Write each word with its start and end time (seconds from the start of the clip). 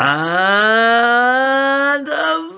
And 0.00 0.08
a 2.08 2.50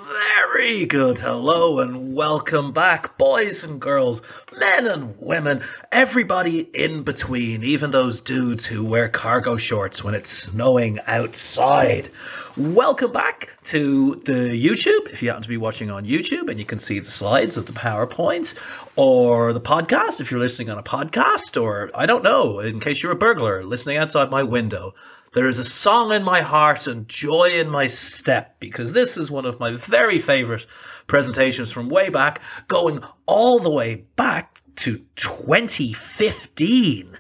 very 0.53 0.85
good 0.85 1.19
hello 1.19 1.81
and 1.81 2.15
welcome 2.15 2.73
back, 2.73 3.17
boys 3.17 3.65
and 3.65 3.81
girls, 3.81 4.21
men 4.55 4.87
and 4.87 5.15
women, 5.19 5.63
everybody 5.91 6.61
in 6.61 7.03
between, 7.03 7.65
even 7.65 7.91
those 7.91 8.21
dudes 8.21 8.67
who 8.67 8.85
wear 8.85 9.09
cargo 9.09 9.57
shorts 9.57 10.05
when 10.05 10.13
it's 10.13 10.29
snowing 10.29 10.99
outside. 11.07 12.11
Welcome 12.59 13.13
back 13.13 13.57
to 13.65 14.17
the 14.17 14.33
YouTube, 14.33 15.09
if 15.11 15.23
you 15.23 15.31
happen 15.31 15.45
to 15.45 15.49
be 15.49 15.57
watching 15.57 15.91
on 15.91 16.05
YouTube 16.05 16.51
and 16.51 16.59
you 16.59 16.67
can 16.67 16.79
see 16.79 16.99
the 16.99 17.11
slides 17.11 17.57
of 17.57 17.65
the 17.65 17.73
PowerPoint, 17.73 18.53
or 18.97 19.55
the 19.55 19.63
podcast 19.63 20.21
if 20.21 20.31
you're 20.31 20.41
listening 20.41 20.69
on 20.69 20.77
a 20.77 20.83
podcast, 20.83 21.59
or 21.59 21.91
I 21.95 22.05
don't 22.05 22.23
know, 22.23 22.61
in 22.61 22.81
case 22.81 23.03
you're 23.03 23.13
a 23.13 23.17
burglar 23.17 23.65
listening 23.65 23.97
outside 23.97 24.31
my 24.31 24.43
window. 24.43 24.93
There 25.33 25.47
is 25.47 25.61
a 25.61 25.65
song 25.65 26.13
in 26.13 26.25
my 26.25 26.41
heart 26.41 26.89
and 26.89 27.09
joy 27.09 27.61
in 27.61 27.71
my 27.71 27.87
step 27.87 28.59
because 28.59 28.93
this 28.93 29.17
is 29.17 29.31
one 29.31 29.47
of 29.47 29.61
my 29.61 29.75
very 29.75 30.19
favorite 30.19 30.67
presentations 31.07 31.71
from 31.71 31.89
way 31.89 32.09
back, 32.09 32.43
going 32.67 33.05
all 33.27 33.61
the 33.61 33.71
way 33.71 34.07
back 34.17 34.61
to 34.77 35.05
2015 35.15 37.17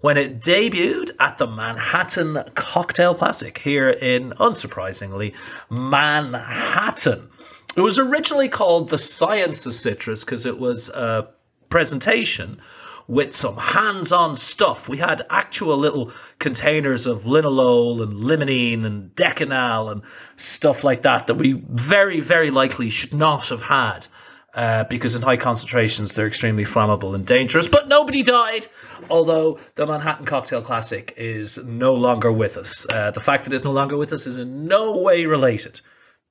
when 0.00 0.16
it 0.16 0.40
debuted 0.40 1.12
at 1.20 1.38
the 1.38 1.46
Manhattan 1.46 2.42
Cocktail 2.56 3.14
Classic 3.14 3.56
here 3.56 3.90
in, 3.90 4.32
unsurprisingly, 4.32 5.36
Manhattan. 5.70 7.28
It 7.76 7.80
was 7.80 8.00
originally 8.00 8.48
called 8.48 8.88
The 8.88 8.98
Science 8.98 9.66
of 9.66 9.76
Citrus 9.76 10.24
because 10.24 10.46
it 10.46 10.58
was 10.58 10.88
a 10.88 11.28
presentation 11.68 12.60
with 13.06 13.32
some 13.32 13.56
hands-on 13.56 14.34
stuff. 14.34 14.88
We 14.88 14.98
had 14.98 15.22
actual 15.28 15.76
little 15.76 16.12
containers 16.38 17.06
of 17.06 17.22
linalool 17.22 18.02
and 18.02 18.14
limonene 18.14 18.84
and 18.84 19.14
decanal 19.14 19.90
and 19.90 20.02
stuff 20.36 20.84
like 20.84 21.02
that 21.02 21.26
that 21.26 21.34
we 21.34 21.52
very, 21.52 22.20
very 22.20 22.50
likely 22.50 22.90
should 22.90 23.14
not 23.14 23.48
have 23.48 23.62
had. 23.62 24.06
Uh, 24.54 24.84
because 24.84 25.14
in 25.14 25.22
high 25.22 25.38
concentrations 25.38 26.14
they're 26.14 26.26
extremely 26.26 26.64
flammable 26.64 27.14
and 27.14 27.24
dangerous. 27.26 27.68
But 27.68 27.88
nobody 27.88 28.22
died, 28.22 28.66
although 29.08 29.58
the 29.76 29.86
Manhattan 29.86 30.26
Cocktail 30.26 30.60
Classic 30.60 31.14
is 31.16 31.56
no 31.56 31.94
longer 31.94 32.30
with 32.30 32.58
us. 32.58 32.86
Uh, 32.86 33.12
the 33.12 33.20
fact 33.20 33.44
that 33.44 33.54
it's 33.54 33.64
no 33.64 33.72
longer 33.72 33.96
with 33.96 34.12
us 34.12 34.26
is 34.26 34.36
in 34.36 34.66
no 34.66 34.98
way 34.98 35.24
related 35.24 35.80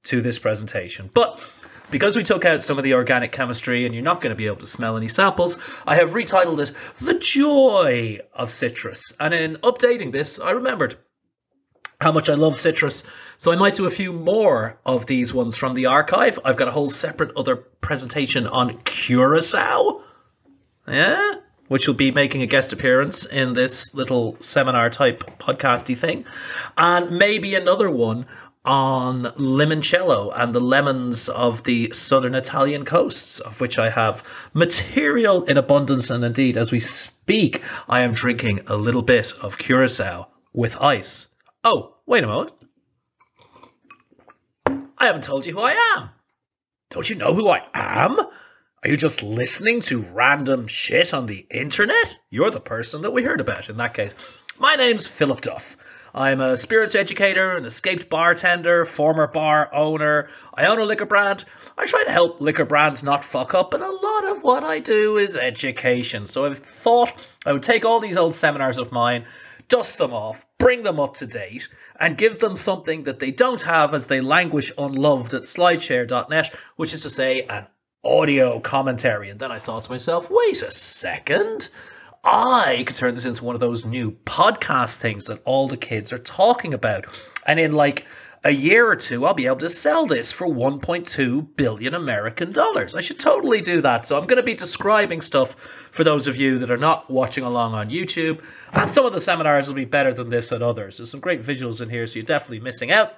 to 0.03 0.21
this 0.21 0.37
presentation. 0.37 1.09
But 1.11 1.39
because 1.91 2.15
we 2.15 2.23
took 2.23 2.45
out 2.45 2.63
some 2.63 2.77
of 2.77 2.83
the 2.83 2.95
organic 2.95 3.31
chemistry 3.31 3.85
and 3.85 3.93
you're 3.93 4.03
not 4.03 4.21
going 4.21 4.31
to 4.31 4.35
be 4.35 4.47
able 4.47 4.57
to 4.57 4.65
smell 4.65 4.97
any 4.97 5.07
samples, 5.07 5.59
I 5.85 5.95
have 5.95 6.11
retitled 6.11 6.59
it 6.59 6.73
The 6.99 7.13
Joy 7.13 8.19
of 8.33 8.49
Citrus. 8.49 9.13
And 9.19 9.33
in 9.33 9.57
updating 9.57 10.11
this, 10.11 10.39
I 10.39 10.51
remembered 10.51 10.95
how 11.99 12.11
much 12.11 12.29
I 12.29 12.33
love 12.33 12.55
citrus. 12.55 13.03
So 13.37 13.51
I 13.51 13.55
might 13.55 13.75
do 13.75 13.85
a 13.85 13.91
few 13.91 14.11
more 14.11 14.79
of 14.85 15.05
these 15.05 15.33
ones 15.33 15.55
from 15.55 15.75
the 15.75 15.87
archive. 15.87 16.39
I've 16.43 16.57
got 16.57 16.67
a 16.67 16.71
whole 16.71 16.89
separate 16.89 17.37
other 17.37 17.55
presentation 17.55 18.47
on 18.47 18.73
curacao. 18.79 20.03
Yeah, 20.87 21.33
which 21.67 21.87
will 21.87 21.95
be 21.95 22.11
making 22.11 22.41
a 22.41 22.47
guest 22.47 22.73
appearance 22.73 23.25
in 23.25 23.53
this 23.53 23.93
little 23.93 24.35
seminar 24.41 24.89
type 24.89 25.39
podcasty 25.39 25.95
thing. 25.95 26.25
And 26.75 27.17
maybe 27.17 27.55
another 27.55 27.89
one 27.89 28.25
on 28.63 29.23
limoncello 29.23 30.31
and 30.33 30.53
the 30.53 30.59
lemons 30.59 31.29
of 31.29 31.63
the 31.63 31.91
southern 31.93 32.35
Italian 32.35 32.85
coasts, 32.85 33.39
of 33.39 33.59
which 33.59 33.79
I 33.79 33.89
have 33.89 34.49
material 34.53 35.45
in 35.45 35.57
abundance. 35.57 36.09
And 36.09 36.23
indeed, 36.23 36.57
as 36.57 36.71
we 36.71 36.79
speak, 36.79 37.63
I 37.89 38.01
am 38.01 38.11
drinking 38.11 38.61
a 38.67 38.75
little 38.75 39.01
bit 39.01 39.33
of 39.41 39.57
curacao 39.57 40.27
with 40.53 40.79
ice. 40.79 41.27
Oh, 41.63 41.95
wait 42.05 42.23
a 42.23 42.27
moment. 42.27 42.53
I 44.97 45.05
haven't 45.07 45.23
told 45.23 45.45
you 45.45 45.53
who 45.53 45.61
I 45.61 45.95
am. 45.97 46.09
Don't 46.91 47.09
you 47.09 47.15
know 47.15 47.33
who 47.33 47.47
I 47.49 47.63
am? 47.73 48.19
Are 48.83 48.89
you 48.89 48.97
just 48.97 49.23
listening 49.23 49.81
to 49.81 50.01
random 50.01 50.67
shit 50.67 51.13
on 51.13 51.25
the 51.25 51.45
internet? 51.49 52.19
You're 52.29 52.51
the 52.51 52.59
person 52.59 53.01
that 53.01 53.13
we 53.13 53.23
heard 53.23 53.41
about 53.41 53.69
in 53.69 53.77
that 53.77 53.93
case. 53.93 54.13
My 54.59 54.75
name's 54.75 55.07
Philip 55.07 55.41
Duff. 55.41 55.77
I'm 56.13 56.41
a 56.41 56.57
spirits 56.57 56.95
educator, 56.95 57.55
an 57.55 57.65
escaped 57.65 58.09
bartender, 58.09 58.85
former 58.85 59.27
bar 59.27 59.73
owner. 59.73 60.29
I 60.53 60.65
own 60.65 60.79
a 60.79 60.83
liquor 60.83 61.05
brand. 61.05 61.45
I 61.77 61.85
try 61.85 62.03
to 62.03 62.11
help 62.11 62.41
liquor 62.41 62.65
brands 62.65 63.01
not 63.03 63.23
fuck 63.23 63.53
up, 63.53 63.73
and 63.73 63.83
a 63.83 63.89
lot 63.89 64.25
of 64.25 64.43
what 64.43 64.63
I 64.63 64.79
do 64.79 65.17
is 65.17 65.37
education. 65.37 66.27
So 66.27 66.45
I've 66.45 66.59
thought 66.59 67.13
I 67.45 67.53
would 67.53 67.63
take 67.63 67.85
all 67.85 68.01
these 68.01 68.17
old 68.17 68.35
seminars 68.35 68.77
of 68.77 68.91
mine, 68.91 69.25
dust 69.69 69.97
them 69.97 70.13
off, 70.13 70.45
bring 70.57 70.83
them 70.83 70.99
up 70.99 71.15
to 71.15 71.27
date, 71.27 71.69
and 71.97 72.17
give 72.17 72.39
them 72.39 72.57
something 72.57 73.03
that 73.03 73.19
they 73.19 73.31
don't 73.31 73.61
have 73.61 73.93
as 73.93 74.07
they 74.07 74.19
languish 74.19 74.73
unloved 74.77 75.33
at 75.33 75.43
slideshare.net, 75.43 76.53
which 76.75 76.93
is 76.93 77.03
to 77.03 77.09
say, 77.09 77.43
an 77.43 77.67
audio 78.03 78.59
commentary. 78.59 79.29
And 79.29 79.39
then 79.39 79.51
I 79.51 79.59
thought 79.59 79.83
to 79.83 79.91
myself, 79.91 80.29
wait 80.29 80.61
a 80.61 80.71
second. 80.71 81.69
I 82.23 82.83
could 82.85 82.95
turn 82.95 83.15
this 83.15 83.25
into 83.25 83.43
one 83.43 83.55
of 83.55 83.61
those 83.61 83.83
new 83.83 84.11
podcast 84.11 84.97
things 84.97 85.25
that 85.25 85.41
all 85.43 85.67
the 85.67 85.77
kids 85.77 86.13
are 86.13 86.19
talking 86.19 86.73
about. 86.73 87.05
And 87.45 87.59
in 87.59 87.71
like 87.71 88.05
a 88.43 88.51
year 88.51 88.87
or 88.87 88.95
two, 88.95 89.25
I'll 89.25 89.33
be 89.33 89.47
able 89.47 89.57
to 89.57 89.69
sell 89.69 90.05
this 90.05 90.31
for 90.31 90.47
1.2 90.47 91.55
billion 91.55 91.93
American 91.93 92.51
dollars. 92.51 92.95
I 92.95 93.01
should 93.01 93.19
totally 93.19 93.61
do 93.61 93.81
that. 93.81 94.05
So 94.05 94.17
I'm 94.17 94.25
going 94.25 94.37
to 94.37 94.43
be 94.43 94.53
describing 94.53 95.21
stuff 95.21 95.55
for 95.91 96.03
those 96.03 96.27
of 96.27 96.37
you 96.37 96.59
that 96.59 96.71
are 96.71 96.77
not 96.77 97.09
watching 97.09 97.43
along 97.43 97.73
on 97.73 97.89
YouTube. 97.89 98.43
And 98.71 98.89
some 98.89 99.05
of 99.05 99.13
the 99.13 99.21
seminars 99.21 99.67
will 99.67 99.75
be 99.75 99.85
better 99.85 100.13
than 100.13 100.29
this 100.29 100.51
at 100.51 100.61
others. 100.61 100.97
There's 100.97 101.11
some 101.11 101.19
great 101.19 101.43
visuals 101.43 101.81
in 101.81 101.89
here, 101.89 102.05
so 102.07 102.17
you're 102.17 102.25
definitely 102.25 102.61
missing 102.61 102.91
out. 102.91 103.13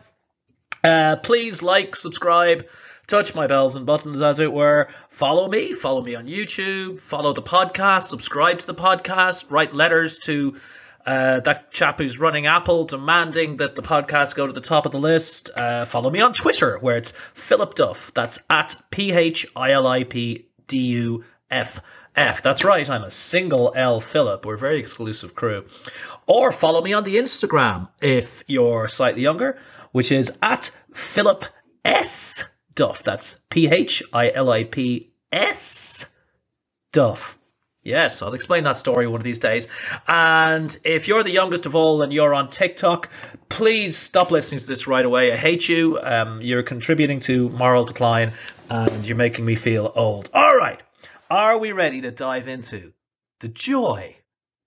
Uh, 0.84 1.16
please 1.16 1.62
like, 1.64 1.96
subscribe, 1.96 2.68
touch 3.08 3.36
my 3.36 3.48
bells 3.48 3.76
and 3.76 3.86
buttons, 3.86 4.22
as 4.22 4.40
it 4.40 4.52
were. 4.52 4.90
Follow 5.10 5.48
me, 5.48 5.74
follow 5.74 6.02
me 6.02 6.16
on 6.16 6.28
YouTube, 6.28 7.00
follow 7.00 7.34
the 7.34 7.42
podcast, 7.42 8.04
subscribe 8.04 8.60
to 8.60 8.68
the 8.68 8.76
podcast, 8.76 9.52
write 9.52 9.74
letters 9.74 10.20
to 10.20 10.56
uh, 11.06 11.42
that 11.42 11.72
chap 11.72 11.98
who's 12.00 12.20
running 12.20 12.48
Apple 12.48 12.86
demanding 12.86 13.58
that 13.58 13.76
the 13.76 13.82
podcast 13.82 14.36
go 14.36 14.48
to 14.48 14.54
the 14.54 14.62
top 14.62 14.86
of 14.86 14.92
the 14.92 15.00
list. 15.00 15.50
Uh, 15.56 15.86
follow 15.86 16.10
me 16.10 16.22
on 16.22 16.34
Twitter, 16.34 16.78
where 16.80 16.98
it's 16.98 17.12
Philip 17.34 17.76
Duff. 17.76 18.14
That's 18.14 18.42
at 18.50 18.76
P 18.90 19.12
H 19.12 19.48
I 19.56 19.72
L 19.72 19.86
I 19.86 20.06
P 20.06 20.48
D 20.68 20.78
U 20.78 21.26
F 21.52 21.82
F. 22.16 22.42
That's 22.42 22.64
right, 22.64 22.90
I'm 22.90 23.04
a 23.04 23.12
single 23.12 23.74
L 23.76 24.00
Philip. 24.00 24.46
We're 24.46 24.56
a 24.56 24.58
very 24.58 24.80
exclusive 24.80 25.36
crew. 25.36 25.66
Or 26.26 26.54
follow 26.54 26.82
me 26.82 26.94
on 26.94 27.04
the 27.04 27.18
Instagram 27.18 27.90
if 28.02 28.44
you're 28.48 28.88
slightly 28.88 29.24
younger, 29.24 29.60
which 29.92 30.12
is 30.12 30.32
at 30.42 30.72
Philip 30.94 31.44
S. 31.84 32.46
Duff. 32.76 33.04
That's 33.04 33.38
P 33.50 33.68
H 33.70 34.04
I 34.12 34.32
L 34.32 34.52
I 34.52 34.64
P 34.64 35.12
S. 35.32 36.10
Duff. 36.92 37.38
Yes, 37.84 38.22
I'll 38.22 38.34
explain 38.34 38.64
that 38.64 38.78
story 38.78 39.08
one 39.08 39.20
of 39.20 39.26
these 39.26 39.40
days. 39.40 39.68
And 40.08 40.76
if 40.86 41.10
you're 41.10 41.24
the 41.24 41.32
youngest 41.32 41.66
of 41.66 41.76
all 41.76 42.02
and 42.02 42.14
you're 42.14 42.34
on 42.34 42.50
TikTok, 42.50 43.10
please 43.50 43.98
stop 43.98 44.32
listening 44.32 44.60
to 44.60 44.68
this 44.68 44.88
right 44.88 45.04
away. 45.04 45.34
I 45.34 45.36
hate 45.36 45.68
you. 45.68 46.00
Um, 46.02 46.42
you're 46.42 46.64
contributing 46.64 47.20
to 47.22 47.50
moral 47.50 47.84
decline 47.84 48.32
and 48.70 49.06
you're 49.06 49.18
making 49.18 49.44
me 49.44 49.56
feel 49.56 49.92
old. 49.94 50.30
All 50.34 50.56
right. 50.56 50.82
Are 51.30 51.58
we 51.58 51.74
ready 51.74 52.02
to 52.02 52.12
dive 52.12 52.48
into 52.48 52.94
the 53.42 53.50
joy 53.50 54.16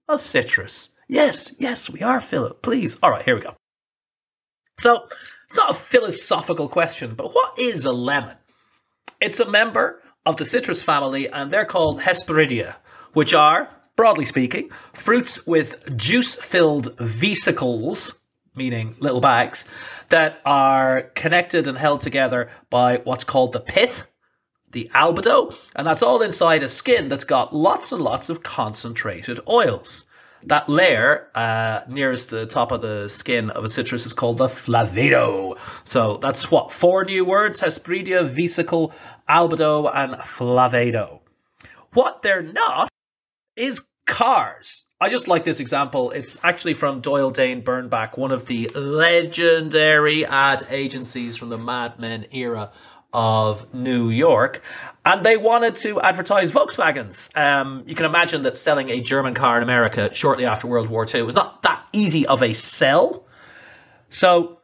of 0.08 0.20
citrus? 0.20 0.90
Yes, 1.08 1.54
yes, 1.58 1.88
we 1.88 2.02
are, 2.02 2.20
Philip. 2.20 2.60
Please. 2.60 2.98
All 3.02 3.10
right, 3.10 3.22
here 3.22 3.36
we 3.36 3.40
go. 3.40 3.54
So, 4.78 5.08
it's 5.46 5.56
not 5.56 5.70
a 5.70 5.74
philosophical 5.74 6.68
question, 6.68 7.14
but 7.14 7.32
what 7.32 7.58
is 7.58 7.84
a 7.84 7.92
lemon? 7.92 8.36
It's 9.20 9.40
a 9.40 9.48
member 9.48 10.02
of 10.24 10.36
the 10.36 10.44
citrus 10.44 10.82
family 10.82 11.28
and 11.28 11.50
they're 11.50 11.64
called 11.64 12.00
Hesperidia, 12.00 12.74
which 13.12 13.32
are, 13.32 13.70
broadly 13.94 14.24
speaking, 14.24 14.70
fruits 14.70 15.46
with 15.46 15.96
juice-filled 15.96 16.98
vesicles, 16.98 18.18
meaning 18.56 18.96
little 18.98 19.20
bags, 19.20 19.66
that 20.08 20.40
are 20.44 21.02
connected 21.14 21.68
and 21.68 21.78
held 21.78 22.00
together 22.00 22.50
by 22.68 22.98
what's 22.98 23.24
called 23.24 23.52
the 23.52 23.60
pith, 23.60 24.02
the 24.72 24.90
albedo, 24.92 25.56
and 25.76 25.86
that's 25.86 26.02
all 26.02 26.22
inside 26.22 26.64
a 26.64 26.68
skin 26.68 27.08
that's 27.08 27.24
got 27.24 27.54
lots 27.54 27.92
and 27.92 28.02
lots 28.02 28.30
of 28.30 28.42
concentrated 28.42 29.38
oils. 29.48 30.04
That 30.46 30.68
layer 30.68 31.28
uh, 31.34 31.80
nearest 31.88 32.30
the 32.30 32.46
top 32.46 32.70
of 32.70 32.80
the 32.80 33.08
skin 33.08 33.50
of 33.50 33.64
a 33.64 33.68
citrus 33.68 34.06
is 34.06 34.12
called 34.12 34.38
the 34.38 34.46
flavedo. 34.46 35.58
So 35.84 36.16
that's 36.18 36.50
what 36.50 36.72
four 36.72 37.04
new 37.04 37.24
words: 37.24 37.60
Hesperidia, 37.60 38.24
vesicle, 38.24 38.94
albedo, 39.28 39.90
and 39.92 40.14
flavedo. 40.14 41.20
What 41.92 42.22
they're 42.22 42.42
not 42.42 42.88
is 43.56 43.88
cars. 44.06 44.86
I 44.98 45.08
just 45.08 45.28
like 45.28 45.44
this 45.44 45.60
example. 45.60 46.12
It's 46.12 46.38
actually 46.42 46.74
from 46.74 47.00
Doyle 47.00 47.30
Dane 47.30 47.62
Bernbach, 47.62 48.16
one 48.16 48.30
of 48.30 48.46
the 48.46 48.68
legendary 48.68 50.24
ad 50.24 50.62
agencies 50.70 51.36
from 51.36 51.50
the 51.50 51.58
Mad 51.58 51.98
Men 51.98 52.26
era 52.32 52.70
of 53.12 53.72
New 53.74 54.10
York, 54.10 54.62
and 55.04 55.24
they 55.24 55.36
wanted 55.36 55.76
to 55.76 56.00
advertise 56.00 56.52
Volkswagens. 56.52 57.34
Um, 57.36 57.84
you 57.86 57.94
can 57.94 58.06
imagine 58.06 58.42
that 58.42 58.56
selling 58.56 58.90
a 58.90 59.00
German 59.00 59.34
car 59.34 59.56
in 59.56 59.62
America 59.62 60.12
shortly 60.12 60.46
after 60.46 60.66
World 60.66 60.88
War 60.88 61.06
II 61.12 61.22
was 61.22 61.34
not 61.34 61.62
that 61.62 61.84
easy 61.92 62.26
of 62.26 62.42
a 62.42 62.52
sell. 62.52 63.24
So 64.08 64.60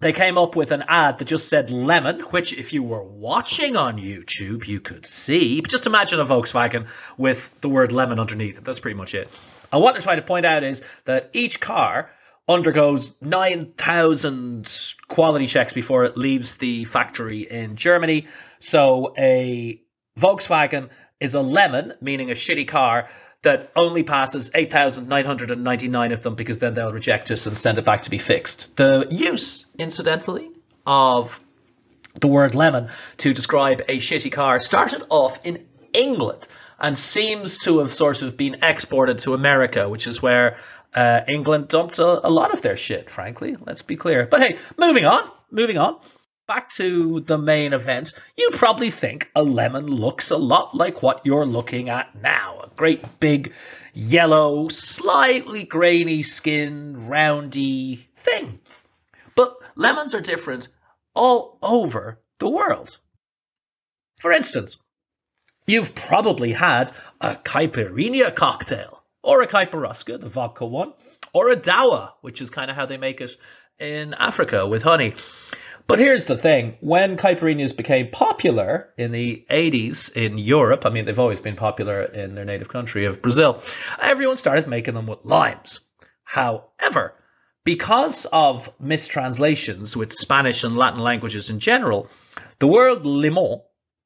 they 0.00 0.12
came 0.12 0.36
up 0.36 0.56
with 0.56 0.72
an 0.72 0.84
ad 0.88 1.18
that 1.18 1.24
just 1.24 1.48
said 1.48 1.70
lemon, 1.70 2.20
which 2.20 2.52
if 2.52 2.72
you 2.72 2.82
were 2.82 3.02
watching 3.02 3.76
on 3.76 3.96
YouTube, 3.96 4.66
you 4.66 4.80
could 4.80 5.06
see. 5.06 5.60
But 5.60 5.70
just 5.70 5.86
imagine 5.86 6.20
a 6.20 6.24
Volkswagen 6.24 6.86
with 7.16 7.50
the 7.60 7.68
word 7.68 7.92
lemon 7.92 8.20
underneath 8.20 8.58
it. 8.58 8.64
That's 8.64 8.80
pretty 8.80 8.96
much 8.96 9.14
it. 9.14 9.30
And 9.72 9.82
what 9.82 9.92
they're 9.92 10.02
trying 10.02 10.18
to 10.18 10.22
point 10.22 10.44
out 10.44 10.64
is 10.64 10.84
that 11.06 11.30
each 11.32 11.60
car 11.60 12.10
undergoes 12.48 13.14
9,000 13.20 14.94
quality 15.08 15.46
checks 15.46 15.72
before 15.72 16.04
it 16.04 16.16
leaves 16.16 16.58
the 16.58 16.84
factory 16.84 17.40
in 17.40 17.76
Germany. 17.76 18.28
So 18.60 19.14
a 19.18 19.80
Volkswagen 20.18 20.90
is 21.18 21.34
a 21.34 21.40
lemon, 21.40 21.94
meaning 22.00 22.30
a 22.30 22.34
shitty 22.34 22.68
car, 22.68 23.08
that 23.42 23.70
only 23.76 24.02
passes 24.02 24.50
8,999 24.54 26.12
of 26.12 26.22
them 26.22 26.34
because 26.34 26.58
then 26.58 26.74
they'll 26.74 26.92
reject 26.92 27.30
us 27.30 27.46
and 27.46 27.56
send 27.56 27.78
it 27.78 27.84
back 27.84 28.02
to 28.02 28.10
be 28.10 28.18
fixed. 28.18 28.76
The 28.76 29.06
use, 29.10 29.66
incidentally, 29.78 30.50
of 30.86 31.38
the 32.20 32.26
word 32.26 32.54
lemon 32.54 32.88
to 33.18 33.32
describe 33.32 33.82
a 33.88 33.98
shitty 33.98 34.32
car 34.32 34.58
started 34.58 35.04
off 35.10 35.44
in 35.44 35.66
England 35.92 36.46
and 36.78 36.96
seems 36.96 37.58
to 37.60 37.78
have 37.78 37.92
sort 37.92 38.22
of 38.22 38.36
been 38.36 38.58
exported 38.62 39.18
to 39.18 39.34
America, 39.34 39.88
which 39.88 40.06
is 40.06 40.20
where 40.20 40.58
uh, 40.94 41.20
England 41.28 41.68
dumped 41.68 41.98
a, 41.98 42.26
a 42.26 42.30
lot 42.30 42.52
of 42.52 42.62
their 42.62 42.76
shit, 42.76 43.10
frankly. 43.10 43.56
Let's 43.64 43.82
be 43.82 43.96
clear. 43.96 44.26
But 44.26 44.40
hey, 44.40 44.56
moving 44.78 45.04
on, 45.04 45.30
moving 45.50 45.78
on 45.78 45.98
back 46.46 46.70
to 46.70 47.20
the 47.20 47.38
main 47.38 47.72
event, 47.72 48.12
you 48.36 48.50
probably 48.52 48.90
think 48.90 49.30
a 49.34 49.42
lemon 49.42 49.86
looks 49.86 50.30
a 50.30 50.36
lot 50.36 50.74
like 50.74 51.02
what 51.02 51.26
you're 51.26 51.46
looking 51.46 51.88
at 51.88 52.14
now. 52.20 52.60
A 52.60 52.70
great 52.76 53.20
big 53.20 53.52
yellow, 53.94 54.68
slightly 54.68 55.64
grainy 55.64 56.22
skin, 56.22 57.08
roundy 57.08 57.96
thing. 57.96 58.60
But 59.34 59.56
lemons 59.74 60.14
are 60.14 60.20
different 60.20 60.68
all 61.14 61.58
over 61.62 62.20
the 62.38 62.48
world. 62.48 62.96
For 64.18 64.32
instance, 64.32 64.80
you've 65.66 65.94
probably 65.94 66.52
had 66.52 66.90
a 67.20 67.34
caipirinha 67.34 68.34
cocktail, 68.34 68.95
or 69.26 69.42
a 69.42 69.46
caipiruska, 69.48 70.20
the 70.20 70.28
vodka 70.28 70.64
one, 70.64 70.92
or 71.34 71.50
a 71.50 71.56
dawa, 71.56 72.12
which 72.20 72.40
is 72.40 72.48
kind 72.48 72.70
of 72.70 72.76
how 72.76 72.86
they 72.86 72.96
make 72.96 73.20
it 73.20 73.36
in 73.80 74.14
Africa 74.14 74.66
with 74.66 74.84
honey. 74.84 75.14
But 75.88 75.98
here's 75.98 76.26
the 76.26 76.38
thing 76.38 76.76
when 76.80 77.16
caipirinhas 77.16 77.76
became 77.76 78.10
popular 78.10 78.88
in 78.96 79.10
the 79.10 79.44
80s 79.50 80.16
in 80.16 80.38
Europe, 80.38 80.86
I 80.86 80.90
mean, 80.90 81.04
they've 81.04 81.18
always 81.18 81.40
been 81.40 81.56
popular 81.56 82.02
in 82.02 82.36
their 82.36 82.44
native 82.44 82.68
country 82.68 83.06
of 83.06 83.20
Brazil, 83.20 83.60
everyone 84.00 84.36
started 84.36 84.68
making 84.68 84.94
them 84.94 85.08
with 85.08 85.24
limes. 85.24 85.80
However, 86.22 87.14
because 87.64 88.26
of 88.26 88.70
mistranslations 88.78 89.96
with 89.96 90.12
Spanish 90.12 90.62
and 90.62 90.76
Latin 90.76 91.00
languages 91.00 91.50
in 91.50 91.58
general, 91.58 92.08
the 92.60 92.68
word 92.68 93.04
limon, 93.04 93.62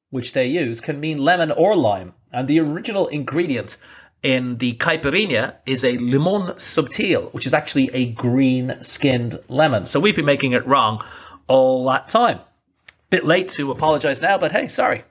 which 0.09 0.33
they 0.33 0.47
use, 0.47 0.81
can 0.81 0.99
mean 0.99 1.19
lemon 1.19 1.51
or 1.51 1.75
lime, 1.75 2.13
and 2.33 2.47
the 2.47 2.59
original 2.59 3.07
ingredient 3.07 3.77
in 4.23 4.57
the 4.57 4.73
caipirinha 4.73 5.55
is 5.65 5.83
a 5.83 5.97
limon 5.97 6.53
subtil, 6.57 7.33
which 7.33 7.47
is 7.47 7.53
actually 7.53 7.89
a 7.93 8.11
green 8.11 8.81
skinned 8.81 9.39
lemon. 9.47 9.85
So 9.85 9.99
we've 9.99 10.15
been 10.15 10.25
making 10.25 10.51
it 10.51 10.67
wrong 10.67 11.03
all 11.47 11.85
that 11.85 12.09
time. 12.09 12.39
Bit 13.09 13.25
late 13.25 13.49
to 13.49 13.71
apologize 13.71 14.21
now, 14.21 14.37
but 14.37 14.51
hey, 14.51 14.67
sorry. 14.67 15.03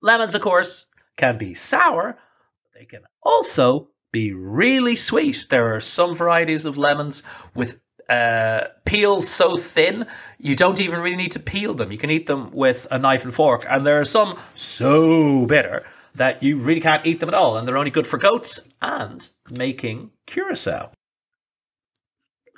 Lemons, 0.00 0.34
of 0.34 0.42
course, 0.42 0.86
can 1.16 1.38
be 1.38 1.54
sour. 1.54 2.18
But 2.62 2.78
they 2.78 2.84
can 2.84 3.02
also 3.22 3.88
be 4.12 4.32
really 4.32 4.96
sweet. 4.96 5.46
There 5.48 5.74
are 5.74 5.80
some 5.80 6.14
varieties 6.14 6.66
of 6.66 6.78
lemons 6.78 7.22
with 7.54 7.80
uh, 8.08 8.64
peels 8.84 9.26
so 9.26 9.56
thin 9.56 10.06
you 10.38 10.54
don't 10.54 10.78
even 10.78 11.00
really 11.00 11.16
need 11.16 11.32
to 11.32 11.40
peel 11.40 11.72
them. 11.72 11.90
You 11.90 11.96
can 11.96 12.10
eat 12.10 12.26
them 12.26 12.50
with 12.52 12.86
a 12.90 12.98
knife 12.98 13.24
and 13.24 13.32
fork. 13.32 13.64
And 13.68 13.84
there 13.84 13.98
are 13.98 14.04
some 14.04 14.38
so 14.54 15.46
bitter 15.46 15.84
that 16.14 16.42
you 16.42 16.58
really 16.58 16.80
can't 16.80 17.06
eat 17.06 17.20
them 17.20 17.28
at 17.28 17.34
all. 17.34 17.56
And 17.56 17.66
they're 17.66 17.78
only 17.78 17.90
good 17.90 18.06
for 18.06 18.18
goats 18.18 18.68
and 18.80 19.28
making 19.50 20.10
curacao. 20.26 20.90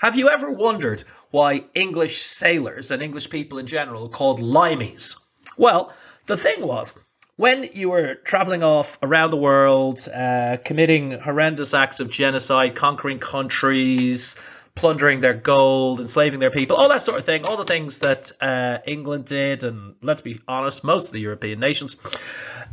Have 0.00 0.16
you 0.16 0.28
ever 0.28 0.50
wondered 0.50 1.02
why 1.30 1.64
English 1.74 2.18
sailors 2.18 2.90
and 2.90 3.02
English 3.02 3.30
people 3.30 3.58
in 3.58 3.66
general 3.66 4.08
called 4.10 4.40
limeys? 4.40 5.16
Well, 5.56 5.92
the 6.26 6.36
thing 6.36 6.66
was, 6.66 6.92
when 7.36 7.68
you 7.72 7.90
were 7.90 8.14
traveling 8.14 8.62
off 8.62 8.98
around 9.02 9.30
the 9.30 9.36
world, 9.36 10.06
uh, 10.08 10.58
committing 10.64 11.12
horrendous 11.12 11.72
acts 11.72 12.00
of 12.00 12.10
genocide, 12.10 12.74
conquering 12.74 13.18
countries, 13.18 14.36
plundering 14.76 15.20
their 15.20 15.34
gold, 15.34 16.00
enslaving 16.00 16.38
their 16.38 16.50
people, 16.50 16.76
all 16.76 16.90
that 16.90 17.02
sort 17.02 17.18
of 17.18 17.24
thing, 17.24 17.44
all 17.44 17.56
the 17.56 17.64
things 17.64 18.00
that 18.00 18.30
uh, 18.40 18.78
England 18.86 19.24
did, 19.24 19.64
and 19.64 19.96
let's 20.02 20.20
be 20.20 20.38
honest, 20.46 20.84
most 20.84 21.08
of 21.08 21.12
the 21.14 21.20
European 21.20 21.58
nations, 21.58 21.96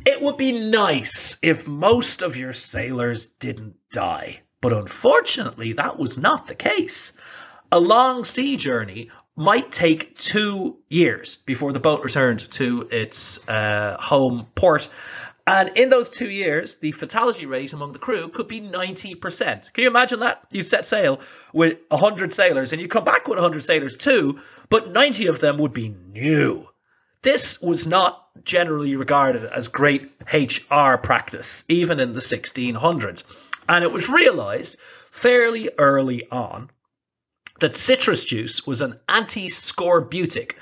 it 0.06 0.22
would 0.22 0.38
be 0.38 0.52
nice 0.52 1.38
if 1.42 1.66
most 1.68 2.22
of 2.22 2.38
your 2.38 2.54
sailors 2.54 3.28
didn't 3.28 3.76
die. 3.90 4.42
But 4.62 4.74
unfortunately, 4.74 5.74
that 5.74 5.98
was 5.98 6.18
not 6.18 6.48
the 6.48 6.56
case. 6.56 7.14
A 7.72 7.80
long 7.80 8.24
sea 8.24 8.58
journey 8.58 9.10
might 9.36 9.72
take 9.72 10.18
two 10.18 10.78
years 10.90 11.38
before 11.38 11.74
the 11.74 11.80
boat 11.80 12.04
returned 12.04 12.40
to 12.52 12.88
its 12.92 13.48
uh, 13.48 13.98
home 14.00 14.48
port. 14.56 14.90
And 15.46 15.78
in 15.78 15.90
those 15.90 16.10
two 16.10 16.30
years, 16.30 16.78
the 16.78 16.94
fatality 16.94 17.46
rate 17.46 17.74
among 17.74 17.92
the 17.92 18.00
crew 18.00 18.30
could 18.30 18.48
be 18.48 18.62
90%. 18.62 19.74
Can 19.74 19.84
you 19.84 19.90
imagine 19.90 20.22
that? 20.22 20.46
You 20.52 20.64
set 20.64 20.86
sail 20.86 21.20
with 21.52 21.80
100 21.90 22.32
sailors 22.32 22.72
and 22.72 22.82
you 22.82 22.88
come 22.88 23.04
back 23.04 23.28
with 23.28 23.38
100 23.38 23.62
sailors 23.62 23.98
too, 23.98 24.40
but 24.70 24.92
90 24.92 25.28
of 25.28 25.42
them 25.42 25.58
would 25.58 25.74
be 25.74 25.90
new. 25.90 26.70
This 27.24 27.62
was 27.62 27.86
not 27.86 28.26
generally 28.44 28.96
regarded 28.96 29.46
as 29.46 29.68
great 29.68 30.12
HR 30.34 30.96
practice, 30.96 31.66
even 31.68 32.00
in 32.00 32.14
the 32.14 32.20
1600s. 32.22 33.24
And 33.68 33.84
it 33.84 33.92
was 33.92 34.10
realized 34.10 34.78
fairly 35.12 35.70
early 35.78 36.28
on 36.32 36.70
that 37.60 37.76
citrus 37.76 38.26
juice 38.26 38.66
was 38.66 38.82
an 38.82 39.00
anti-scorbutic, 39.08 40.54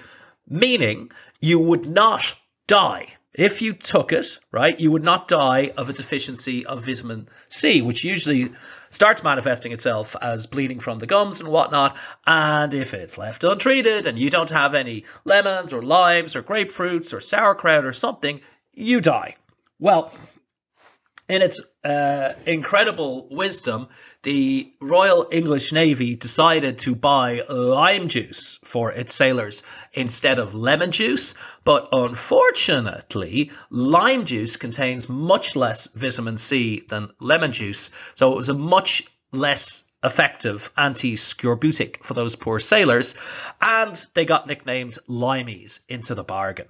meaning 0.47 1.11
you 1.39 1.59
would 1.59 1.87
not 1.87 2.35
die. 2.67 3.15
If 3.33 3.61
you 3.61 3.73
took 3.73 4.11
it, 4.11 4.39
right, 4.51 4.77
you 4.77 4.91
would 4.91 5.03
not 5.03 5.29
die 5.29 5.71
of 5.77 5.89
a 5.89 5.93
deficiency 5.93 6.65
of 6.65 6.85
vitamin 6.85 7.29
C, 7.47 7.81
which 7.81 8.03
usually 8.03 8.51
starts 8.89 9.23
manifesting 9.23 9.71
itself 9.71 10.17
as 10.21 10.47
bleeding 10.47 10.81
from 10.81 10.99
the 10.99 11.07
gums 11.07 11.39
and 11.39 11.49
whatnot. 11.49 11.97
And 12.27 12.73
if 12.73 12.93
it's 12.93 13.17
left 13.17 13.45
untreated 13.45 14.05
and 14.05 14.19
you 14.19 14.29
don't 14.29 14.49
have 14.49 14.73
any 14.73 15.05
lemons 15.23 15.71
or 15.71 15.81
limes 15.81 16.35
or 16.35 16.43
grapefruits 16.43 17.13
or 17.13 17.21
sauerkraut 17.21 17.85
or 17.85 17.93
something, 17.93 18.41
you 18.73 18.99
die. 18.99 19.37
Well, 19.79 20.13
in 21.31 21.41
its 21.41 21.61
uh, 21.85 22.33
incredible 22.45 23.29
wisdom, 23.31 23.87
the 24.21 24.73
Royal 24.81 25.27
English 25.31 25.71
Navy 25.71 26.15
decided 26.15 26.79
to 26.79 26.93
buy 26.93 27.41
lime 27.49 28.09
juice 28.09 28.59
for 28.65 28.91
its 28.91 29.15
sailors 29.15 29.63
instead 29.93 30.39
of 30.39 30.55
lemon 30.55 30.91
juice. 30.91 31.35
But 31.63 31.87
unfortunately, 31.93 33.51
lime 33.69 34.25
juice 34.25 34.57
contains 34.57 35.07
much 35.07 35.55
less 35.55 35.87
vitamin 35.87 36.35
C 36.35 36.83
than 36.89 37.11
lemon 37.21 37.53
juice, 37.53 37.91
so 38.15 38.33
it 38.33 38.35
was 38.35 38.49
a 38.49 38.53
much 38.53 39.03
less 39.31 39.85
effective 40.03 40.69
anti-scorbutic 40.75 42.03
for 42.03 42.13
those 42.13 42.35
poor 42.35 42.59
sailors, 42.59 43.15
and 43.61 43.95
they 44.15 44.25
got 44.25 44.47
nicknamed 44.47 44.97
limeys 45.07 45.79
into 45.87 46.13
the 46.13 46.25
bargain. 46.25 46.67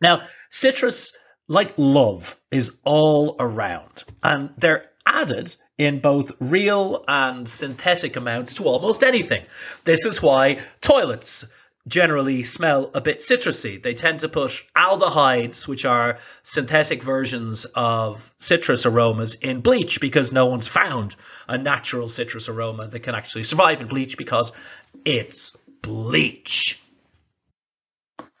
Now, 0.00 0.22
citrus 0.50 1.16
like 1.48 1.74
love, 1.76 2.36
is 2.50 2.76
all 2.84 3.36
around. 3.40 4.04
And 4.22 4.50
they're 4.58 4.86
added 5.04 5.54
in 5.78 6.00
both 6.00 6.32
real 6.40 7.04
and 7.08 7.48
synthetic 7.48 8.16
amounts 8.16 8.54
to 8.54 8.64
almost 8.64 9.02
anything. 9.02 9.44
This 9.84 10.04
is 10.04 10.22
why 10.22 10.60
toilets 10.80 11.46
generally 11.86 12.44
smell 12.44 12.90
a 12.94 13.00
bit 13.00 13.20
citrusy. 13.20 13.82
They 13.82 13.94
tend 13.94 14.20
to 14.20 14.28
put 14.28 14.62
aldehydes, 14.76 15.66
which 15.66 15.84
are 15.84 16.18
synthetic 16.42 17.02
versions 17.02 17.64
of 17.64 18.32
citrus 18.38 18.84
aromas, 18.84 19.34
in 19.34 19.60
bleach 19.62 20.00
because 20.00 20.32
no 20.32 20.46
one's 20.46 20.68
found 20.68 21.16
a 21.48 21.56
natural 21.56 22.08
citrus 22.08 22.48
aroma 22.48 22.88
that 22.88 23.00
can 23.00 23.14
actually 23.14 23.44
survive 23.44 23.80
in 23.80 23.88
bleach 23.88 24.18
because 24.18 24.52
it's 25.04 25.56
bleach. 25.80 26.82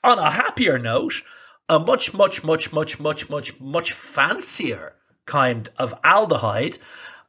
On 0.04 0.18
a 0.18 0.30
happier 0.30 0.78
note, 0.78 1.22
a 1.68 1.78
much, 1.78 2.14
much, 2.14 2.42
much, 2.42 2.72
much, 2.72 2.98
much, 2.98 3.28
much, 3.28 3.60
much 3.60 3.92
fancier 3.92 4.94
kind 5.26 5.68
of 5.76 6.00
aldehyde 6.02 6.78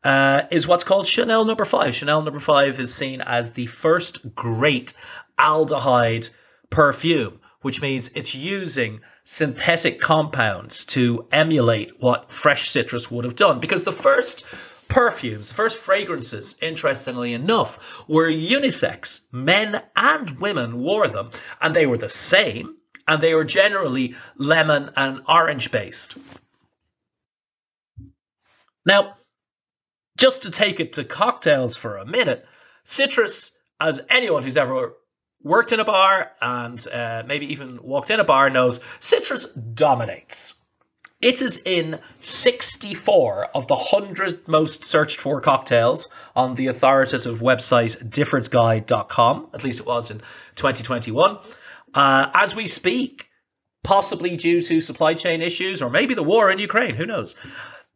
uh, 0.03 0.43
is 0.51 0.65
what's 0.65 0.85
called 0.85 1.05
Chanel 1.05 1.45
number 1.45 1.65
five. 1.65 1.93
Chanel 1.93 2.21
number 2.21 2.39
five 2.39 2.79
is 2.79 2.93
seen 2.93 3.21
as 3.21 3.51
the 3.51 3.67
first 3.67 4.33
great 4.33 4.93
aldehyde 5.37 6.29
perfume, 6.69 7.39
which 7.61 7.81
means 7.81 8.09
it's 8.09 8.33
using 8.33 9.01
synthetic 9.25 9.99
compounds 9.99 10.85
to 10.85 11.27
emulate 11.31 12.01
what 12.01 12.31
fresh 12.31 12.69
citrus 12.69 13.11
would 13.11 13.25
have 13.25 13.35
done. 13.35 13.59
Because 13.59 13.83
the 13.83 13.91
first 13.91 14.45
perfumes, 14.87 15.49
the 15.49 15.55
first 15.55 15.77
fragrances, 15.77 16.55
interestingly 16.61 17.33
enough, 17.33 18.03
were 18.07 18.31
unisex. 18.31 19.21
Men 19.31 19.81
and 19.95 20.39
women 20.39 20.79
wore 20.79 21.07
them, 21.07 21.31
and 21.61 21.75
they 21.75 21.85
were 21.85 21.97
the 21.97 22.09
same, 22.09 22.75
and 23.09 23.19
they 23.21 23.33
are 23.33 23.43
generally 23.43 24.15
lemon 24.37 24.91
and 24.95 25.21
orange 25.27 25.71
based. 25.71 26.15
Now, 28.85 29.15
just 30.15 30.43
to 30.43 30.51
take 30.51 30.79
it 30.79 30.93
to 30.93 31.03
cocktails 31.03 31.75
for 31.75 31.97
a 31.97 32.05
minute, 32.05 32.45
citrus, 32.83 33.51
as 33.79 33.99
anyone 34.11 34.43
who's 34.43 34.57
ever 34.57 34.93
worked 35.41 35.71
in 35.71 35.79
a 35.79 35.85
bar 35.85 36.31
and 36.39 36.87
uh, 36.87 37.23
maybe 37.25 37.53
even 37.53 37.81
walked 37.81 38.11
in 38.11 38.19
a 38.19 38.23
bar 38.23 38.51
knows, 38.51 38.79
citrus 38.99 39.45
dominates. 39.45 40.53
It 41.19 41.41
is 41.41 41.63
in 41.65 41.99
64 42.19 43.49
of 43.55 43.67
the 43.67 43.75
100 43.75 44.47
most 44.47 44.83
searched 44.83 45.19
for 45.19 45.41
cocktails 45.41 46.09
on 46.35 46.53
the 46.53 46.67
authoritative 46.67 47.39
website 47.39 48.07
diffordsguide.com. 48.07 49.49
At 49.53 49.63
least 49.63 49.79
it 49.79 49.85
was 49.87 50.11
in 50.11 50.19
2021. 50.55 51.39
Uh, 51.93 52.29
as 52.33 52.55
we 52.55 52.67
speak, 52.67 53.27
possibly 53.83 54.37
due 54.37 54.61
to 54.61 54.81
supply 54.81 55.13
chain 55.13 55.41
issues 55.41 55.81
or 55.81 55.89
maybe 55.89 56.13
the 56.13 56.23
war 56.23 56.51
in 56.51 56.59
Ukraine, 56.59 56.95
who 56.95 57.05
knows? 57.05 57.35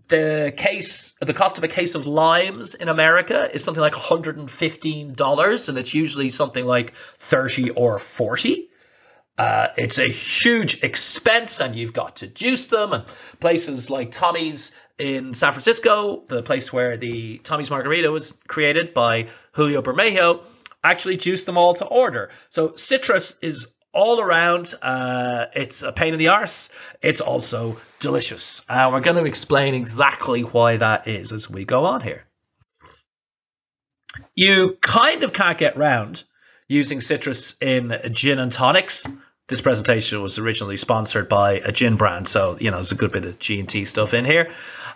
the 0.07 0.53
case, 0.55 1.13
the 1.21 1.33
cost 1.33 1.57
of 1.57 1.63
a 1.63 1.67
case 1.67 1.95
of 1.95 2.07
limes 2.07 2.75
in 2.75 2.89
America 2.89 3.49
is 3.53 3.63
something 3.63 3.81
like 3.81 3.93
$115, 3.93 5.69
and 5.69 5.77
it's 5.77 5.93
usually 5.93 6.29
something 6.29 6.65
like 6.65 6.93
30 7.19 7.71
or 7.71 7.99
40. 7.99 8.69
Uh, 9.35 9.67
it's 9.77 9.97
a 9.97 10.07
huge 10.07 10.83
expense, 10.83 11.61
and 11.61 11.75
you've 11.75 11.93
got 11.93 12.17
to 12.17 12.27
juice 12.27 12.67
them. 12.67 12.93
And 12.93 13.05
places 13.39 13.89
like 13.89 14.11
Tommy's 14.11 14.75
in 14.99 15.33
San 15.33 15.53
Francisco, 15.53 16.23
the 16.27 16.43
place 16.43 16.71
where 16.71 16.97
the 16.97 17.39
Tommy's 17.39 17.71
Margarita 17.71 18.11
was 18.11 18.37
created 18.47 18.93
by 18.93 19.29
Julio 19.53 19.81
Bermejo, 19.81 20.43
actually 20.83 21.17
juice 21.17 21.45
them 21.45 21.57
all 21.57 21.73
to 21.75 21.85
order. 21.85 22.29
So 22.49 22.75
citrus 22.75 23.39
is 23.41 23.73
all 23.93 24.19
around. 24.19 24.73
Uh, 24.81 25.45
it's 25.55 25.83
a 25.83 25.91
pain 25.91 26.13
in 26.13 26.19
the 26.19 26.29
arse. 26.29 26.69
It's 27.01 27.21
also 27.21 27.77
delicious. 27.99 28.63
Uh, 28.67 28.89
we're 28.91 28.99
going 29.01 29.17
to 29.17 29.25
explain 29.25 29.75
exactly 29.75 30.41
why 30.41 30.77
that 30.77 31.07
is 31.07 31.31
as 31.31 31.49
we 31.49 31.63
go 31.63 31.85
on 31.85 32.01
here. 32.01 32.25
You 34.35 34.77
kind 34.81 35.23
of 35.23 35.31
can't 35.31 35.57
get 35.57 35.77
round 35.77 36.23
using 36.67 37.01
citrus 37.01 37.55
in 37.61 37.95
gin 38.11 38.39
and 38.39 38.51
tonics. 38.51 39.07
This 39.47 39.59
presentation 39.59 40.21
was 40.21 40.39
originally 40.39 40.77
sponsored 40.77 41.27
by 41.27 41.53
a 41.53 41.73
gin 41.73 41.97
brand, 41.97 42.29
so 42.29 42.57
you 42.61 42.71
know 42.71 42.77
there's 42.77 42.93
a 42.93 42.95
good 42.95 43.11
bit 43.11 43.25
of 43.25 43.39
G 43.39 43.59
and 43.59 43.67
T 43.67 43.83
stuff 43.83 44.13
in 44.13 44.23
here. 44.23 44.51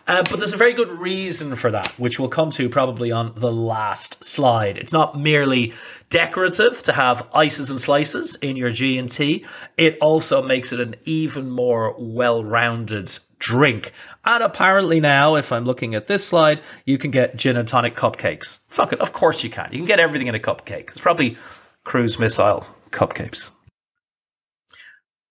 Uh, 0.07 0.23
but 0.23 0.39
there's 0.39 0.53
a 0.53 0.57
very 0.57 0.71
good 0.71 0.89
reason 0.89 1.57
for 1.57 1.71
that, 1.71 1.99
which 1.99 2.17
we'll 2.17 2.29
come 2.29 2.49
to 2.51 2.69
probably 2.69 3.11
on 3.11 3.33
the 3.35 3.51
last 3.51 4.23
slide. 4.23 4.77
It's 4.77 4.93
not 4.93 5.19
merely 5.19 5.73
decorative 6.09 6.81
to 6.83 6.93
have 6.93 7.27
ices 7.33 7.71
and 7.71 7.79
slices 7.79 8.35
in 8.35 8.55
your 8.55 8.69
G&T. 8.69 9.45
It 9.75 9.97
also 9.99 10.41
makes 10.41 10.71
it 10.71 10.79
an 10.79 10.95
even 11.03 11.49
more 11.49 11.93
well-rounded 11.97 13.19
drink. 13.39 13.91
And 14.23 14.41
apparently 14.41 15.01
now, 15.01 15.35
if 15.35 15.51
I'm 15.51 15.65
looking 15.65 15.93
at 15.93 16.07
this 16.07 16.25
slide, 16.25 16.61
you 16.85 16.97
can 16.97 17.11
get 17.11 17.35
gin 17.35 17.57
and 17.57 17.67
tonic 17.67 17.95
cupcakes. 17.97 18.59
Fuck 18.69 18.93
it, 18.93 19.01
of 19.01 19.11
course 19.11 19.43
you 19.43 19.49
can. 19.49 19.73
You 19.73 19.79
can 19.79 19.87
get 19.87 19.99
everything 19.99 20.27
in 20.27 20.35
a 20.35 20.39
cupcake. 20.39 20.89
It's 20.91 21.01
probably 21.01 21.37
cruise 21.83 22.17
missile 22.17 22.65
cupcakes. 22.91 23.51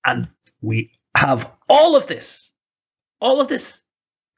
And 0.07 0.31
we 0.63 0.93
have 1.17 1.51
all 1.69 1.97
of 1.97 2.07
this, 2.07 2.53
all 3.21 3.41
of 3.41 3.49
this 3.49 3.83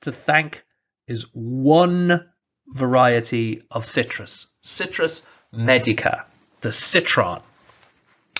to 0.00 0.12
thank 0.12 0.64
is 1.06 1.28
one 1.34 2.26
variety 2.68 3.62
of 3.70 3.84
citrus, 3.84 4.48
Citrus 4.62 5.26
medica, 5.52 6.26
the 6.62 6.72
citron. 6.72 7.42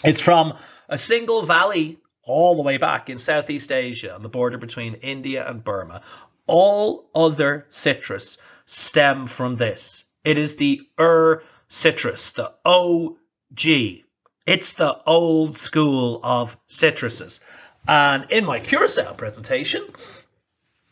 It's 0.02 0.22
from 0.22 0.54
a 0.88 0.96
single 0.96 1.44
valley 1.44 1.98
all 2.22 2.56
the 2.56 2.62
way 2.62 2.78
back 2.78 3.10
in 3.10 3.18
Southeast 3.18 3.72
Asia 3.72 4.14
on 4.14 4.22
the 4.22 4.28
border 4.28 4.58
between 4.58 4.94
India 4.94 5.46
and 5.46 5.62
Burma. 5.62 6.02
All 6.46 7.10
other 7.14 7.66
citrus 7.68 8.38
stem 8.64 9.26
from 9.26 9.56
this. 9.56 10.04
It 10.24 10.38
is 10.38 10.56
the 10.56 10.80
Ur 10.98 11.42
citrus, 11.68 12.32
the 12.32 12.52
OG. 12.64 14.07
It's 14.48 14.72
the 14.72 14.98
old 15.04 15.54
school 15.58 16.20
of 16.22 16.56
citruses. 16.68 17.40
And 17.86 18.30
in 18.30 18.46
my 18.46 18.60
Curacao 18.60 19.12
presentation, 19.12 19.84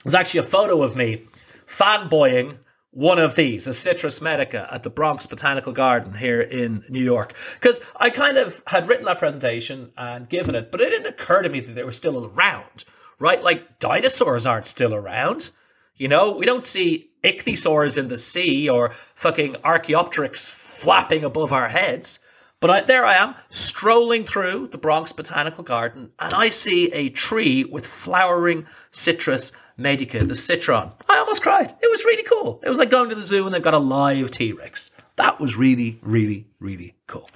there's 0.04 0.14
actually 0.14 0.40
a 0.40 0.42
photo 0.42 0.82
of 0.82 0.94
me 0.94 1.24
fanboying 1.66 2.58
one 2.90 3.18
of 3.18 3.34
these, 3.34 3.66
a 3.66 3.72
Citrus 3.72 4.20
Medica 4.20 4.68
at 4.70 4.82
the 4.82 4.90
Bronx 4.90 5.26
Botanical 5.26 5.72
Garden 5.72 6.12
here 6.12 6.42
in 6.42 6.84
New 6.90 7.02
York. 7.02 7.32
Because 7.54 7.80
I 7.96 8.10
kind 8.10 8.36
of 8.36 8.62
had 8.66 8.88
written 8.88 9.06
that 9.06 9.18
presentation 9.18 9.90
and 9.96 10.28
given 10.28 10.54
it, 10.54 10.70
but 10.70 10.82
it 10.82 10.90
didn't 10.90 11.06
occur 11.06 11.40
to 11.40 11.48
me 11.48 11.60
that 11.60 11.74
they 11.74 11.82
were 11.82 11.92
still 11.92 12.26
around, 12.26 12.84
right? 13.18 13.42
Like 13.42 13.78
dinosaurs 13.78 14.44
aren't 14.44 14.66
still 14.66 14.94
around. 14.94 15.50
You 15.96 16.08
know, 16.08 16.32
we 16.32 16.44
don't 16.44 16.64
see 16.64 17.08
ichthyosaurs 17.24 17.96
in 17.96 18.08
the 18.08 18.18
sea 18.18 18.68
or 18.68 18.92
fucking 19.14 19.56
Archaeopteryx 19.64 20.46
flapping 20.46 21.24
above 21.24 21.54
our 21.54 21.68
heads. 21.68 22.20
But 22.60 22.70
I, 22.70 22.80
there 22.82 23.04
I 23.04 23.16
am, 23.16 23.34
strolling 23.48 24.24
through 24.24 24.68
the 24.68 24.78
Bronx 24.78 25.12
Botanical 25.12 25.62
Garden, 25.62 26.10
and 26.18 26.32
I 26.32 26.48
see 26.48 26.90
a 26.92 27.10
tree 27.10 27.64
with 27.64 27.86
flowering 27.86 28.66
citrus 28.90 29.52
medica, 29.76 30.24
the 30.24 30.34
citron. 30.34 30.92
I 31.08 31.18
almost 31.18 31.42
cried. 31.42 31.74
It 31.82 31.90
was 31.90 32.04
really 32.04 32.22
cool. 32.22 32.60
It 32.64 32.68
was 32.68 32.78
like 32.78 32.90
going 32.90 33.10
to 33.10 33.14
the 33.14 33.22
zoo 33.22 33.44
and 33.44 33.54
they've 33.54 33.62
got 33.62 33.74
a 33.74 33.78
live 33.78 34.30
T 34.30 34.52
Rex. 34.52 34.90
That 35.16 35.38
was 35.38 35.56
really, 35.56 35.98
really, 36.02 36.46
really 36.58 36.94
cool. 37.06 37.28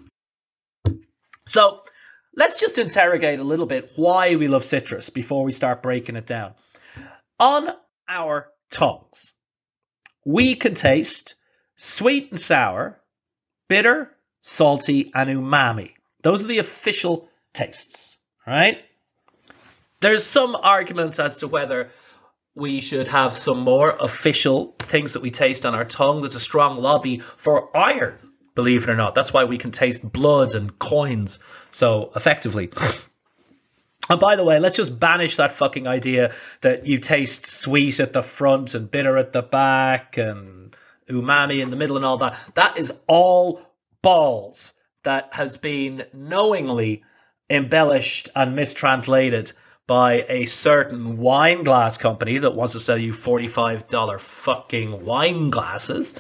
So 1.47 1.83
let's 2.35 2.59
just 2.59 2.79
interrogate 2.79 3.41
a 3.41 3.45
little 3.45 3.67
bit 3.67 3.93
why 3.97 4.37
we 4.37 4.49
love 4.49 4.65
citrus 4.65 5.11
before 5.11 5.45
we 5.45 5.53
start 5.53 5.83
breaking 5.83 6.17
it 6.17 6.27
down. 6.27 6.55
On 7.39 7.69
our 8.09 8.49
tongues, 8.71 9.35
we 10.25 10.55
can 10.55 10.75
taste 10.75 11.35
sweet 11.77 12.31
and 12.31 12.41
sour, 12.41 13.01
bitter, 13.69 14.11
salty, 14.43 15.11
and 15.15 15.31
umami. 15.31 15.93
Those 16.23 16.45
are 16.45 16.49
the 16.49 16.59
official 16.59 17.29
tastes, 17.53 18.17
right? 18.47 18.79
There's 20.01 20.25
some 20.25 20.57
arguments 20.57 21.19
as 21.19 21.41
to 21.41 21.49
whether 21.49 21.91
we 22.55 22.81
should 22.81 23.07
have 23.09 23.33
some 23.33 23.61
more 23.61 23.91
official 23.91 24.75
things 24.79 25.13
that 25.13 25.23
we 25.23 25.31
taste 25.31 25.67
on 25.67 25.75
our 25.75 25.85
tongue. 25.85 26.21
There's 26.21 26.35
a 26.35 26.41
strong 26.41 26.79
lobby 26.79 27.19
for 27.19 27.75
iron, 27.77 28.19
believe 28.55 28.85
it 28.85 28.91
or 28.91 28.97
not. 28.97 29.15
That's 29.15 29.33
why 29.33 29.45
we 29.45 29.59
can 29.59 29.71
taste 29.71 30.11
bloods 30.11 30.55
and 30.55 30.79
coins 30.79 31.39
so 31.71 32.11
effectively. 32.17 32.71
And 34.09 34.19
by 34.19 34.35
the 34.35 34.45
way, 34.45 34.59
let's 34.59 34.75
just 34.75 34.99
banish 34.99 35.37
that 35.37 35.53
fucking 35.53 35.87
idea 35.87 36.35
that 36.63 36.85
you 36.87 36.99
taste 36.99 37.47
sweet 37.47 38.01
at 38.01 38.13
the 38.13 38.23
front 38.23 38.75
and 38.75 38.91
bitter 38.91 39.17
at 39.17 39.33
the 39.33 39.43
back 39.43 40.17
and 40.17 40.75
umami 41.09 41.61
in 41.61 41.71
the 41.71 41.77
middle 41.77 41.97
and 41.97 42.05
all 42.05 42.17
that. 42.19 42.37
That 42.55 42.77
is 42.77 42.93
all 43.07 43.63
balls 44.03 44.75
that 45.05 45.35
has 45.35 45.57
been 45.57 46.05
knowingly 46.13 47.03
embellished 47.49 48.29
and 48.35 48.55
mistranslated 48.55 49.53
by 49.87 50.25
a 50.29 50.45
certain 50.47 51.19
wine 51.19 51.65
glass 51.65 51.97
company 51.97 52.39
that 52.39 52.55
wants 52.55 52.75
to 52.75 52.81
sell 52.81 52.97
you 52.97 53.13
$45 53.13 54.21
fucking 54.21 55.05
wine 55.05 55.51
glasses. 55.51 56.15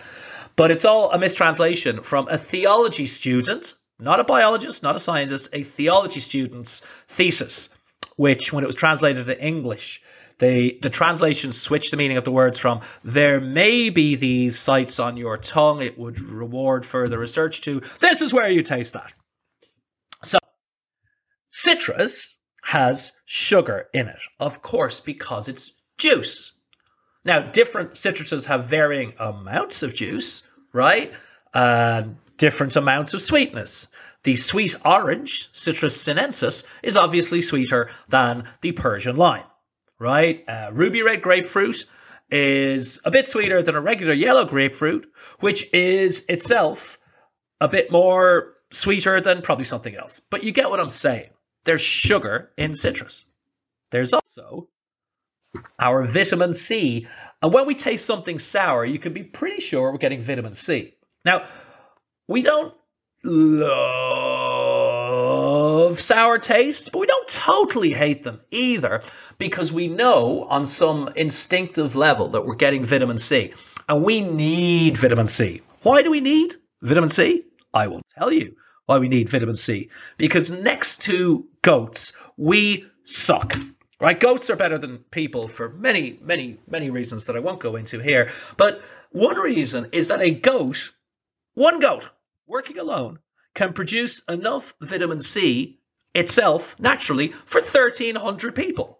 But 0.56 0.72
it's 0.72 0.84
all 0.84 1.12
a 1.12 1.18
mistranslation 1.18 2.02
from 2.02 2.28
a 2.28 2.36
theology 2.36 3.06
student, 3.06 3.74
not 3.98 4.18
a 4.18 4.24
biologist, 4.24 4.82
not 4.82 4.96
a 4.96 4.98
scientist, 4.98 5.50
a 5.52 5.62
theology 5.62 6.20
student's 6.20 6.84
thesis, 7.06 7.68
which, 8.16 8.52
when 8.52 8.64
it 8.64 8.66
was 8.66 8.76
translated 8.76 9.26
to 9.26 9.40
English, 9.40 10.02
they, 10.40 10.78
the 10.80 10.88
translation 10.88 11.52
switched 11.52 11.90
the 11.90 11.98
meaning 11.98 12.16
of 12.16 12.24
the 12.24 12.32
words 12.32 12.58
from 12.58 12.80
there 13.04 13.40
may 13.40 13.90
be 13.90 14.16
these 14.16 14.58
sites 14.58 14.98
on 14.98 15.18
your 15.18 15.36
tongue, 15.36 15.82
it 15.82 15.98
would 15.98 16.18
reward 16.18 16.84
further 16.84 17.18
research 17.18 17.60
to 17.62 17.82
this 18.00 18.22
is 18.22 18.32
where 18.32 18.50
you 18.50 18.62
taste 18.62 18.94
that. 18.94 19.12
So, 20.24 20.38
citrus 21.50 22.38
has 22.64 23.12
sugar 23.26 23.88
in 23.92 24.08
it, 24.08 24.20
of 24.40 24.62
course, 24.62 25.00
because 25.00 25.50
it's 25.50 25.72
juice. 25.98 26.52
Now, 27.22 27.40
different 27.40 27.92
citruses 27.92 28.46
have 28.46 28.64
varying 28.64 29.12
amounts 29.18 29.82
of 29.82 29.94
juice, 29.94 30.48
right? 30.72 31.12
Uh, 31.52 32.04
different 32.38 32.76
amounts 32.76 33.12
of 33.12 33.20
sweetness. 33.20 33.88
The 34.22 34.36
sweet 34.36 34.74
orange, 34.86 35.50
Citrus 35.52 36.00
sinensis, 36.00 36.66
is 36.82 36.96
obviously 36.96 37.42
sweeter 37.42 37.90
than 38.08 38.48
the 38.62 38.72
Persian 38.72 39.16
lime 39.16 39.44
right? 40.00 40.42
Uh, 40.48 40.70
ruby 40.72 41.02
red 41.02 41.22
grapefruit 41.22 41.86
is 42.30 43.00
a 43.04 43.10
bit 43.12 43.28
sweeter 43.28 43.62
than 43.62 43.76
a 43.76 43.80
regular 43.80 44.14
yellow 44.14 44.44
grapefruit, 44.44 45.12
which 45.38 45.72
is 45.72 46.24
itself 46.28 46.98
a 47.60 47.68
bit 47.68 47.92
more 47.92 48.54
sweeter 48.72 49.20
than 49.20 49.42
probably 49.42 49.64
something 49.64 49.94
else. 49.94 50.20
But 50.20 50.42
you 50.42 50.50
get 50.50 50.70
what 50.70 50.80
I'm 50.80 50.90
saying. 50.90 51.30
There's 51.64 51.82
sugar 51.82 52.50
in 52.56 52.74
citrus. 52.74 53.26
There's 53.90 54.12
also 54.12 54.68
our 55.78 56.04
vitamin 56.04 56.52
C 56.52 57.06
And 57.42 57.52
when 57.52 57.66
we 57.66 57.74
taste 57.74 58.06
something 58.06 58.38
sour, 58.38 58.84
you 58.84 58.98
can 58.98 59.12
be 59.12 59.22
pretty 59.22 59.60
sure 59.60 59.92
we're 59.92 59.98
getting 59.98 60.20
vitamin 60.20 60.54
C. 60.54 60.94
Now, 61.24 61.46
we 62.28 62.42
don't 62.42 62.74
love 63.24 64.29
sour 65.98 66.38
taste, 66.38 66.92
but 66.92 66.98
we 66.98 67.06
don't 67.06 67.28
totally 67.28 67.92
hate 67.92 68.22
them 68.22 68.40
either 68.50 69.02
because 69.38 69.72
we 69.72 69.88
know 69.88 70.44
on 70.44 70.66
some 70.66 71.08
instinctive 71.16 71.96
level 71.96 72.28
that 72.28 72.44
we're 72.44 72.56
getting 72.56 72.84
vitamin 72.84 73.18
C. 73.18 73.52
And 73.88 74.04
we 74.04 74.20
need 74.20 74.98
vitamin 74.98 75.26
C. 75.26 75.62
Why 75.82 76.02
do 76.02 76.10
we 76.10 76.20
need 76.20 76.54
vitamin 76.82 77.08
C? 77.08 77.44
I 77.72 77.88
will 77.88 78.02
tell 78.16 78.30
you 78.32 78.56
why 78.86 78.98
we 78.98 79.08
need 79.08 79.28
vitamin 79.28 79.54
C. 79.54 79.90
Because 80.18 80.50
next 80.50 81.02
to 81.02 81.46
goats, 81.62 82.12
we 82.36 82.86
suck. 83.04 83.56
Right? 84.00 84.18
Goats 84.18 84.48
are 84.48 84.56
better 84.56 84.78
than 84.78 84.98
people 85.10 85.48
for 85.48 85.68
many, 85.68 86.18
many, 86.22 86.58
many 86.66 86.90
reasons 86.90 87.26
that 87.26 87.36
I 87.36 87.40
won't 87.40 87.60
go 87.60 87.76
into 87.76 87.98
here. 87.98 88.30
But 88.56 88.80
one 89.10 89.36
reason 89.36 89.88
is 89.92 90.08
that 90.08 90.20
a 90.20 90.30
goat, 90.30 90.92
one 91.54 91.80
goat, 91.80 92.08
working 92.46 92.78
alone, 92.78 93.18
can 93.54 93.72
produce 93.72 94.20
enough 94.28 94.74
vitamin 94.80 95.18
C 95.18 95.79
itself 96.14 96.74
naturally 96.78 97.28
for 97.28 97.60
1,300 97.60 98.54
people. 98.54 98.98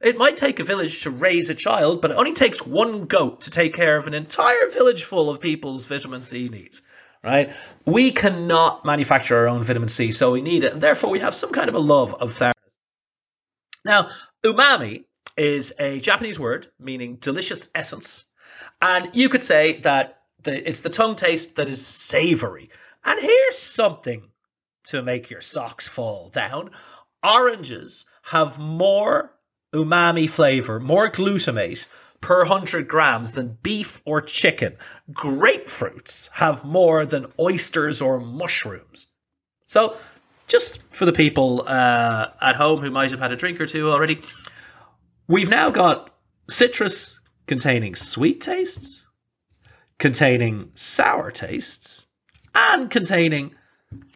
It 0.00 0.18
might 0.18 0.36
take 0.36 0.60
a 0.60 0.64
village 0.64 1.02
to 1.02 1.10
raise 1.10 1.48
a 1.48 1.54
child, 1.54 2.02
but 2.02 2.10
it 2.10 2.16
only 2.18 2.34
takes 2.34 2.64
one 2.64 3.06
goat 3.06 3.42
to 3.42 3.50
take 3.50 3.74
care 3.74 3.96
of 3.96 4.06
an 4.06 4.14
entire 4.14 4.68
village 4.68 5.04
full 5.04 5.30
of 5.30 5.40
people's 5.40 5.86
vitamin 5.86 6.20
C 6.20 6.48
needs. 6.48 6.82
Right? 7.24 7.52
We 7.86 8.12
cannot 8.12 8.84
manufacture 8.84 9.36
our 9.38 9.48
own 9.48 9.62
vitamin 9.62 9.88
C, 9.88 10.12
so 10.12 10.32
we 10.32 10.42
need 10.42 10.64
it, 10.64 10.72
and 10.74 10.80
therefore 10.80 11.10
we 11.10 11.20
have 11.20 11.34
some 11.34 11.50
kind 11.50 11.68
of 11.68 11.74
a 11.74 11.80
love 11.80 12.14
of 12.14 12.32
sour 12.32 12.52
now, 13.86 14.08
umami 14.44 15.04
is 15.36 15.72
a 15.78 16.00
Japanese 16.00 16.40
word 16.40 16.66
meaning 16.78 17.18
delicious 17.20 17.70
essence. 17.72 18.24
And 18.82 19.14
you 19.14 19.28
could 19.28 19.44
say 19.44 19.78
that 19.82 20.18
the, 20.42 20.68
it's 20.68 20.80
the 20.80 20.90
tongue 20.90 21.14
taste 21.14 21.54
that 21.56 21.68
is 21.68 21.86
savory. 21.86 22.70
And 23.04 23.20
here's 23.20 23.56
something 23.56 24.28
to 24.88 25.02
make 25.02 25.30
your 25.30 25.40
socks 25.40 25.88
fall 25.88 26.30
down. 26.30 26.70
Oranges 27.22 28.06
have 28.22 28.58
more 28.58 29.32
umami 29.72 30.28
flavor, 30.28 30.80
more 30.80 31.10
glutamate 31.10 31.86
per 32.20 32.38
100 32.38 32.88
grams 32.88 33.32
than 33.32 33.58
beef 33.62 34.00
or 34.04 34.20
chicken. 34.20 34.76
Grapefruits 35.12 36.30
have 36.30 36.64
more 36.64 37.04
than 37.06 37.32
oysters 37.38 38.00
or 38.00 38.20
mushrooms. 38.20 39.06
So 39.66 39.96
just 40.48 40.80
for 40.90 41.04
the 41.04 41.12
people 41.12 41.64
uh, 41.66 42.28
at 42.40 42.56
home 42.56 42.80
who 42.80 42.90
might 42.90 43.10
have 43.10 43.20
had 43.20 43.32
a 43.32 43.36
drink 43.36 43.60
or 43.60 43.66
two 43.66 43.90
already, 43.90 44.22
we've 45.28 45.50
now 45.50 45.70
got 45.70 46.10
citrus 46.48 47.18
containing 47.46 47.94
sweet 47.94 48.40
tastes, 48.40 49.04
containing 49.98 50.70
sour 50.74 51.30
tastes, 51.30 52.06
and 52.54 52.90
containing 52.90 53.54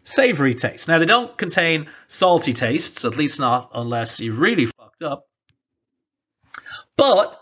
savory 0.03 0.53
tastes. 0.53 0.87
Now, 0.87 0.99
they 0.99 1.05
don't 1.05 1.37
contain 1.37 1.87
salty 2.07 2.53
tastes, 2.53 3.05
at 3.05 3.17
least 3.17 3.39
not 3.39 3.71
unless 3.73 4.19
you 4.19 4.33
really 4.33 4.65
fucked 4.65 5.01
up. 5.01 5.27
But, 6.97 7.41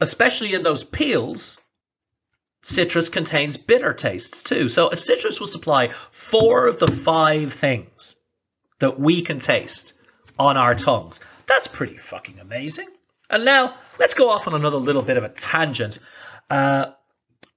especially 0.00 0.54
in 0.54 0.62
those 0.62 0.84
peels, 0.84 1.58
citrus 2.62 3.08
contains 3.08 3.56
bitter 3.56 3.92
tastes 3.92 4.42
too. 4.42 4.68
So 4.68 4.90
a 4.90 4.96
citrus 4.96 5.40
will 5.40 5.46
supply 5.46 5.88
four 6.10 6.66
of 6.66 6.78
the 6.78 6.88
five 6.88 7.52
things 7.52 8.16
that 8.80 8.98
we 8.98 9.22
can 9.22 9.38
taste 9.38 9.94
on 10.38 10.56
our 10.56 10.74
tongues. 10.74 11.20
That's 11.46 11.66
pretty 11.66 11.96
fucking 11.96 12.38
amazing. 12.38 12.88
And 13.30 13.44
now 13.44 13.74
let's 13.98 14.14
go 14.14 14.30
off 14.30 14.46
on 14.46 14.54
another 14.54 14.78
little 14.78 15.02
bit 15.02 15.16
of 15.16 15.24
a 15.24 15.28
tangent. 15.28 15.98
Uh, 16.48 16.92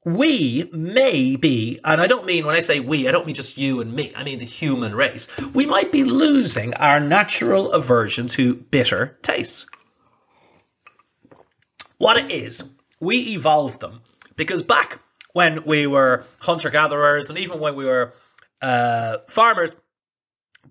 we 0.04 0.68
may 0.72 1.36
be, 1.36 1.80
and 1.84 2.02
I 2.02 2.08
don't 2.08 2.26
mean 2.26 2.46
when 2.46 2.56
I 2.56 2.62
say 2.62 2.80
we, 2.80 3.08
I 3.08 3.12
don't 3.12 3.26
mean 3.26 3.36
just 3.36 3.58
you 3.58 3.82
and 3.82 3.94
me, 3.94 4.12
I 4.16 4.24
mean 4.24 4.40
the 4.40 4.46
human 4.46 4.96
race. 4.96 5.28
We 5.54 5.66
might 5.66 5.92
be 5.92 6.04
losing 6.04 6.74
our 6.74 7.00
natural 7.00 7.72
aversion 7.72 8.28
to 8.30 8.56
bitter 8.56 9.18
tastes. 9.22 9.68
What 12.00 12.18
it 12.18 12.32
is, 12.32 12.64
we 13.00 13.34
evolved 13.34 13.80
them 13.80 14.02
because 14.36 14.64
back 14.64 15.00
when 15.34 15.66
we 15.66 15.86
were 15.86 16.26
hunter 16.40 16.72
gatherers 16.72 17.30
and 17.30 17.38
even 17.38 17.60
when 17.60 17.76
we 17.76 17.86
were 17.86 18.14
uh, 18.60 19.20
farmers, 19.30 19.72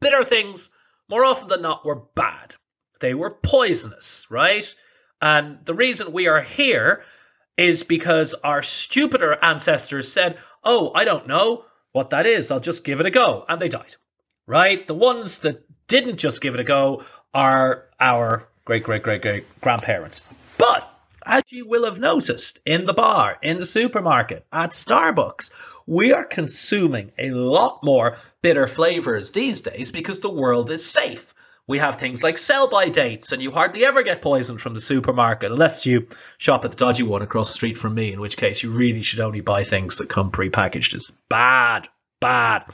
bitter 0.01 0.25
things, 0.25 0.71
more 1.09 1.25
often 1.25 1.47
than 1.49 1.62
not, 1.62 1.85
were 1.85 2.03
bad. 2.16 2.57
They 2.99 3.14
were 3.14 3.31
poisonous, 3.31 4.27
right? 4.29 4.75
And 5.23 5.64
the 5.64 5.75
reason 5.75 6.12
we 6.12 6.27
are 6.27 6.43
here 6.43 7.05
is 7.61 7.83
because 7.83 8.33
our 8.33 8.62
stupider 8.62 9.37
ancestors 9.42 10.11
said, 10.11 10.38
Oh, 10.64 10.92
I 10.94 11.05
don't 11.05 11.27
know 11.27 11.64
what 11.92 12.11
that 12.11 12.25
is. 12.25 12.51
I'll 12.51 12.61
just 12.61 12.85
give 12.85 13.01
it 13.01 13.07
a 13.07 13.11
go. 13.11 13.44
And 13.49 13.61
they 13.61 13.68
died, 13.68 13.96
right? 14.46 14.87
The 14.87 14.94
ones 14.94 15.40
that 15.40 15.64
didn't 15.87 16.16
just 16.16 16.40
give 16.40 16.55
it 16.55 16.61
a 16.61 16.64
go 16.64 17.05
are 17.35 17.87
our 18.01 18.49
great, 18.64 18.85
great, 18.85 19.03
great, 19.03 19.20
great 19.20 19.61
grandparents. 19.61 20.23
But 20.57 20.90
as 21.27 21.42
you 21.51 21.68
will 21.68 21.85
have 21.85 21.99
noticed 21.99 22.61
in 22.64 22.87
the 22.87 22.94
bar, 22.94 23.37
in 23.42 23.59
the 23.59 23.66
supermarket, 23.66 24.46
at 24.51 24.70
Starbucks, 24.70 25.51
we 25.87 26.12
are 26.12 26.25
consuming 26.25 27.12
a 27.18 27.31
lot 27.31 27.83
more 27.83 28.16
bitter 28.40 28.66
flavors 28.66 29.33
these 29.33 29.61
days 29.61 29.90
because 29.90 30.20
the 30.20 30.31
world 30.31 30.70
is 30.70 30.88
safe. 30.88 31.35
We 31.66 31.79
have 31.79 31.96
things 31.96 32.23
like 32.23 32.37
sell 32.37 32.68
by 32.68 32.88
dates, 32.88 33.33
and 33.33 33.40
you 33.42 33.51
hardly 33.51 33.85
ever 33.85 34.03
get 34.03 34.23
poisoned 34.23 34.61
from 34.61 34.75
the 34.75 34.81
supermarket 34.81 35.53
unless 35.53 35.87
you 35.87 36.09
shop 36.38 36.64
at 36.64 36.73
the 36.73 36.77
dodgy 36.77 37.05
one 37.05 37.23
across 37.23 37.49
the 37.49 37.55
street 37.55 37.79
from 37.79 37.94
me, 37.94 38.12
in 38.12 38.20
which 38.20 38.37
case 38.37 38.62
you 38.62 38.70
really 38.70 39.03
should 39.03 39.20
only 39.20 39.40
buy 39.40 39.62
things 39.62 39.99
that 39.99 40.09
come 40.09 40.31
pre-packaged. 40.31 40.94
It's 40.94 41.12
bad, 41.29 41.88
bad. 42.20 42.64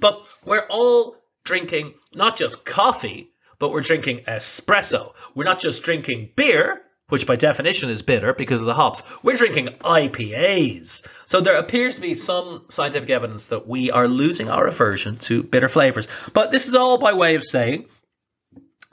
But 0.00 0.26
we're 0.44 0.66
all 0.70 1.16
drinking 1.44 1.94
not 2.14 2.36
just 2.36 2.64
coffee, 2.64 3.30
but 3.58 3.70
we're 3.70 3.82
drinking 3.82 4.20
espresso. 4.26 5.12
We're 5.34 5.44
not 5.44 5.60
just 5.60 5.82
drinking 5.82 6.30
beer, 6.34 6.82
which 7.08 7.26
by 7.26 7.36
definition 7.36 7.90
is 7.90 8.02
bitter 8.02 8.34
because 8.34 8.62
of 8.62 8.66
the 8.66 8.74
hops. 8.74 9.02
We're 9.22 9.36
drinking 9.36 9.68
IPAs. 9.80 11.06
So 11.24 11.40
there 11.40 11.56
appears 11.56 11.96
to 11.96 12.00
be 12.00 12.14
some 12.14 12.64
scientific 12.68 13.10
evidence 13.10 13.48
that 13.48 13.68
we 13.68 13.90
are 13.90 14.08
losing 14.08 14.48
our 14.48 14.66
aversion 14.66 15.18
to 15.18 15.42
bitter 15.42 15.68
flavors. 15.68 16.08
But 16.32 16.50
this 16.50 16.66
is 16.66 16.74
all 16.74 16.98
by 16.98 17.12
way 17.12 17.36
of 17.36 17.44
saying 17.44 17.86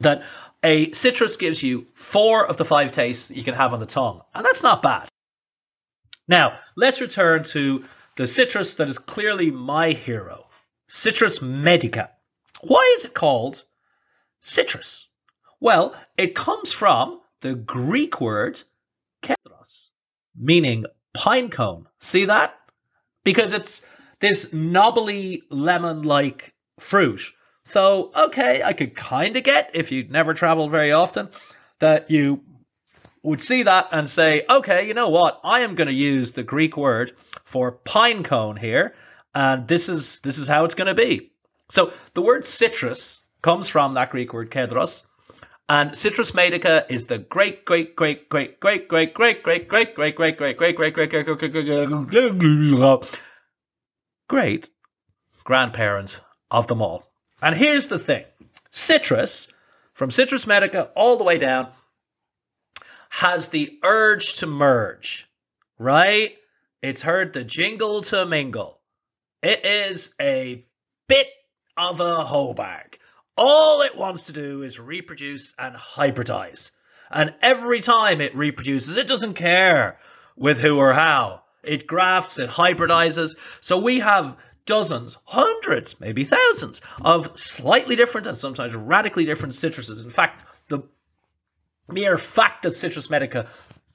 that 0.04 0.24
a 0.64 0.92
citrus 0.92 1.38
gives 1.38 1.62
you 1.62 1.88
four 1.94 2.46
of 2.46 2.58
the 2.58 2.66
five 2.66 2.92
tastes 2.92 3.32
you 3.32 3.44
can 3.44 3.54
have 3.54 3.74
on 3.74 3.80
the 3.80 3.86
tongue, 3.86 4.22
and 4.34 4.46
that's 4.46 4.64
not 4.64 4.82
bad. 4.82 5.10
Now, 6.28 6.58
let's 6.76 7.02
return 7.02 7.44
to 7.46 7.84
the 8.16 8.28
citrus 8.28 8.76
that 8.76 8.88
is 8.88 9.00
clearly 9.00 9.52
my 9.52 9.92
hero, 9.92 10.46
Citrus 10.88 11.42
medica. 11.42 12.12
Why 12.62 12.94
is 12.98 13.06
it 13.06 13.14
called 13.14 13.64
citrus? 14.40 15.08
Well, 15.60 15.96
it 16.18 16.36
comes 16.36 16.72
from 16.72 17.20
the 17.42 17.56
Greek 17.56 18.22
word 18.22 18.62
kedros, 19.22 19.92
meaning 20.36 20.86
pine 21.14 21.50
cone. 21.50 21.88
See 22.00 22.26
that? 22.26 22.56
Because 23.24 23.54
it's 23.54 23.82
this 24.20 24.54
knobbly 24.54 25.44
lemon 25.50 26.04
like 26.04 26.54
fruit. 26.80 27.34
So, 27.64 28.12
okay, 28.16 28.62
I 28.64 28.74
could 28.74 28.94
kind 28.96 29.38
of 29.38 29.44
get, 29.44 29.72
if 29.74 29.92
you'd 29.92 30.12
never 30.12 30.34
traveled 30.34 30.72
very 30.72 30.92
often, 30.92 31.30
that 31.80 32.12
you 32.12 32.42
would 33.24 33.40
see 33.40 33.64
that 33.64 33.88
and 33.92 34.08
say, 34.08 34.44
okay, 34.50 34.88
you 34.88 34.94
know 34.94 35.10
what? 35.10 35.40
I 35.44 35.62
am 35.62 35.76
going 35.76 35.88
to 35.88 35.94
use 35.94 36.34
the 36.34 36.44
Greek 36.44 36.76
word 36.76 37.14
for 37.46 37.72
pine 37.72 38.24
cone 38.24 38.58
here, 38.58 38.96
and 39.34 39.68
this 39.68 39.88
is 39.88 40.20
this 40.20 40.38
is 40.38 40.48
how 40.48 40.66
it's 40.66 40.76
going 40.76 40.88
to 40.88 40.94
be. 40.94 41.32
So 41.70 41.94
the 42.14 42.22
word 42.22 42.46
citrus 42.46 43.22
comes 43.42 43.70
from 43.70 43.94
that 43.94 44.12
Greek 44.12 44.34
word 44.34 44.52
kedros, 44.52 45.06
and 45.70 45.98
Citrus 45.98 46.34
medica 46.34 46.86
is 46.90 47.08
the 47.08 47.18
great, 47.18 47.64
great, 47.64 47.96
great, 47.96 48.28
great, 48.30 48.60
great, 48.60 48.90
great, 48.90 49.14
great, 49.14 49.44
great, 49.44 49.70
great, 49.70 49.96
great, 49.96 49.96
great, 49.96 50.36
great, 50.36 50.36
great, 50.36 50.78
great, 50.78 51.16
great, 51.16 51.26
great, 51.26 51.56
great, 51.56 52.08
great, 52.10 52.48
great 52.90 53.18
great 54.28 54.70
grandparent 55.44 56.22
of 56.50 56.68
them 56.68 56.82
all. 56.82 57.13
And 57.44 57.54
here's 57.54 57.88
the 57.88 58.00
thing 58.00 58.24
citrus, 58.70 59.50
from 59.92 60.12
Citrus 60.12 60.48
medica 60.48 60.90
all 60.96 61.18
the 61.18 61.26
way 61.26 61.38
down, 61.38 61.68
has 63.10 63.50
the 63.50 63.80
urge 63.84 64.36
to 64.36 64.48
merge, 64.48 65.30
right? 65.78 66.38
It's 66.82 67.02
heard 67.02 67.34
the 67.34 67.44
jingle 67.44 68.02
to 68.04 68.26
mingle. 68.26 68.80
It 69.42 69.66
is 69.66 70.16
a 70.22 70.66
bit 71.10 71.28
of 71.76 72.00
a 72.00 72.24
hoe 72.24 72.54
bag. 72.54 72.98
All 73.36 73.82
it 73.82 73.98
wants 73.98 74.28
to 74.28 74.32
do 74.32 74.64
is 74.64 74.80
reproduce 74.80 75.54
and 75.60 75.76
hybridize. 75.76 76.72
And 77.12 77.36
every 77.42 77.82
time 77.82 78.22
it 78.22 78.38
reproduces, 78.38 78.96
it 78.96 79.08
doesn't 79.08 79.34
care 79.34 80.00
with 80.38 80.60
who 80.60 80.78
or 80.78 80.94
how. 80.94 81.44
It 81.62 81.88
grafts, 81.88 82.40
it 82.40 82.50
hybridizes. 82.50 83.38
So 83.60 83.82
we 83.82 84.00
have 84.00 84.38
dozens, 84.66 85.18
hundreds, 85.26 86.00
maybe 86.00 86.24
thousands 86.24 86.82
of 87.02 87.38
slightly 87.38 87.96
different 87.96 88.28
and 88.28 88.36
sometimes 88.36 88.74
radically 88.76 89.26
different 89.26 89.54
citruses. 89.54 90.04
In 90.04 90.10
fact, 90.10 90.44
the 90.68 90.84
mere 91.88 92.18
fact 92.18 92.64
that 92.64 92.72
Citrus 92.72 93.10
medica 93.10 93.48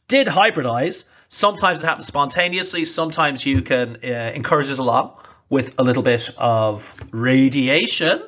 did 0.09 0.27
hybridize. 0.27 1.07
Sometimes 1.29 1.83
it 1.83 1.87
happens 1.87 2.07
spontaneously. 2.07 2.85
Sometimes 2.85 3.45
you 3.45 3.63
can 3.63 3.99
uh, 4.05 4.33
encourage 4.35 4.71
it 4.71 4.79
along 4.79 5.19
with 5.49 5.79
a 5.79 5.83
little 5.83 6.03
bit 6.03 6.31
of 6.37 6.95
radiation. 7.11 8.23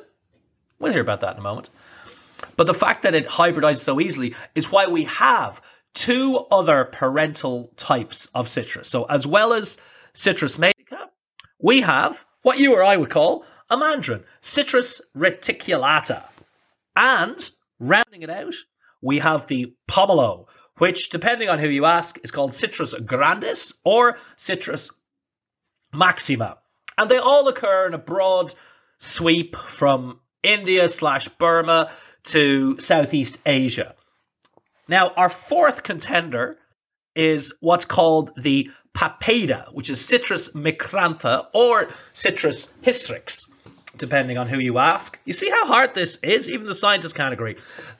We'll 0.79 0.91
hear 0.91 1.01
about 1.01 1.21
that 1.21 1.33
in 1.33 1.39
a 1.39 1.43
moment. 1.43 1.69
But 2.57 2.67
the 2.67 2.73
fact 2.73 3.03
that 3.03 3.13
it 3.13 3.27
hybridizes 3.27 3.77
so 3.77 3.99
easily 3.99 4.35
is 4.55 4.71
why 4.71 4.87
we 4.87 5.05
have 5.05 5.61
two 5.93 6.37
other 6.49 6.85
parental 6.85 7.71
types 7.75 8.27
of 8.33 8.47
citrus. 8.49 8.87
So 8.87 9.03
as 9.03 9.27
well 9.27 9.53
as 9.53 9.77
Citrus 10.13 10.57
medica, 10.57 11.09
we 11.59 11.81
have 11.81 12.25
what 12.41 12.57
you 12.57 12.75
or 12.75 12.83
I 12.83 12.97
would 12.97 13.09
call 13.09 13.45
a 13.69 13.77
mandarin, 13.77 14.23
Citrus 14.41 15.01
reticulata. 15.15 16.23
And 16.95 17.49
rounding 17.79 18.23
it 18.23 18.29
out, 18.29 18.53
we 19.01 19.19
have 19.19 19.47
the 19.47 19.73
pomelo, 19.87 20.47
which, 20.77 21.09
depending 21.09 21.49
on 21.49 21.59
who 21.59 21.69
you 21.69 21.85
ask, 21.85 22.19
is 22.23 22.31
called 22.31 22.53
Citrus 22.53 22.93
grandis 22.93 23.73
or 23.83 24.17
Citrus 24.35 24.91
maxima. 25.93 26.57
And 26.97 27.09
they 27.09 27.17
all 27.17 27.47
occur 27.47 27.87
in 27.87 27.93
a 27.93 27.97
broad 27.97 28.53
sweep 28.97 29.55
from 29.55 30.19
India 30.43 30.89
slash 30.89 31.27
Burma 31.29 31.91
to 32.23 32.79
Southeast 32.79 33.39
Asia. 33.45 33.95
Now, 34.87 35.11
our 35.15 35.29
fourth 35.29 35.83
contender 35.83 36.57
is 37.15 37.55
what's 37.61 37.85
called 37.85 38.31
the 38.35 38.69
papeda, 38.93 39.73
which 39.73 39.89
is 39.89 40.05
Citrus 40.05 40.53
micrantha 40.53 41.47
or 41.53 41.89
Citrus 42.13 42.71
hystrix, 42.83 43.49
depending 43.97 44.37
on 44.37 44.47
who 44.47 44.59
you 44.59 44.77
ask. 44.77 45.19
You 45.25 45.33
see 45.33 45.49
how 45.49 45.65
hard 45.65 45.93
this 45.93 46.17
is? 46.17 46.49
Even 46.49 46.67
the 46.67 46.75
scientists 46.75 47.13
can't 47.13 47.33
agree. 47.33 47.57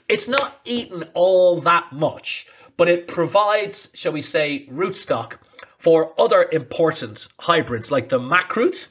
It's 0.08 0.28
not 0.28 0.60
eaten 0.66 1.06
all 1.14 1.62
that 1.62 1.92
much, 1.92 2.48
but 2.78 2.88
it 2.88 3.08
provides, 3.08 3.90
shall 3.94 4.12
we 4.12 4.22
say, 4.22 4.68
rootstock 4.72 5.38
for 5.78 6.14
other 6.20 6.48
important 6.52 7.28
hybrids 7.40 7.92
like 7.92 8.10
the 8.10 8.20
makrut, 8.20 8.88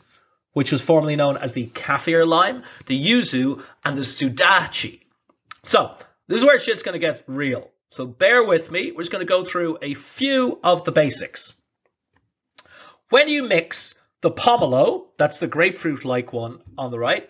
which 0.52 0.72
was 0.72 0.82
formerly 0.82 1.16
known 1.16 1.36
as 1.36 1.52
the 1.52 1.68
kaffir 1.68 2.26
lime, 2.26 2.64
the 2.86 3.00
yuzu, 3.00 3.62
and 3.84 3.96
the 3.96 4.02
sudachi. 4.02 5.00
So, 5.62 5.94
this 6.26 6.38
is 6.38 6.44
where 6.44 6.58
shit's 6.58 6.82
going 6.82 6.94
to 6.94 6.98
get 6.98 7.22
real. 7.26 7.70
So 7.90 8.06
bear 8.06 8.44
with 8.44 8.70
me. 8.70 8.92
We're 8.92 9.02
just 9.02 9.10
going 9.10 9.26
to 9.26 9.28
go 9.28 9.44
through 9.44 9.78
a 9.82 9.94
few 9.94 10.60
of 10.62 10.84
the 10.84 10.92
basics. 10.92 11.59
When 13.10 13.28
you 13.28 13.42
mix 13.42 13.96
the 14.20 14.30
pomelo, 14.30 15.06
that's 15.16 15.40
the 15.40 15.48
grapefruit-like 15.48 16.32
one 16.32 16.60
on 16.78 16.90
the 16.90 16.98
right, 16.98 17.28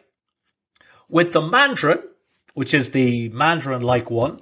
with 1.09 1.33
the 1.33 1.41
mandarin, 1.41 2.03
which 2.55 2.75
is 2.75 2.91
the 2.91 3.31
mandarin-like 3.31 4.11
one 4.11 4.41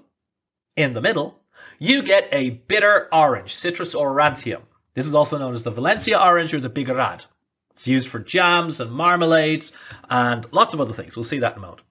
in 0.77 0.93
the 0.93 1.01
middle, 1.01 1.41
you 1.79 2.03
get 2.03 2.29
a 2.33 2.51
bitter 2.51 3.09
orange, 3.13 3.55
Citrus 3.55 3.95
aurantium. 3.95 4.63
This 4.95 5.07
is 5.07 5.15
also 5.15 5.39
known 5.39 5.55
as 5.55 5.63
the 5.63 5.71
Valencia 5.71 6.21
orange 6.21 6.55
or 6.55 6.61
the 6.61 6.71
bigarad. 6.71 7.25
It's 7.71 7.87
used 7.87 8.09
for 8.09 8.19
jams 8.19 8.81
and 8.81 8.91
marmalades 8.91 9.73
and 10.11 10.45
lots 10.53 10.75
of 10.75 10.81
other 10.81 10.93
things. 10.93 11.17
We'll 11.17 11.23
see 11.23 11.39
that 11.39 11.53
in 11.53 11.59
a 11.59 11.63
moment. 11.63 11.83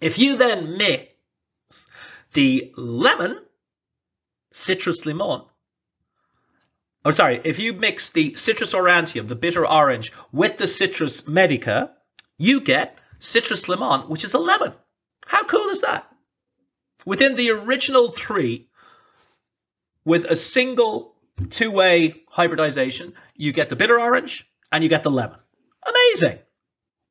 If 0.00 0.18
you 0.18 0.36
then 0.36 0.76
mix 0.76 1.14
the 2.34 2.72
lemon, 2.76 3.38
citrus 4.52 5.06
limon, 5.06 5.44
oh 7.04 7.10
sorry, 7.10 7.40
if 7.44 7.58
you 7.58 7.72
mix 7.72 8.10
the 8.10 8.34
citrus 8.34 8.74
aurantium, 8.74 9.28
the 9.28 9.34
bitter 9.34 9.66
orange, 9.66 10.12
with 10.32 10.56
the 10.56 10.66
citrus 10.66 11.28
medica, 11.28 11.90
you 12.38 12.60
get 12.60 12.98
citrus 13.18 13.68
limon, 13.68 14.08
which 14.08 14.24
is 14.24 14.34
a 14.34 14.38
lemon. 14.38 14.72
How 15.26 15.44
cool 15.44 15.68
is 15.68 15.82
that? 15.82 16.06
Within 17.04 17.34
the 17.34 17.50
original 17.50 18.08
three, 18.08 18.68
with 20.04 20.24
a 20.24 20.36
single 20.36 21.14
two-way 21.50 22.22
hybridization, 22.28 23.14
you 23.34 23.52
get 23.52 23.68
the 23.68 23.76
bitter 23.76 23.98
orange 23.98 24.48
and 24.70 24.82
you 24.82 24.90
get 24.90 25.02
the 25.02 25.10
lemon. 25.10 25.38
Amazing. 25.86 26.38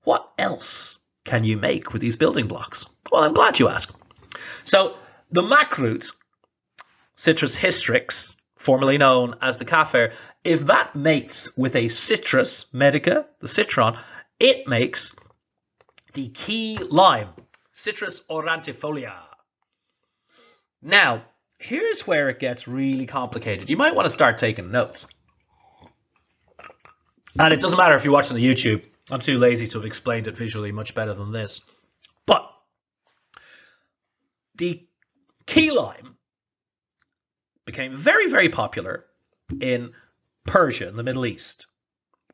What 0.04 0.32
else 0.38 1.00
can 1.26 1.44
you 1.44 1.58
make 1.58 1.94
with 1.94 2.02
these 2.02 2.16
building 2.16 2.48
blocks? 2.48 2.88
Well, 3.12 3.24
I'm 3.24 3.34
glad 3.34 3.60
you 3.60 3.68
asked. 3.68 3.96
So 4.64 4.96
the 5.32 5.44
makrut, 5.44 6.12
Citrus 7.16 7.58
hystrix, 7.58 8.36
formerly 8.62 8.98
known 8.98 9.36
as 9.42 9.58
the 9.58 9.66
kaffir, 9.66 10.14
if 10.44 10.68
that 10.68 10.96
mates 10.96 11.56
with 11.58 11.76
a 11.76 11.88
citrus 11.88 12.66
medica, 12.72 13.26
the 13.40 13.48
citron, 13.48 13.98
it 14.40 14.68
makes 14.68 15.16
the 16.14 16.30
key 16.30 16.78
lime, 16.78 17.30
Citrus 17.74 18.22
aurantifolia. 18.30 19.14
Now, 20.82 21.24
here's 21.58 22.06
where 22.06 22.30
it 22.30 22.40
gets 22.40 22.68
really 22.68 23.06
complicated. 23.06 23.70
You 23.70 23.78
might 23.78 23.96
want 23.96 24.06
to 24.06 24.12
start 24.12 24.38
taking 24.38 24.72
notes. 24.72 25.08
And 27.40 27.54
it 27.54 27.60
doesn't 27.60 27.78
matter 27.78 27.96
if 27.96 28.04
you're 28.04 28.14
watching 28.14 28.36
the 28.36 28.46
YouTube. 28.46 28.84
I'm 29.10 29.22
too 29.22 29.40
lazy 29.40 29.68
to 29.68 29.78
have 29.80 29.86
explained 29.86 30.28
it 30.28 30.38
visually 30.38 30.72
much 30.72 30.94
better 30.94 31.14
than 31.14 31.32
this. 31.32 31.62
But 32.26 32.48
the 34.56 34.86
key 35.46 35.72
lime 35.72 36.18
became 37.66 37.96
very, 37.96 38.28
very 38.28 38.50
popular 38.50 39.06
in 39.60 39.92
Persia, 40.46 40.88
in 40.88 40.96
the 40.96 41.04
Middle 41.04 41.26
East. 41.26 41.68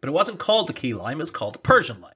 But 0.02 0.10
it 0.10 0.14
wasn't 0.14 0.40
called 0.40 0.68
the 0.68 0.74
key 0.74 0.94
lime, 0.94 1.18
it 1.18 1.24
was 1.24 1.32
called 1.32 1.56
the 1.56 1.60
Persian 1.60 2.02
lime. 2.02 2.14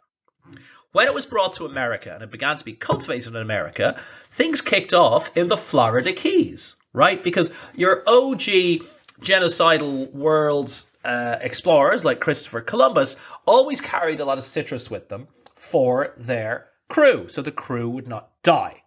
When 0.92 1.08
it 1.08 1.14
was 1.14 1.26
brought 1.26 1.54
to 1.54 1.66
America 1.66 2.14
and 2.14 2.22
it 2.22 2.32
began 2.32 2.58
to 2.58 2.66
be 2.66 2.74
cultivated 2.74 3.30
in 3.30 3.42
America, 3.42 4.02
things 4.32 4.62
kicked 4.62 4.94
off 4.94 5.36
in 5.38 5.48
the 5.48 5.58
Florida 5.58 6.12
Keys, 6.12 6.76
right? 6.92 7.22
Because 7.24 7.50
your 7.76 8.04
OG 8.06 8.84
genocidal 9.22 10.12
world 10.12 10.86
uh, 11.06 11.38
explorers 11.42 12.04
like 12.04 12.20
Christopher 12.20 12.62
Columbus 12.62 13.16
always 13.46 13.80
carried 13.80 14.20
a 14.20 14.26
lot 14.26 14.38
of 14.38 14.44
citrus 14.44 14.92
with 14.92 15.08
them 15.08 15.28
for 15.56 16.14
their 16.18 16.68
crew, 16.90 17.30
so 17.30 17.42
the 17.42 17.52
crew 17.52 17.90
would 17.90 18.08
not 18.08 18.30
die. 18.44 18.84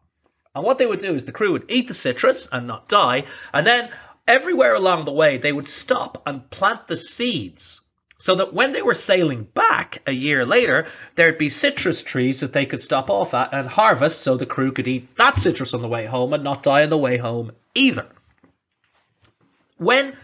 And 0.55 0.65
what 0.65 0.79
they 0.79 0.87
would 0.87 1.01
do 1.01 1.15
is 1.15 1.25
the 1.25 1.33
crew 1.33 1.53
would 1.53 1.67
eat 1.69 1.89
the 1.89 1.95
citrus 1.95 2.49
and 2.53 2.67
not 2.67 2.87
die, 2.87 3.25
and 3.53 3.67
then 3.67 3.91
everywhere 4.27 4.75
along 4.75 5.05
the 5.05 5.13
way 5.13 5.37
they 5.37 5.53
would 5.53 5.69
stop 5.69 6.23
and 6.27 6.49
plant 6.51 6.87
the 6.87 6.97
seeds 6.97 7.81
so 8.19 8.37
that 8.37 8.55
when 8.55 8.73
they 8.73 8.83
were 8.83 8.95
sailing 8.95 9.45
back 9.45 10.03
a 10.07 10.13
year 10.13 10.47
later, 10.47 10.87
there'd 11.15 11.37
be 11.37 11.49
citrus 11.49 12.03
trees 12.03 12.41
that 12.41 12.53
they 12.53 12.65
could 12.65 12.81
stop 12.81 13.11
off 13.11 13.35
at 13.35 13.53
and 13.53 13.69
harvest 13.69 14.21
so 14.21 14.37
the 14.37 14.47
crew 14.47 14.73
could 14.73 14.89
eat 14.89 15.15
that 15.17 15.37
citrus 15.37 15.75
on 15.75 15.83
the 15.83 15.89
way 15.89 16.07
home 16.07 16.33
and 16.33 16.45
not 16.45 16.63
die 16.63 16.85
on 16.85 16.91
the 16.91 16.97
way 16.97 17.17
home 17.17 17.53
either. 17.75 18.07
When 19.77 20.17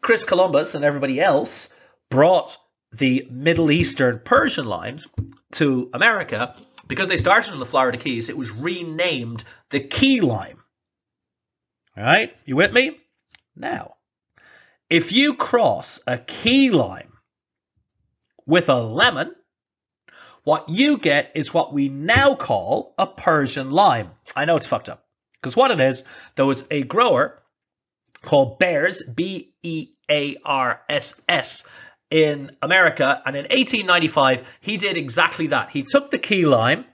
Chris 0.00 0.24
Columbus 0.24 0.74
and 0.74 0.84
everybody 0.84 1.20
else 1.20 1.68
brought 2.10 2.58
the 2.92 3.26
Middle 3.30 3.70
Eastern 3.70 4.20
Persian 4.24 4.66
limes 4.66 5.08
to 5.52 5.90
America, 5.92 6.54
because 6.86 7.08
they 7.08 7.16
started 7.16 7.52
in 7.52 7.58
the 7.58 7.66
Florida 7.66 7.98
Keys, 7.98 8.28
it 8.28 8.36
was 8.36 8.50
renamed 8.50 9.44
the 9.70 9.80
key 9.80 10.20
lime. 10.20 10.62
All 11.96 12.04
right, 12.04 12.32
you 12.44 12.56
with 12.56 12.72
me? 12.72 12.98
Now, 13.58 13.96
if 14.88 15.12
you 15.12 15.34
cross 15.34 16.00
a 16.06 16.16
key 16.16 16.70
lime 16.70 17.12
with 18.46 18.68
a 18.68 18.80
lemon, 18.80 19.34
what 20.44 20.68
you 20.68 20.96
get 20.98 21.32
is 21.34 21.52
what 21.52 21.74
we 21.74 21.88
now 21.88 22.34
call 22.34 22.94
a 22.96 23.06
Persian 23.06 23.70
lime. 23.70 24.12
I 24.34 24.44
know 24.44 24.56
it's 24.56 24.66
fucked 24.66 24.88
up. 24.88 25.04
Because 25.34 25.56
what 25.56 25.70
it 25.70 25.80
is, 25.80 26.04
there 26.36 26.46
was 26.46 26.64
a 26.70 26.82
grower 26.84 27.42
called 28.22 28.58
Bearss, 28.58 29.02
B 29.14 29.52
E 29.62 29.90
A 30.10 30.36
R 30.44 30.80
S 30.88 31.20
S, 31.28 31.64
in 32.10 32.56
America. 32.62 33.20
And 33.26 33.36
in 33.36 33.42
1895, 33.42 34.46
he 34.60 34.76
did 34.76 34.96
exactly 34.96 35.48
that. 35.48 35.70
He 35.70 35.82
took 35.82 36.10
the 36.10 36.18
key 36.18 36.46
lime 36.46 36.86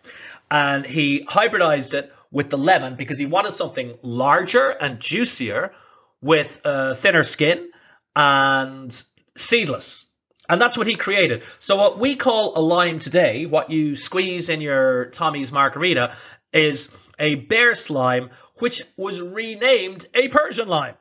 and 0.51 0.85
he 0.85 1.25
hybridized 1.25 1.95
it 1.95 2.13
with 2.31 2.51
the 2.51 2.59
lemon 2.59 2.97
because 2.97 3.19
he 3.19 3.27
wanted 3.27 3.53
something 3.53 3.95
larger 4.03 4.71
and 4.71 4.99
juicier 4.99 5.73
with 6.25 6.63
a 6.65 6.95
thinner 6.95 7.23
skin 7.23 7.71
and 8.17 9.05
seedless. 9.37 10.07
And 10.49 10.59
that's 10.59 10.79
what 10.79 10.87
he 10.87 10.95
created. 10.95 11.43
So 11.59 11.77
what 11.77 11.99
we 11.99 12.17
call 12.17 12.59
a 12.59 12.61
lime 12.61 12.99
today, 12.99 13.45
what 13.45 13.69
you 13.71 13.95
squeeze 13.95 14.49
in 14.49 14.63
your 14.63 15.07
Tommy's 15.11 15.53
margarita, 15.53 16.17
is 16.53 16.91
a 17.19 17.37
Bearss 17.37 17.91
lime, 17.91 18.31
which 18.59 18.83
was 18.97 19.21
renamed 19.21 20.07
a 20.15 20.29
Persian 20.29 20.67
lime. 20.67 20.95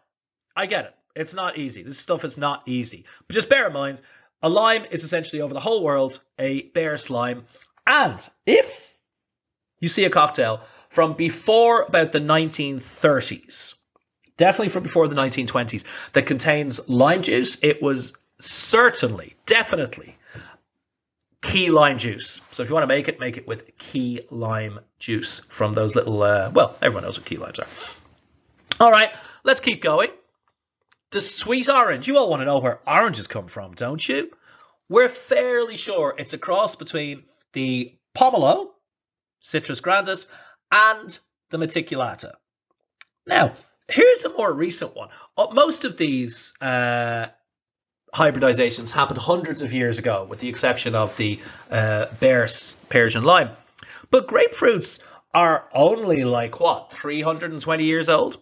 I 0.58 0.66
get 0.66 0.86
it. 0.86 0.96
It's 1.16 1.34
not 1.34 1.58
easy. 1.58 1.84
This 1.84 1.98
stuff 1.98 2.26
is 2.26 2.38
not 2.38 2.64
easy. 2.66 3.06
But 3.28 3.36
just 3.36 3.50
bear 3.50 3.68
in 3.68 3.74
mind, 3.74 4.02
a 4.42 4.50
lime 4.50 4.84
is 4.92 5.04
essentially 5.04 5.42
over 5.42 5.54
the 5.54 5.60
whole 5.62 5.84
world 5.84 6.20
a 6.38 6.70
Bearss 6.72 7.10
lime. 7.10 7.46
And 7.88 8.20
if 8.46 8.94
you 9.80 9.88
see 9.88 10.04
a 10.04 10.10
cocktail 10.10 10.62
from 10.90 11.14
before 11.14 11.84
about 11.84 12.12
the 12.12 12.20
1930s, 12.20 13.76
definitely 14.38 14.70
from 14.70 14.84
before 14.84 15.08
the 15.08 15.16
1920s, 15.16 16.12
that 16.14 16.26
contains 16.26 16.90
lime 16.90 17.22
juice, 17.24 17.64
it 17.64 17.82
was 17.82 18.18
certainly, 18.40 19.36
definitely 19.46 20.18
key 21.42 21.70
lime 21.70 21.98
juice. 21.98 22.42
So 22.52 22.64
if 22.64 22.70
you 22.70 22.74
want 22.74 22.84
to 22.84 22.88
make 22.96 23.08
it, 23.10 23.20
make 23.20 23.38
it 23.38 23.48
with 23.48 23.78
key 23.78 24.22
lime 24.32 24.80
juice 24.98 25.42
from 25.50 25.74
those 25.74 25.96
little, 25.96 26.24
uh, 26.24 26.50
well, 26.54 26.76
everyone 26.82 27.04
knows 27.04 27.18
what 27.20 27.26
key 27.26 27.38
limes 27.38 27.60
are. 27.60 27.68
All 28.80 28.92
right, 28.92 29.12
let's 29.44 29.60
keep 29.60 29.82
going. 29.82 30.10
the 31.12 31.22
sweet 31.22 31.70
orange. 31.70 32.08
You 32.08 32.18
all 32.18 32.30
want 32.30 32.42
to 32.42 32.46
know 32.46 32.60
where 32.60 32.80
oranges 32.88 33.28
come 33.28 33.48
from, 33.48 33.74
don't 33.76 34.06
you? 34.08 34.32
We're 34.90 35.10
fairly 35.10 35.78
sure 35.78 36.14
it's 36.18 36.34
a 36.34 36.38
cross 36.38 36.76
between 36.76 37.24
the 37.54 37.94
pomelo, 38.18 38.70
Citrus 39.42 39.80
grandis, 39.80 40.28
and 40.72 41.18
the 41.50 41.58
reticulata. 41.60 42.34
Now, 43.28 43.54
here's 43.90 44.26
a 44.26 44.30
more 44.30 44.52
recent 44.52 44.96
one. 44.96 45.10
Uh, 45.38 45.48
most 45.54 45.86
of 45.86 45.98
these 45.98 46.54
uh, 46.62 47.28
hybridizations 48.14 48.92
happened 48.92 49.20
hundreds 49.20 49.62
of 49.62 49.74
years 49.74 49.98
ago, 49.98 50.26
with 50.30 50.40
the 50.40 50.50
exception 50.50 50.96
of 50.96 51.16
the 51.18 51.40
uh, 51.72 52.06
Persian 52.90 53.24
lime. 53.24 53.50
But 54.12 54.28
grapefruits 54.28 55.04
are 55.34 55.68
only 55.74 56.24
like 56.24 56.60
what 56.60 56.94
320 56.94 57.84
years 57.84 58.10
old. 58.10 58.38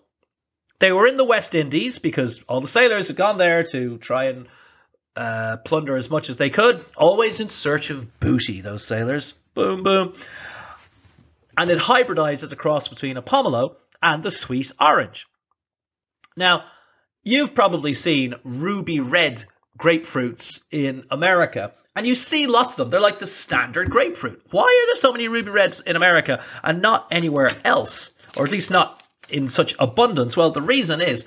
They 0.79 0.91
were 0.91 1.07
in 1.07 1.15
the 1.15 1.23
West 1.23 1.55
Indies 1.55 1.99
because 1.99 2.43
all 2.43 2.59
the 2.59 2.67
sailors 2.67 3.07
had 3.07 3.15
gone 3.15 3.37
there 3.37 3.63
to 3.63 3.97
try 3.97 4.25
and 4.25 4.47
uh, 5.15 5.57
plunder 5.63 5.95
as 5.95 6.09
much 6.09 6.29
as 6.29 6.37
they 6.37 6.49
could, 6.49 6.83
always 6.97 7.39
in 7.39 7.47
search 7.47 7.89
of 7.91 8.19
booty. 8.19 8.61
Those 8.61 8.85
sailors, 8.85 9.33
boom, 9.53 9.83
boom, 9.83 10.15
and 11.57 11.69
it 11.69 11.79
hybridized 11.79 12.51
a 12.51 12.55
cross 12.55 12.87
between 12.87 13.17
a 13.17 13.21
pomelo 13.21 13.75
and 14.01 14.23
the 14.23 14.31
sweet 14.31 14.71
orange. 14.79 15.27
Now, 16.37 16.65
you've 17.23 17.53
probably 17.53 17.93
seen 17.93 18.35
ruby 18.43 18.99
red 18.99 19.43
grapefruits 19.77 20.63
in 20.71 21.05
America, 21.11 21.73
and 21.95 22.07
you 22.07 22.15
see 22.15 22.47
lots 22.47 22.73
of 22.73 22.77
them. 22.77 22.89
They're 22.89 23.01
like 23.01 23.19
the 23.19 23.25
standard 23.25 23.89
grapefruit. 23.89 24.41
Why 24.51 24.63
are 24.63 24.87
there 24.87 24.95
so 24.95 25.11
many 25.11 25.27
ruby 25.27 25.51
reds 25.51 25.81
in 25.81 25.95
America 25.95 26.43
and 26.63 26.81
not 26.81 27.07
anywhere 27.11 27.51
else, 27.65 28.11
or 28.37 28.45
at 28.45 28.51
least 28.51 28.71
not 28.71 29.03
in 29.29 29.47
such 29.47 29.75
abundance? 29.79 30.37
Well, 30.37 30.51
the 30.51 30.61
reason 30.61 31.01
is 31.01 31.25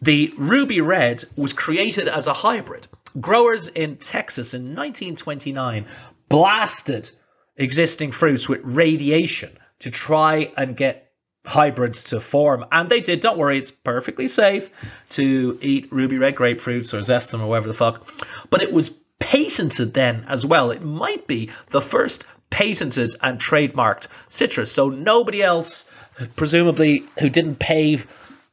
the 0.00 0.32
ruby 0.38 0.80
red 0.80 1.24
was 1.36 1.52
created 1.52 2.08
as 2.08 2.26
a 2.26 2.32
hybrid. 2.32 2.86
Growers 3.20 3.68
in 3.68 3.96
Texas 3.96 4.54
in 4.54 4.76
1929 4.76 5.86
blasted 6.28 7.10
existing 7.56 8.12
fruits 8.12 8.48
with 8.48 8.60
radiation 8.64 9.50
to 9.80 9.90
try 9.90 10.52
and 10.56 10.76
get 10.76 11.07
hybrids 11.48 12.04
to 12.04 12.20
form. 12.20 12.64
And 12.70 12.88
they 12.88 13.00
did. 13.00 13.20
Don't 13.20 13.38
worry, 13.38 13.58
it's 13.58 13.70
perfectly 13.70 14.28
safe 14.28 14.70
to 15.10 15.58
eat 15.62 15.90
ruby 15.90 16.18
red 16.18 16.34
grapefruits 16.34 16.92
or 16.92 17.02
zest 17.02 17.32
them 17.32 17.40
or 17.40 17.48
whatever 17.48 17.68
the 17.68 17.74
fuck. 17.74 18.06
But 18.50 18.62
it 18.62 18.72
was 18.72 18.90
patented 19.18 19.94
then 19.94 20.26
as 20.28 20.44
well. 20.44 20.70
It 20.70 20.82
might 20.82 21.26
be 21.26 21.50
the 21.70 21.80
first 21.80 22.26
patented 22.50 23.12
and 23.22 23.40
trademarked 23.40 24.08
citrus. 24.28 24.70
So 24.70 24.90
nobody 24.90 25.42
else, 25.42 25.90
presumably, 26.36 27.04
who 27.18 27.30
didn't 27.30 27.58
pay 27.58 28.02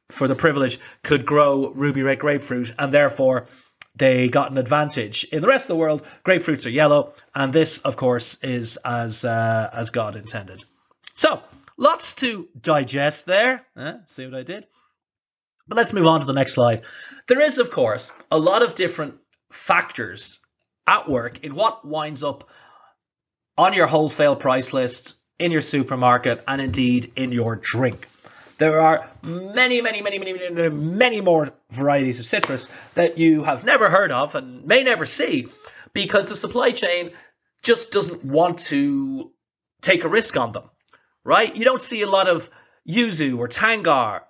for 0.10 0.28
the 0.28 0.36
privilege, 0.36 0.80
could 1.04 1.26
grow 1.26 1.72
ruby 1.72 2.02
red 2.02 2.20
grapefruit, 2.20 2.74
and 2.80 2.94
therefore 2.94 3.48
they 3.96 4.30
got 4.30 4.52
an 4.52 4.58
advantage. 4.58 5.26
In 5.26 5.42
the 5.42 5.48
rest 5.48 5.66
of 5.66 5.70
the 5.70 5.76
world, 5.76 6.06
grapefruits 6.24 6.66
are 6.66 6.70
yellow, 6.70 7.14
and 7.34 7.52
this, 7.52 7.80
of 7.80 7.98
course, 7.98 8.38
is 8.42 8.78
as 8.78 9.26
uh, 9.26 9.70
as 9.74 9.90
God 9.90 10.16
intended. 10.16 10.64
So 11.14 11.42
Lots 11.78 12.14
to 12.16 12.48
digest 12.60 13.26
there. 13.26 13.66
Eh? 13.78 13.94
See 14.08 14.26
what 14.26 14.36
I 14.36 14.44
did? 14.44 14.66
But 15.68 15.78
let's 15.78 15.94
move 15.94 16.06
on 16.06 16.22
to 16.22 16.26
the 16.26 16.34
next 16.34 16.54
slide. 16.54 16.84
There 17.28 17.42
is, 17.42 17.58
of 17.58 17.72
course, 17.72 18.12
a 18.32 18.38
lot 18.38 18.64
of 18.64 18.76
different 18.76 19.16
factors 19.52 20.40
at 20.88 21.10
work 21.10 21.44
in 21.44 21.56
what 21.56 21.86
winds 21.86 22.24
up 22.24 22.48
on 23.58 23.74
your 23.74 23.88
wholesale 23.88 24.36
price 24.36 24.74
list, 24.74 25.16
in 25.40 25.52
your 25.52 25.62
supermarket, 25.62 26.44
and 26.48 26.62
indeed 26.62 27.12
in 27.16 27.32
your 27.32 27.56
drink. 27.56 28.08
There 28.58 28.80
are 28.80 29.10
many, 29.22 29.82
many, 29.82 30.02
many, 30.02 30.20
many, 30.20 30.50
many, 30.50 30.70
many 30.70 31.20
more 31.20 31.52
varieties 31.72 32.22
of 32.22 32.26
citrus 32.26 32.70
that 32.94 33.18
you 33.18 33.44
have 33.44 33.66
never 33.66 33.90
heard 33.90 34.12
of 34.12 34.36
and 34.36 34.66
may 34.66 34.84
never 34.84 35.06
see 35.06 35.48
because 35.94 36.30
the 36.30 36.36
supply 36.36 36.72
chain 36.72 37.12
just 37.64 37.92
doesn't 37.92 38.24
want 38.24 38.60
to 38.60 39.32
take 39.82 40.06
a 40.06 40.08
risk 40.08 40.38
on 40.38 40.54
them 40.54 40.70
right? 41.26 41.54
You 41.54 41.66
don't 41.66 41.82
see 41.82 42.04
a 42.04 42.10
lot 42.10 42.30
of 42.30 42.50
yuzu 42.88 43.38
or 43.38 43.50
tangar 43.50 44.22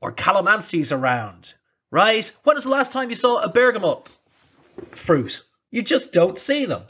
or 0.00 0.12
calamansis 0.12 0.96
around, 0.96 1.54
right? 1.92 2.32
When 2.42 2.56
was 2.56 2.64
the 2.64 2.70
last 2.70 2.90
time 2.90 3.10
you 3.10 3.16
saw 3.16 3.40
a 3.40 3.48
bergamot 3.48 4.18
fruit? 4.90 5.42
You 5.70 5.82
just 5.82 6.12
don't 6.12 6.38
see 6.38 6.64
them. 6.64 6.82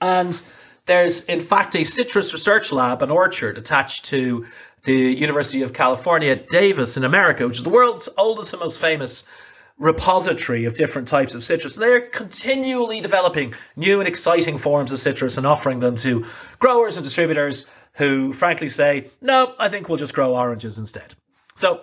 And 0.00 0.40
there's, 0.84 1.24
in 1.24 1.40
fact, 1.40 1.76
a 1.76 1.84
citrus 1.84 2.32
research 2.32 2.72
lab, 2.72 3.02
an 3.02 3.10
orchard 3.10 3.56
attached 3.56 4.06
to 4.06 4.46
the 4.82 4.92
University 4.92 5.62
of 5.62 5.72
California 5.72 6.34
Davis 6.34 6.96
in 6.96 7.04
America, 7.04 7.46
which 7.46 7.58
is 7.58 7.62
the 7.62 7.70
world's 7.70 8.08
oldest 8.18 8.52
and 8.52 8.60
most 8.60 8.80
famous 8.80 9.24
repository 9.78 10.64
of 10.64 10.74
different 10.74 11.08
types 11.08 11.34
of 11.34 11.44
citrus. 11.44 11.76
And 11.76 11.84
they're 11.84 12.00
continually 12.00 13.00
developing 13.00 13.54
new 13.76 14.00
and 14.00 14.08
exciting 14.08 14.58
forms 14.58 14.92
of 14.92 14.98
citrus 14.98 15.38
and 15.38 15.46
offering 15.46 15.78
them 15.78 15.96
to 15.96 16.26
growers 16.58 16.96
and 16.96 17.04
distributors 17.04 17.66
who 17.94 18.32
frankly 18.32 18.68
say, 18.68 19.10
no, 19.20 19.54
I 19.58 19.68
think 19.68 19.88
we'll 19.88 19.98
just 19.98 20.14
grow 20.14 20.34
oranges 20.36 20.78
instead. 20.78 21.14
So 21.54 21.82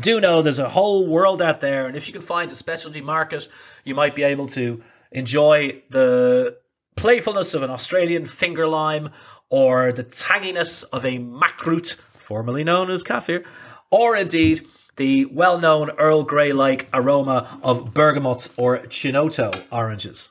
do 0.00 0.20
know 0.20 0.42
there's 0.42 0.58
a 0.58 0.68
whole 0.68 1.06
world 1.06 1.42
out 1.42 1.60
there, 1.60 1.86
and 1.86 1.96
if 1.96 2.06
you 2.08 2.12
can 2.12 2.22
find 2.22 2.50
a 2.50 2.54
specialty 2.54 3.00
market, 3.00 3.48
you 3.84 3.94
might 3.94 4.14
be 4.14 4.22
able 4.22 4.46
to 4.48 4.82
enjoy 5.12 5.82
the 5.90 6.56
playfulness 6.96 7.54
of 7.54 7.62
an 7.62 7.70
Australian 7.70 8.26
finger 8.26 8.66
lime 8.66 9.10
or 9.50 9.92
the 9.92 10.04
tanginess 10.04 10.84
of 10.84 11.04
a 11.04 11.18
makrut, 11.18 11.96
formerly 12.18 12.64
known 12.64 12.90
as 12.90 13.04
kaffir, 13.04 13.44
or 13.90 14.16
indeed 14.16 14.66
the 14.96 15.24
well-known 15.26 15.90
Earl 15.90 16.22
Grey-like 16.22 16.88
aroma 16.92 17.60
of 17.62 17.92
bergamot 17.92 18.48
or 18.56 18.78
chinotto 18.78 19.52
oranges. 19.72 20.30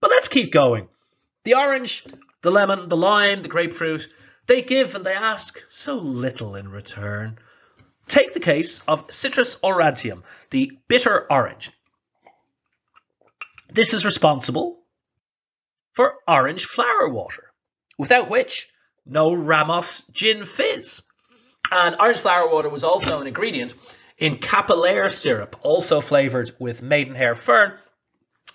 But 0.00 0.10
let's 0.10 0.28
keep 0.28 0.52
going. 0.52 0.88
The 1.44 1.54
orange 1.54 2.04
the 2.42 2.50
lemon, 2.50 2.88
the 2.88 2.96
lime, 2.96 3.42
the 3.42 3.48
grapefruit, 3.48 4.08
they 4.46 4.62
give 4.62 4.94
and 4.94 5.04
they 5.04 5.14
ask 5.14 5.62
so 5.70 5.96
little 5.96 6.56
in 6.56 6.70
return. 6.70 7.38
Take 8.08 8.32
the 8.32 8.40
case 8.40 8.80
of 8.88 9.12
Citrus 9.12 9.56
aurantium, 9.56 10.22
the 10.50 10.72
bitter 10.88 11.26
orange. 11.30 11.70
This 13.72 13.94
is 13.94 14.04
responsible 14.04 14.80
for 15.92 16.14
orange 16.26 16.64
flower 16.64 17.08
water, 17.08 17.52
without 17.98 18.28
which 18.28 18.68
no 19.06 19.32
Ramos 19.32 20.02
gin 20.10 20.44
fizz. 20.44 21.04
And 21.70 21.96
orange 22.00 22.18
flower 22.18 22.50
water 22.50 22.68
was 22.68 22.82
also 22.82 23.20
an 23.20 23.26
ingredient 23.26 23.74
in 24.18 24.36
capillaire 24.36 25.10
syrup, 25.10 25.56
also 25.62 26.00
flavored 26.00 26.52
with 26.58 26.82
maidenhair 26.82 27.34
fern, 27.34 27.74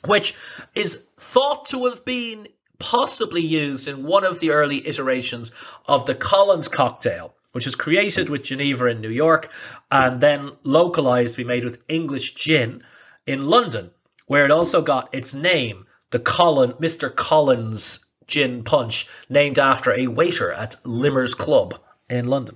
which 0.06 0.36
is 0.76 1.02
thought 1.17 1.65
to 1.69 1.86
have 1.86 2.04
been 2.04 2.48
possibly 2.80 3.42
used 3.42 3.88
in 3.88 4.04
one 4.04 4.24
of 4.24 4.40
the 4.40 4.52
early 4.52 4.86
iterations 4.88 5.52
of 5.88 6.06
the 6.06 6.16
Collins 6.16 6.68
cocktail, 6.68 7.36
which 7.52 7.66
was 7.66 7.76
created 7.76 8.30
with 8.30 8.44
Geneva 8.44 8.88
in 8.88 9.02
New 9.02 9.10
York 9.10 9.52
and 9.90 10.20
then 10.20 10.52
localized 10.64 11.36
to 11.36 11.44
be 11.44 11.48
made 11.48 11.64
with 11.64 11.82
English 11.88 12.36
gin 12.36 12.84
in 13.26 13.46
London, 13.46 13.92
where 14.28 14.46
it 14.46 14.52
also 14.52 14.82
got 14.82 15.14
its 15.14 15.34
name, 15.34 15.86
the 16.12 16.20
Collin, 16.20 16.74
Mr. 16.74 17.14
Collins 17.14 18.06
Gin 18.28 18.64
Punch, 18.64 19.08
named 19.30 19.60
after 19.60 19.94
a 19.94 20.08
waiter 20.08 20.52
at 20.52 20.76
Limmer's 20.84 21.34
Club 21.34 21.80
in 22.10 22.28
London. 22.28 22.56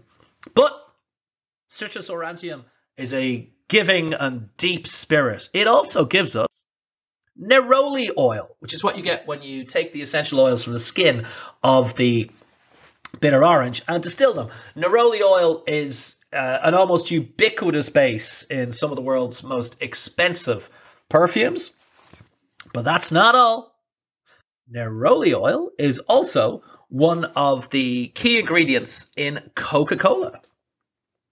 But 0.53 0.73
Citrus 1.67 2.09
aurantium 2.09 2.63
is 2.97 3.13
a 3.13 3.49
giving 3.67 4.13
and 4.13 4.49
deep 4.57 4.87
spirit. 4.87 5.49
It 5.53 5.67
also 5.67 6.05
gives 6.05 6.35
us 6.35 6.48
neroli 7.39 8.09
oil, 8.17 8.55
which 8.59 8.73
is 8.73 8.83
what 8.83 8.97
you 8.97 9.03
get 9.03 9.27
when 9.27 9.41
you 9.41 9.63
take 9.63 9.93
the 9.93 10.01
essential 10.01 10.39
oils 10.39 10.63
from 10.63 10.73
the 10.73 10.79
skin 10.79 11.25
of 11.63 11.95
the 11.95 12.29
bitter 13.19 13.43
orange 13.43 13.81
and 13.87 14.03
distill 14.03 14.33
them. 14.33 14.49
Neroli 14.75 15.21
oil 15.21 15.63
is 15.67 16.17
uh, 16.31 16.59
an 16.63 16.73
almost 16.73 17.11
ubiquitous 17.11 17.89
base 17.89 18.43
in 18.43 18.71
some 18.71 18.91
of 18.91 18.95
the 18.95 19.01
world's 19.01 19.43
most 19.43 19.81
expensive 19.81 20.69
perfumes. 21.07 21.71
But 22.73 22.83
that's 22.83 23.11
not 23.11 23.35
all. 23.35 23.75
Neroli 24.71 25.33
oil 25.33 25.69
is 25.79 25.99
also 25.99 26.63
one 26.89 27.25
of 27.25 27.69
the 27.69 28.07
key 28.07 28.39
ingredients 28.39 29.11
in 29.17 29.39
Coca 29.55 29.97
Cola. 29.97 30.41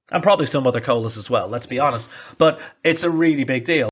And 0.10 0.24
probably 0.24 0.46
some 0.46 0.66
other 0.66 0.80
colas 0.80 1.18
as 1.18 1.30
well, 1.30 1.50
let's 1.50 1.66
be 1.68 1.80
honest. 1.80 2.10
But 2.38 2.62
it's 2.84 3.04
a 3.04 3.10
really 3.10 3.44
big 3.44 3.66
deal. 3.66 3.90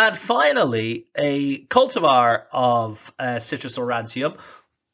And 0.00 0.16
finally, 0.16 1.06
a 1.16 1.64
cultivar 1.64 2.44
of 2.52 3.12
uh, 3.18 3.40
Citrus 3.40 3.78
aurantium, 3.78 4.38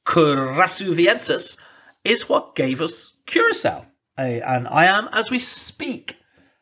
Curassaviensis, 0.06 1.58
is 2.04 2.26
what 2.26 2.54
gave 2.54 2.80
us 2.80 3.12
Curacao. 3.26 3.84
and 4.16 4.66
I 4.66 4.86
am, 4.86 5.10
as 5.12 5.30
we 5.30 5.38
speak, 5.38 6.16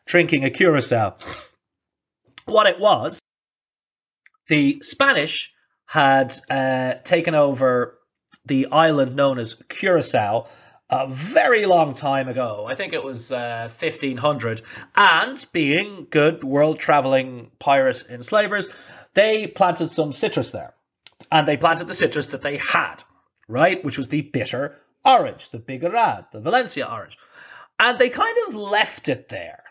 drinking 0.07 0.45
a 0.45 0.51
Curacao. 0.51 1.15
What 2.47 2.67
it 2.67 2.81
was, 2.81 3.21
the 4.49 4.81
Spanish 4.83 5.55
had 5.87 6.35
uh, 6.51 6.95
taken 7.05 7.37
over 7.37 7.97
the 8.45 8.67
island 8.73 9.15
known 9.15 9.39
as 9.39 9.55
Curacao 9.69 10.49
a 10.93 11.07
very 11.07 11.65
long 11.65 11.95
time 11.95 12.29
ago. 12.29 12.67
I 12.69 12.75
think 12.75 12.93
it 12.93 13.03
was 13.03 13.33
uh, 13.33 13.71
1500. 13.79 14.61
And 14.95 15.47
being 15.51 16.07
good 16.11 16.45
world 16.45 16.79
traveling 16.79 17.51
pirate 17.59 18.05
enslavers, 18.11 18.69
they 19.15 19.47
planted 19.47 19.89
some 19.89 20.13
citrus 20.13 20.51
there. 20.51 20.75
And 21.31 21.49
they 21.49 21.57
planted 21.57 21.87
the 21.87 21.95
citrus 21.95 22.29
that 22.29 22.43
they 22.43 22.59
had, 22.59 23.03
right? 23.49 23.83
Which 23.83 23.97
was 23.97 24.09
the 24.09 24.21
bitter 24.21 24.77
orange, 25.03 25.49
the 25.49 25.59
Bigarad, 25.59 26.31
the 26.31 26.41
Valencia 26.41 26.87
orange. 26.87 27.17
And 27.79 27.99
they 27.99 28.11
kind 28.11 28.37
of 28.49 28.55
left 28.55 29.09
it 29.09 29.31
there, 29.31 29.63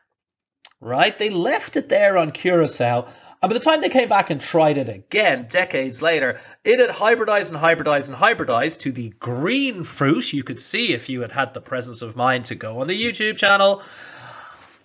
right? 0.79 1.15
They 1.15 1.29
left 1.29 1.77
it 1.77 1.87
there 1.87 2.17
on 2.17 2.31
Curacao 2.31 3.07
and 3.41 3.49
by 3.49 3.53
the 3.53 3.59
time 3.59 3.81
they 3.81 3.89
came 3.89 4.07
back 4.07 4.29
and 4.29 4.39
tried 4.39 4.77
it 4.77 4.87
again, 4.87 5.47
decades 5.49 6.01
later, 6.01 6.39
it 6.63 6.79
had 6.79 6.91
hybridized 6.91 7.49
and 7.49 7.57
hybridized 7.57 8.09
and 8.09 8.17
hybridized 8.17 8.81
to 8.81 8.91
the 8.91 9.09
green 9.19 9.83
fruit 9.83 10.31
you 10.31 10.43
could 10.43 10.59
see 10.59 10.93
if 10.93 11.09
you 11.09 11.21
had 11.21 11.31
had 11.31 11.53
the 11.53 11.61
presence 11.61 12.03
of 12.03 12.15
mind 12.15 12.45
to 12.45 12.55
go 12.55 12.81
on 12.81 12.87
the 12.87 13.01
YouTube 13.01 13.37
channel. 13.37 13.81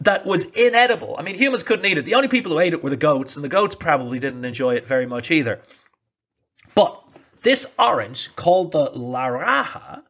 That 0.01 0.25
was 0.25 0.45
inedible. 0.45 1.17
I 1.19 1.23
mean, 1.23 1.35
humans 1.35 1.65
couldn't 1.65 1.85
eat 1.85 1.99
it. 1.99 2.07
The 2.07 2.15
only 2.15 2.29
people 2.29 2.53
who 2.53 2.59
ate 2.59 2.73
it 2.73 2.83
were 2.83 2.91
the 2.91 2.97
goats, 2.97 3.37
and 3.37 3.45
the 3.45 3.51
goats 3.51 3.75
probably 3.75 4.19
didn't 4.19 4.45
enjoy 4.45 4.77
it 4.77 4.87
very 4.87 5.07
much 5.07 5.31
either. 5.31 5.61
But 6.75 7.03
this 7.43 7.73
orange, 7.79 8.35
called 8.37 8.73
the 8.73 8.91
Laraha, 8.91 10.03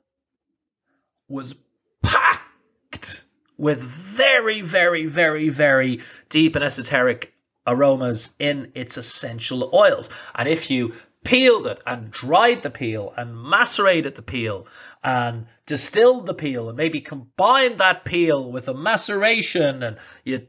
was 1.29 1.55
packed 2.03 3.25
with 3.59 3.81
very, 3.81 4.61
very, 4.61 5.07
very, 5.07 5.49
very 5.49 6.01
deep 6.29 6.55
and 6.55 6.65
esoteric 6.65 7.33
aromas 7.67 8.33
in 8.39 8.73
its 8.75 8.97
essential 8.97 9.71
oils. 9.73 10.09
And 10.35 10.49
if 10.49 10.71
you 10.71 10.95
peeled 11.25 11.67
it 11.67 11.83
and 11.87 12.11
dried 12.11 12.63
the 12.63 12.71
peel 12.71 13.13
and 13.17 13.37
macerated 13.37 14.15
the 14.15 14.23
peel 14.23 14.67
and 15.03 15.47
distilled 15.67 16.27
the 16.27 16.35
peel 16.35 16.69
and 16.69 16.77
maybe 16.77 17.01
combined 17.01 17.79
that 17.79 18.05
peel 18.05 18.51
with 18.53 18.69
a 18.69 18.75
maceration 18.75 19.83
and 19.83 19.99
you 20.25 20.47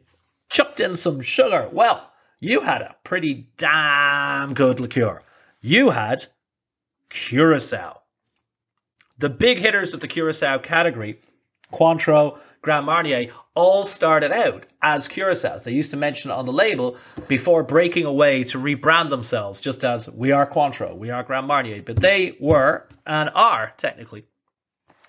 chucked 0.50 0.80
in 0.80 0.96
some 0.96 1.22
sugar, 1.22 1.70
well, 1.72 2.08
you 2.40 2.62
had 2.62 2.82
a 2.82 2.96
pretty 3.04 3.48
damn 3.58 4.54
good 4.54 4.80
liqueur. 4.80 5.22
You 5.62 5.90
had 5.90 6.24
Curacao. 7.10 8.02
The 9.18 9.30
big 9.30 9.58
hitters 9.58 9.96
of 9.96 10.00
the 10.00 10.08
Curacao 10.08 10.60
category, 10.60 11.22
Cointreau, 11.72 12.40
Grand 12.62 12.86
Marnier 12.86 13.32
all 13.54 13.84
started 13.84 14.32
out 14.32 14.66
as 14.82 15.08
Curaçaos. 15.08 15.64
They 15.64 15.74
used 15.74 15.92
to 15.92 15.98
mention 15.98 16.32
it 16.32 16.36
on 16.36 16.46
the 16.46 16.52
label 16.52 16.98
before 17.28 17.64
breaking 17.64 18.06
away 18.06 18.44
to 18.46 18.58
rebrand 18.58 19.10
themselves, 19.10 19.62
just 19.62 19.84
as 19.84 20.10
we 20.10 20.32
are 20.32 20.46
Cointreau, 20.46 20.96
we 20.96 21.10
are 21.10 21.24
Grand 21.24 21.48
Marnier. 21.48 21.82
But 21.82 21.98
they 21.98 22.38
were 22.40 22.88
and 23.06 23.30
are 23.36 23.74
technically 23.78 24.26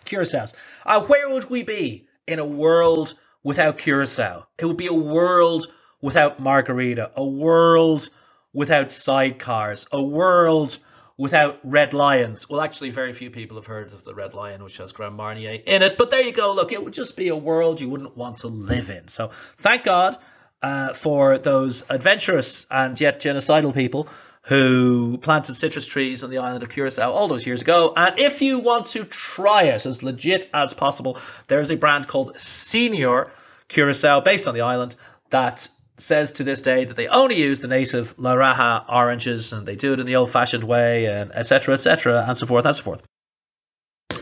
Curaçaos. 0.07 0.55
Uh, 0.85 1.03
where 1.03 1.31
would 1.31 1.49
we 1.51 1.62
be 1.62 2.07
in 2.27 2.38
a 2.38 2.44
world 2.44 3.14
without 3.42 3.79
Curacao? 3.79 4.47
It 4.59 4.66
would 4.66 4.77
be 4.77 4.87
a 4.87 4.92
world 4.92 5.66
without 6.01 6.40
margarita, 6.40 7.11
a 7.16 7.25
world 7.25 8.09
without 8.53 8.87
sidecars, 8.87 9.87
a 9.92 10.03
world 10.03 10.79
without 11.18 11.59
Red 11.64 11.92
Lions. 11.92 12.48
Well, 12.48 12.61
actually, 12.61 12.90
very 12.90 13.12
few 13.12 13.28
people 13.28 13.57
have 13.59 13.66
heard 13.66 13.92
of 13.92 14.04
the 14.04 14.14
Red 14.14 14.33
Lion, 14.35 14.62
which 14.62 14.78
has 14.78 14.92
Grand 14.92 15.16
Marnier 15.16 15.61
in 15.66 15.83
it. 15.83 15.98
But 15.98 16.11
there 16.11 16.22
you 16.22 16.33
go. 16.33 16.54
Look, 16.54 16.72
it 16.72 16.83
would 16.83 16.94
just 16.94 17.16
be 17.16 17.28
a 17.28 17.37
world 17.37 17.81
you 17.81 17.90
wouldn't 17.90 18.16
want 18.16 18.37
to 18.38 18.48
live 18.48 18.88
in. 18.88 19.09
So 19.09 19.31
thank 19.59 19.83
God 19.83 20.16
uh, 20.62 20.94
for 20.94 21.37
those 21.37 21.85
adventurous 21.90 22.66
and 22.70 22.98
yet 22.98 23.20
genocidal 23.20 23.74
people 23.74 24.09
who 24.42 25.18
planted 25.18 25.54
citrus 25.54 25.87
trees 25.87 26.24
on 26.24 26.31
the 26.31 26.38
island 26.38 26.62
of 26.62 26.70
Curacao 26.70 27.12
all 27.12 27.28
those 27.28 27.46
years 27.46 27.61
ago. 27.61 27.92
And 27.94 28.18
if 28.18 28.40
you 28.40 28.61
want 28.61 28.87
to 28.87 29.04
try 29.04 29.64
it 29.64 29.85
as 29.85 30.02
legit 30.02 30.48
as 30.54 30.72
possible, 30.72 31.18
there 31.48 31.61
is 31.61 31.70
a 31.70 31.76
brand 31.76 32.09
called 32.09 32.38
Senior 32.40 33.31
Curacao 33.66 34.20
based 34.20 34.48
on 34.48 34.54
the 34.54 34.62
island 34.62 34.96
that 35.31 35.68
says 35.98 36.32
to 36.32 36.44
this 36.44 36.61
day 36.61 36.84
that 36.84 36.96
they 36.96 37.08
only 37.08 37.37
use 37.37 37.61
the 37.61 37.68
native 37.68 38.16
Laraha 38.16 38.84
oranges 38.88 39.52
and 39.52 39.66
they 39.66 39.76
do 39.76 39.92
it 39.92 40.00
in 40.00 40.06
the 40.06 40.16
old 40.16 40.30
fashioned 40.30 40.64
way 40.64 41.06
and 41.06 41.34
etc 41.34 41.74
etc 41.74 42.24
and 42.26 42.37
so 42.37 42.46
forth 42.46 42.64
and 42.64 42.76
so 42.76 42.82
forth. 42.82 43.02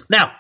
Now, 0.09 0.33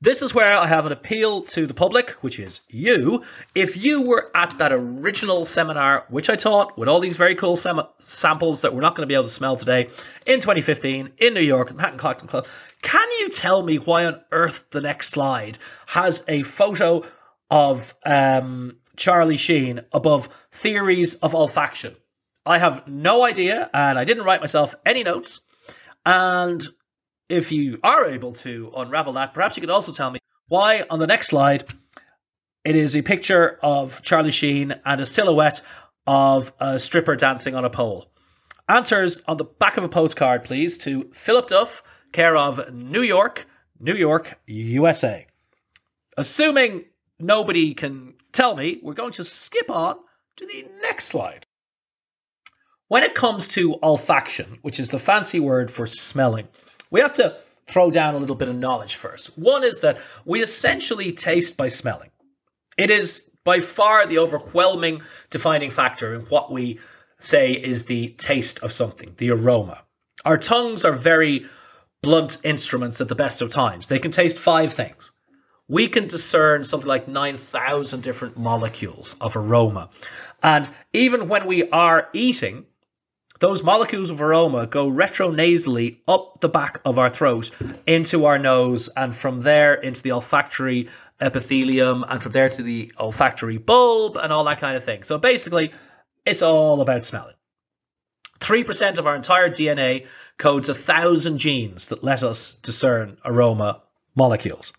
this 0.00 0.20
is 0.20 0.34
where 0.34 0.52
I 0.52 0.66
have 0.66 0.84
an 0.84 0.92
appeal 0.92 1.42
to 1.44 1.66
the 1.66 1.72
public, 1.72 2.10
which 2.20 2.38
is 2.38 2.60
you. 2.68 3.22
If 3.54 3.82
you 3.82 4.02
were 4.02 4.28
at 4.34 4.58
that 4.58 4.72
original 4.72 5.44
seminar, 5.46 6.04
which 6.10 6.28
I 6.28 6.36
taught 6.36 6.76
with 6.76 6.88
all 6.88 7.00
these 7.00 7.16
very 7.16 7.34
cool 7.36 7.56
sem- 7.56 7.80
samples 7.98 8.62
that 8.62 8.74
we're 8.74 8.82
not 8.82 8.96
going 8.96 9.06
to 9.06 9.10
be 9.10 9.14
able 9.14 9.24
to 9.24 9.30
smell 9.30 9.56
today 9.56 9.88
in 10.26 10.40
2015 10.40 11.12
in 11.18 11.34
New 11.34 11.40
York, 11.40 11.70
Manhattan 11.70 11.98
Cocktail 11.98 12.28
Club, 12.28 12.46
can 12.82 13.08
you 13.20 13.30
tell 13.30 13.62
me 13.62 13.76
why 13.76 14.04
on 14.04 14.20
earth 14.30 14.66
the 14.70 14.82
next 14.82 15.08
slide 15.08 15.58
has 15.86 16.22
a 16.28 16.42
photo 16.42 17.04
of 17.50 17.94
um, 18.04 18.76
Charlie 18.96 19.36
Sheen 19.36 19.80
above 19.92 20.28
theories 20.52 21.14
of 21.14 21.32
olfaction. 21.32 21.96
I 22.46 22.58
have 22.58 22.88
no 22.88 23.24
idea, 23.24 23.70
and 23.72 23.98
I 23.98 24.04
didn't 24.04 24.24
write 24.24 24.40
myself 24.40 24.74
any 24.84 25.02
notes. 25.02 25.40
And 26.04 26.62
if 27.28 27.52
you 27.52 27.78
are 27.82 28.06
able 28.06 28.32
to 28.34 28.72
unravel 28.76 29.14
that, 29.14 29.34
perhaps 29.34 29.56
you 29.56 29.60
could 29.60 29.70
also 29.70 29.92
tell 29.92 30.10
me 30.10 30.20
why 30.48 30.84
on 30.88 30.98
the 30.98 31.06
next 31.06 31.28
slide 31.28 31.64
it 32.64 32.76
is 32.76 32.96
a 32.96 33.02
picture 33.02 33.58
of 33.62 34.02
Charlie 34.02 34.30
Sheen 34.30 34.74
and 34.84 35.00
a 35.00 35.06
silhouette 35.06 35.62
of 36.06 36.52
a 36.60 36.78
stripper 36.78 37.16
dancing 37.16 37.54
on 37.54 37.64
a 37.64 37.70
pole. 37.70 38.10
Answers 38.68 39.22
on 39.26 39.36
the 39.36 39.44
back 39.44 39.76
of 39.76 39.84
a 39.84 39.88
postcard, 39.88 40.44
please, 40.44 40.78
to 40.78 41.10
Philip 41.12 41.48
Duff, 41.48 41.82
care 42.12 42.36
of 42.36 42.72
New 42.72 43.02
York, 43.02 43.46
New 43.78 43.94
York, 43.94 44.38
USA. 44.46 45.26
Assuming 46.16 46.84
nobody 47.18 47.74
can 47.74 48.14
tell 48.32 48.54
me, 48.54 48.80
we're 48.82 48.94
going 48.94 49.12
to 49.12 49.24
skip 49.24 49.70
on 49.70 49.96
to 50.36 50.46
the 50.46 50.66
next 50.82 51.06
slide. 51.06 51.46
When 52.88 53.02
it 53.02 53.14
comes 53.14 53.48
to 53.48 53.74
olfaction, 53.82 54.58
which 54.62 54.78
is 54.78 54.90
the 54.90 54.98
fancy 54.98 55.40
word 55.40 55.70
for 55.70 55.86
smelling, 55.86 56.48
we 56.90 57.00
have 57.00 57.14
to 57.14 57.36
throw 57.66 57.90
down 57.90 58.14
a 58.14 58.18
little 58.18 58.36
bit 58.36 58.48
of 58.48 58.56
knowledge 58.56 58.96
first. 58.96 59.38
One 59.38 59.64
is 59.64 59.80
that 59.80 59.98
we 60.24 60.42
essentially 60.42 61.12
taste 61.12 61.56
by 61.56 61.68
smelling. 61.68 62.10
It 62.76 62.90
is 62.90 63.30
by 63.42 63.60
far 63.60 64.06
the 64.06 64.18
overwhelming 64.18 65.02
defining 65.30 65.70
factor 65.70 66.14
in 66.14 66.22
what 66.22 66.52
we 66.52 66.80
say 67.18 67.52
is 67.52 67.84
the 67.84 68.08
taste 68.08 68.62
of 68.62 68.72
something, 68.72 69.14
the 69.16 69.30
aroma. 69.30 69.82
Our 70.24 70.38
tongues 70.38 70.84
are 70.84 70.92
very 70.92 71.46
blunt 72.02 72.38
instruments 72.44 73.00
at 73.00 73.08
the 73.08 73.14
best 73.14 73.40
of 73.40 73.50
times. 73.50 73.88
They 73.88 73.98
can 73.98 74.10
taste 74.10 74.38
five 74.38 74.74
things 74.74 75.12
we 75.68 75.88
can 75.88 76.06
discern 76.06 76.64
something 76.64 76.88
like 76.88 77.08
9,000 77.08 78.02
different 78.02 78.36
molecules 78.36 79.16
of 79.20 79.36
aroma. 79.36 79.90
And 80.42 80.68
even 80.92 81.28
when 81.28 81.46
we 81.46 81.68
are 81.70 82.08
eating, 82.12 82.66
those 83.40 83.62
molecules 83.62 84.10
of 84.10 84.20
aroma 84.20 84.66
go 84.66 84.90
retronasally 84.90 85.98
up 86.06 86.40
the 86.40 86.48
back 86.48 86.80
of 86.84 86.98
our 86.98 87.10
throat 87.10 87.50
into 87.86 88.26
our 88.26 88.38
nose 88.38 88.88
and 88.88 89.14
from 89.14 89.40
there 89.40 89.74
into 89.74 90.02
the 90.02 90.12
olfactory 90.12 90.88
epithelium 91.20 92.04
and 92.08 92.22
from 92.22 92.32
there 92.32 92.48
to 92.48 92.62
the 92.62 92.92
olfactory 92.98 93.58
bulb 93.58 94.16
and 94.16 94.32
all 94.32 94.44
that 94.44 94.60
kind 94.60 94.76
of 94.76 94.84
thing. 94.84 95.02
So 95.04 95.18
basically, 95.18 95.72
it's 96.26 96.42
all 96.42 96.80
about 96.80 97.04
smelling. 97.04 97.34
3% 98.40 98.98
of 98.98 99.06
our 99.06 99.16
entire 99.16 99.48
DNA 99.48 100.06
codes 100.36 100.68
a 100.68 100.74
thousand 100.74 101.38
genes 101.38 101.88
that 101.88 102.04
let 102.04 102.22
us 102.22 102.56
discern 102.56 103.16
aroma 103.24 103.80
molecules. 104.14 104.72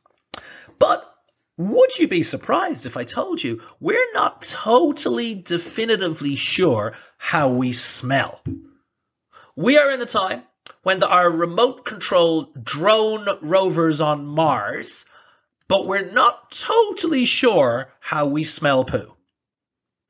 But 0.79 1.11
would 1.57 1.97
you 1.97 2.07
be 2.07 2.23
surprised 2.23 2.85
if 2.85 2.97
I 2.97 3.05
told 3.05 3.41
you 3.41 3.61
we're 3.79 4.13
not 4.13 4.41
totally 4.41 5.35
definitively 5.35 6.35
sure 6.35 6.95
how 7.17 7.49
we 7.49 7.71
smell? 7.71 8.41
We 9.55 9.77
are 9.77 9.91
in 9.91 10.01
a 10.01 10.05
time 10.05 10.43
when 10.83 10.99
there 10.99 11.09
are 11.09 11.29
remote 11.29 11.85
controlled 11.85 12.63
drone 12.63 13.27
rovers 13.41 14.01
on 14.01 14.25
Mars, 14.25 15.05
but 15.67 15.87
we're 15.87 16.11
not 16.11 16.51
totally 16.51 17.25
sure 17.25 17.91
how 17.99 18.27
we 18.27 18.43
smell 18.43 18.83
poo. 18.83 19.15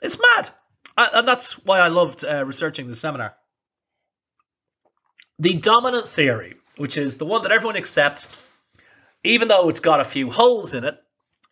It's 0.02 0.20
mad. 0.20 0.50
And 0.98 1.28
that's 1.28 1.54
why 1.66 1.80
I 1.80 1.90
loved 1.90 2.26
uh, 2.26 2.44
researching 2.46 2.88
the 2.88 2.96
seminar. 2.96 3.36
The 5.40 5.56
dominant 5.56 6.08
theory, 6.08 6.56
which 6.78 6.98
is 6.98 7.18
the 7.18 7.26
one 7.26 7.44
that 7.44 7.52
everyone 7.52 7.78
accepts 7.78 8.28
even 9.26 9.48
though 9.48 9.70
it's 9.70 9.80
got 9.80 10.00
a 10.00 10.06
few 10.06 10.30
holes 10.30 10.74
in 10.74 10.84
it, 10.84 10.98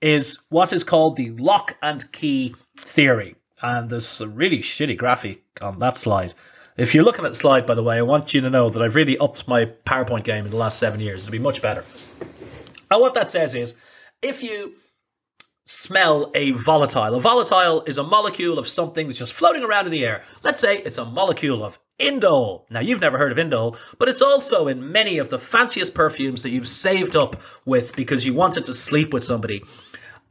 is 0.01 0.39
what 0.49 0.73
is 0.73 0.83
called 0.83 1.15
the 1.15 1.31
lock 1.31 1.77
and 1.81 2.11
key 2.11 2.55
theory. 2.77 3.35
And 3.61 3.89
there's 3.89 4.19
a 4.19 4.27
really 4.27 4.59
shitty 4.59 4.97
graphic 4.97 5.43
on 5.61 5.79
that 5.79 5.95
slide. 5.95 6.33
If 6.75 6.93
you're 6.93 7.03
looking 7.03 7.23
at 7.23 7.31
the 7.31 7.37
slide, 7.37 7.65
by 7.65 7.75
the 7.75 7.83
way, 7.83 7.97
I 7.97 8.01
want 8.01 8.33
you 8.33 8.41
to 8.41 8.49
know 8.49 8.69
that 8.69 8.81
I've 8.81 8.95
really 8.95 9.17
upped 9.17 9.47
my 9.47 9.65
PowerPoint 9.65 10.23
game 10.23 10.45
in 10.45 10.51
the 10.51 10.57
last 10.57 10.79
seven 10.79 10.99
years. 10.99 11.23
It'll 11.23 11.31
be 11.31 11.39
much 11.39 11.61
better. 11.61 11.85
And 12.91 12.99
what 12.99 13.13
that 13.13 13.29
says 13.29 13.55
is, 13.55 13.75
if 14.21 14.43
you 14.43 14.73
smell 15.65 16.31
a 16.35 16.51
volatile, 16.51 17.15
a 17.15 17.19
volatile 17.19 17.83
is 17.83 17.97
a 17.97 18.03
molecule 18.03 18.59
of 18.59 18.67
something 18.67 19.07
that's 19.07 19.19
just 19.19 19.33
floating 19.33 19.63
around 19.63 19.85
in 19.85 19.91
the 19.91 20.05
air. 20.05 20.23
Let's 20.43 20.59
say 20.59 20.77
it's 20.77 20.97
a 20.97 21.05
molecule 21.05 21.63
of 21.63 21.79
indole. 21.99 22.65
Now, 22.69 22.79
you've 22.79 23.01
never 23.01 23.17
heard 23.17 23.31
of 23.31 23.37
indole, 23.37 23.77
but 23.99 24.09
it's 24.09 24.21
also 24.21 24.67
in 24.67 24.91
many 24.91 25.19
of 25.19 25.29
the 25.29 25.39
fanciest 25.39 25.93
perfumes 25.93 26.43
that 26.43 26.49
you've 26.49 26.67
saved 26.67 27.15
up 27.15 27.41
with 27.65 27.95
because 27.95 28.25
you 28.25 28.33
wanted 28.33 28.65
to 28.65 28.73
sleep 28.73 29.13
with 29.13 29.23
somebody. 29.23 29.63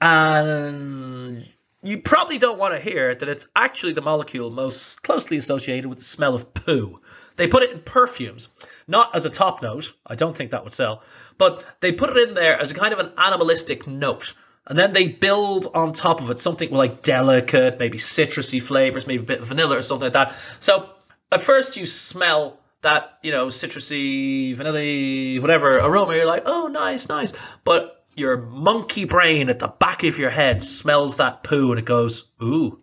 And 0.01 1.49
you 1.83 1.99
probably 1.99 2.39
don't 2.39 2.59
want 2.59 2.75
to 2.75 2.81
hear 2.81 3.15
that 3.15 3.29
it's 3.29 3.49
actually 3.55 3.93
the 3.93 4.03
molecule 4.03 4.51
most 4.51 5.03
closely 5.03 5.37
associated 5.37 5.89
with 5.89 5.99
the 5.99 6.05
smell 6.05 6.35
of 6.35 6.55
poo. 6.55 7.01
They 7.37 7.49
put 7.49 7.63
it 7.63 7.73
in 7.73 7.81
perfumes, 7.81 8.49
not 8.87 9.15
as 9.15 9.25
a 9.25 9.31
top 9.31 9.63
note. 9.63 9.93
I 10.07 10.15
don't 10.15 10.37
think 10.37 10.51
that 10.51 10.65
would 10.65 10.73
sell, 10.73 11.03
but 11.39 11.65
they 11.81 11.93
put 11.93 12.11
it 12.11 12.29
in 12.29 12.35
there 12.35 12.61
as 12.61 12.71
a 12.71 12.75
kind 12.75 12.93
of 12.93 12.99
an 12.99 13.13
animalistic 13.17 13.87
note. 13.87 14.35
And 14.67 14.79
then 14.79 14.93
they 14.93 15.09
build 15.09 15.67
on 15.75 15.93
top 15.93 16.21
of 16.21 16.31
it 16.31 16.39
something 16.39 16.71
like 16.71 17.03
delicate, 17.03 17.81
maybe 17.81 17.99
citrusy 17.99 18.63
flavors, 18.63 19.09
maybe 19.09 19.23
a 19.23 19.27
bit 19.27 19.41
of 19.41 19.49
vanilla 19.49 19.79
or 19.79 19.83
something 19.83 20.07
like 20.07 20.13
that. 20.13 20.37
So 20.61 20.89
at 21.33 21.43
first 21.43 21.77
you 21.77 21.87
smell 21.87 22.59
that, 22.83 23.19
you 23.23 23.33
know, 23.33 23.47
citrusy, 23.47 24.55
vanilla, 24.55 25.41
whatever 25.41 25.79
aroma. 25.79 26.17
You're 26.17 26.27
like, 26.27 26.43
oh, 26.47 26.69
nice, 26.69 27.09
nice. 27.09 27.35
But 27.65 28.05
your 28.17 28.37
monkey 28.37 29.05
brain 29.05 29.49
at 29.49 29.59
the 29.59 29.69
back 29.69 30.05
of 30.05 30.19
your 30.19 30.31
head 30.31 30.63
smells 30.63 31.17
that 31.17 31.43
poo 31.43 31.71
and 31.71 31.79
it 31.79 31.85
goes, 31.85 32.29
ooh, 32.43 32.81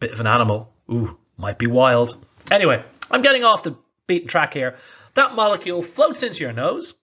bit 0.00 0.12
of 0.12 0.20
an 0.20 0.26
animal. 0.26 0.72
Ooh, 0.90 1.16
might 1.36 1.58
be 1.58 1.66
wild. 1.66 2.16
Anyway, 2.50 2.84
I'm 3.10 3.22
getting 3.22 3.44
off 3.44 3.62
the 3.62 3.76
beaten 4.06 4.28
track 4.28 4.54
here. 4.54 4.76
That 5.14 5.34
molecule 5.34 5.82
floats 5.82 6.22
into 6.22 6.44
your 6.44 6.52
nose 6.52 6.94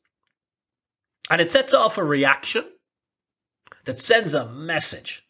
and 1.29 1.41
it 1.41 1.51
sets 1.51 1.73
off 1.73 1.97
a 1.97 2.03
reaction 2.03 2.65
that 3.85 3.97
sends 3.97 4.33
a 4.33 4.47
message 4.47 5.25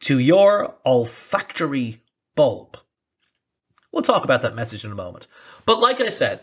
to 0.00 0.18
your 0.18 0.74
olfactory 0.84 2.00
bulb. 2.34 2.76
We'll 3.92 4.02
talk 4.02 4.24
about 4.24 4.42
that 4.42 4.54
message 4.54 4.84
in 4.84 4.92
a 4.92 4.96
moment. 4.96 5.26
But 5.64 5.80
like 5.80 6.00
I 6.00 6.08
said, 6.08 6.40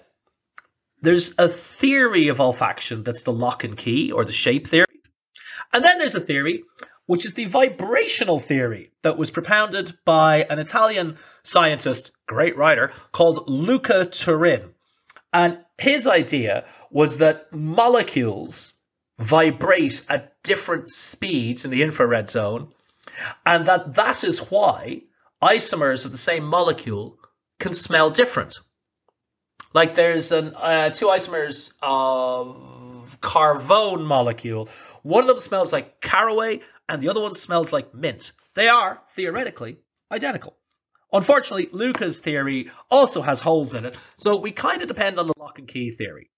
there's 1.01 1.33
a 1.37 1.47
theory 1.47 2.29
of 2.29 2.37
olfaction 2.37 3.03
that's 3.03 3.23
the 3.23 3.33
lock 3.33 3.63
and 3.63 3.77
key 3.77 4.11
or 4.11 4.25
the 4.25 4.31
shape 4.31 4.67
theory. 4.67 4.85
And 5.73 5.83
then 5.83 5.97
there's 5.97 6.15
a 6.15 6.19
theory 6.19 6.63
which 7.05 7.25
is 7.25 7.33
the 7.33 7.45
vibrational 7.45 8.39
theory 8.39 8.91
that 9.01 9.17
was 9.17 9.31
propounded 9.31 9.97
by 10.05 10.43
an 10.49 10.59
Italian 10.59 11.17
scientist, 11.43 12.11
great 12.27 12.57
writer, 12.57 12.91
called 13.11 13.49
Luca 13.49 14.05
Turin. 14.05 14.73
And 15.33 15.59
his 15.77 16.07
idea 16.07 16.65
was 16.89 17.17
that 17.17 17.51
molecules 17.51 18.73
vibrate 19.19 20.05
at 20.07 20.41
different 20.43 20.87
speeds 20.89 21.65
in 21.65 21.71
the 21.71 21.83
infrared 21.83 22.29
zone, 22.29 22.71
and 23.45 23.65
that 23.65 23.95
that 23.95 24.23
is 24.23 24.39
why 24.51 25.01
isomers 25.41 26.05
of 26.05 26.11
the 26.11 26.17
same 26.17 26.45
molecule 26.45 27.19
can 27.63 27.73
smell 27.73 28.09
different. 28.09 28.59
Like 29.73 29.93
there's 29.93 30.33
an, 30.33 30.53
uh, 30.53 30.89
two 30.89 31.07
isomers 31.07 31.73
of 31.81 33.17
carvone 33.21 34.05
molecule. 34.05 34.67
One 35.01 35.23
of 35.23 35.27
them 35.27 35.37
smells 35.37 35.71
like 35.71 36.01
caraway, 36.01 36.59
and 36.89 37.01
the 37.01 37.07
other 37.07 37.21
one 37.21 37.33
smells 37.33 37.71
like 37.71 37.95
mint. 37.95 38.33
They 38.53 38.67
are 38.67 39.01
theoretically 39.15 39.77
identical. 40.11 40.57
Unfortunately, 41.13 41.69
Luca's 41.71 42.19
theory 42.19 42.69
also 42.91 43.21
has 43.21 43.39
holes 43.39 43.75
in 43.75 43.85
it, 43.85 43.97
so 44.17 44.35
we 44.35 44.51
kind 44.51 44.81
of 44.81 44.89
depend 44.89 45.17
on 45.17 45.27
the 45.27 45.33
lock 45.39 45.57
and 45.57 45.67
key 45.67 45.91
theory. 45.91 46.29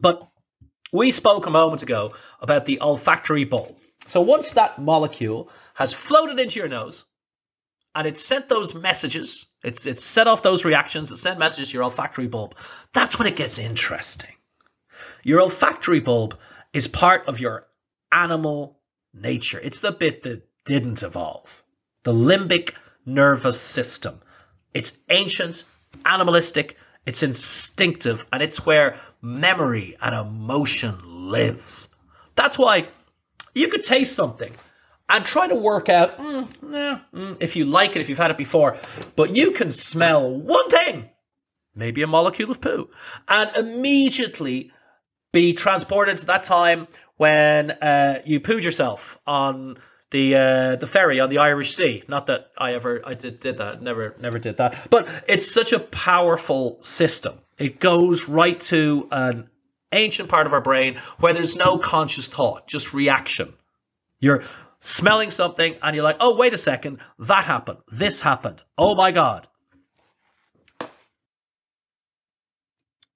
But 0.00 0.26
we 0.92 1.10
spoke 1.10 1.44
a 1.44 1.50
moment 1.50 1.82
ago 1.82 2.14
about 2.40 2.64
the 2.64 2.80
olfactory 2.80 3.44
bulb. 3.44 3.76
So 4.06 4.22
once 4.22 4.52
that 4.52 4.80
molecule 4.80 5.50
has 5.74 5.92
floated 5.92 6.40
into 6.40 6.58
your 6.58 6.68
nose 6.68 7.04
and 7.94 8.06
it 8.06 8.16
sent 8.16 8.48
those 8.48 8.74
messages, 8.74 9.46
it's 9.62 9.86
it's 9.86 10.02
set 10.02 10.26
off 10.26 10.42
those 10.42 10.64
reactions 10.64 11.10
that 11.10 11.16
send 11.16 11.38
messages 11.38 11.70
to 11.70 11.74
your 11.74 11.84
olfactory 11.84 12.26
bulb, 12.26 12.56
that's 12.92 13.18
when 13.18 13.28
it 13.28 13.36
gets 13.36 13.58
interesting. 13.58 14.34
Your 15.22 15.40
olfactory 15.40 16.00
bulb 16.00 16.38
is 16.72 16.88
part 16.88 17.28
of 17.28 17.40
your 17.40 17.66
animal 18.10 18.78
nature. 19.14 19.60
It's 19.60 19.80
the 19.80 19.92
bit 19.92 20.22
that 20.24 20.46
didn't 20.64 21.02
evolve. 21.02 21.62
The 22.02 22.12
limbic 22.12 22.74
nervous 23.04 23.60
system. 23.60 24.20
It's 24.74 24.98
ancient, 25.08 25.64
animalistic, 26.04 26.76
it's 27.04 27.22
instinctive, 27.22 28.26
and 28.32 28.42
it's 28.42 28.64
where 28.64 28.96
memory 29.20 29.96
and 30.00 30.14
emotion 30.14 31.30
lives. 31.30 31.94
That's 32.34 32.58
why 32.58 32.88
you 33.54 33.68
could 33.68 33.84
taste 33.84 34.14
something 34.14 34.52
and 35.08 35.24
try 35.24 35.48
to 35.48 35.54
work 35.54 35.88
out 35.88 36.18
mm, 36.18 36.48
mm, 36.62 37.36
if 37.40 37.56
you 37.56 37.64
like 37.64 37.96
it, 37.96 38.02
if 38.02 38.08
you've 38.08 38.18
had 38.18 38.30
it 38.30 38.38
before, 38.38 38.76
but 39.16 39.34
you 39.34 39.52
can 39.52 39.70
smell 39.70 40.30
one 40.30 40.68
thing, 40.70 41.08
maybe 41.74 42.02
a 42.02 42.06
molecule 42.06 42.50
of 42.50 42.60
poo, 42.60 42.88
and 43.28 43.56
immediately 43.56 44.72
be 45.32 45.54
transported 45.54 46.18
to 46.18 46.26
that 46.26 46.42
time 46.42 46.86
when 47.16 47.70
uh, 47.70 48.20
you 48.24 48.40
pooed 48.40 48.62
yourself 48.62 49.18
on 49.26 49.78
the 50.10 50.34
uh, 50.36 50.76
the 50.76 50.86
ferry 50.86 51.20
on 51.20 51.30
the 51.30 51.38
Irish 51.38 51.74
Sea. 51.74 52.04
Not 52.06 52.26
that 52.26 52.50
I 52.56 52.74
ever 52.74 53.02
I 53.04 53.14
did 53.14 53.40
did 53.40 53.58
that. 53.58 53.82
Never 53.82 54.14
never 54.20 54.38
did 54.38 54.58
that. 54.58 54.88
But 54.90 55.08
it's 55.26 55.50
such 55.50 55.72
a 55.72 55.80
powerful 55.80 56.82
system. 56.82 57.38
It 57.58 57.80
goes 57.80 58.28
right 58.28 58.58
to 58.60 59.08
an 59.10 59.48
ancient 59.90 60.28
part 60.28 60.46
of 60.46 60.52
our 60.52 60.60
brain 60.60 60.96
where 61.18 61.32
there's 61.32 61.56
no 61.56 61.78
conscious 61.78 62.28
thought, 62.28 62.66
just 62.66 62.94
reaction. 62.94 63.52
You're 64.22 64.44
smelling 64.78 65.32
something 65.32 65.76
and 65.82 65.94
you're 65.96 66.04
like, 66.04 66.18
"Oh, 66.20 66.36
wait 66.36 66.54
a 66.54 66.58
second, 66.58 67.00
that 67.18 67.44
happened. 67.44 67.80
This 67.88 68.20
happened. 68.20 68.62
Oh 68.78 68.94
my 68.94 69.10
god." 69.10 69.48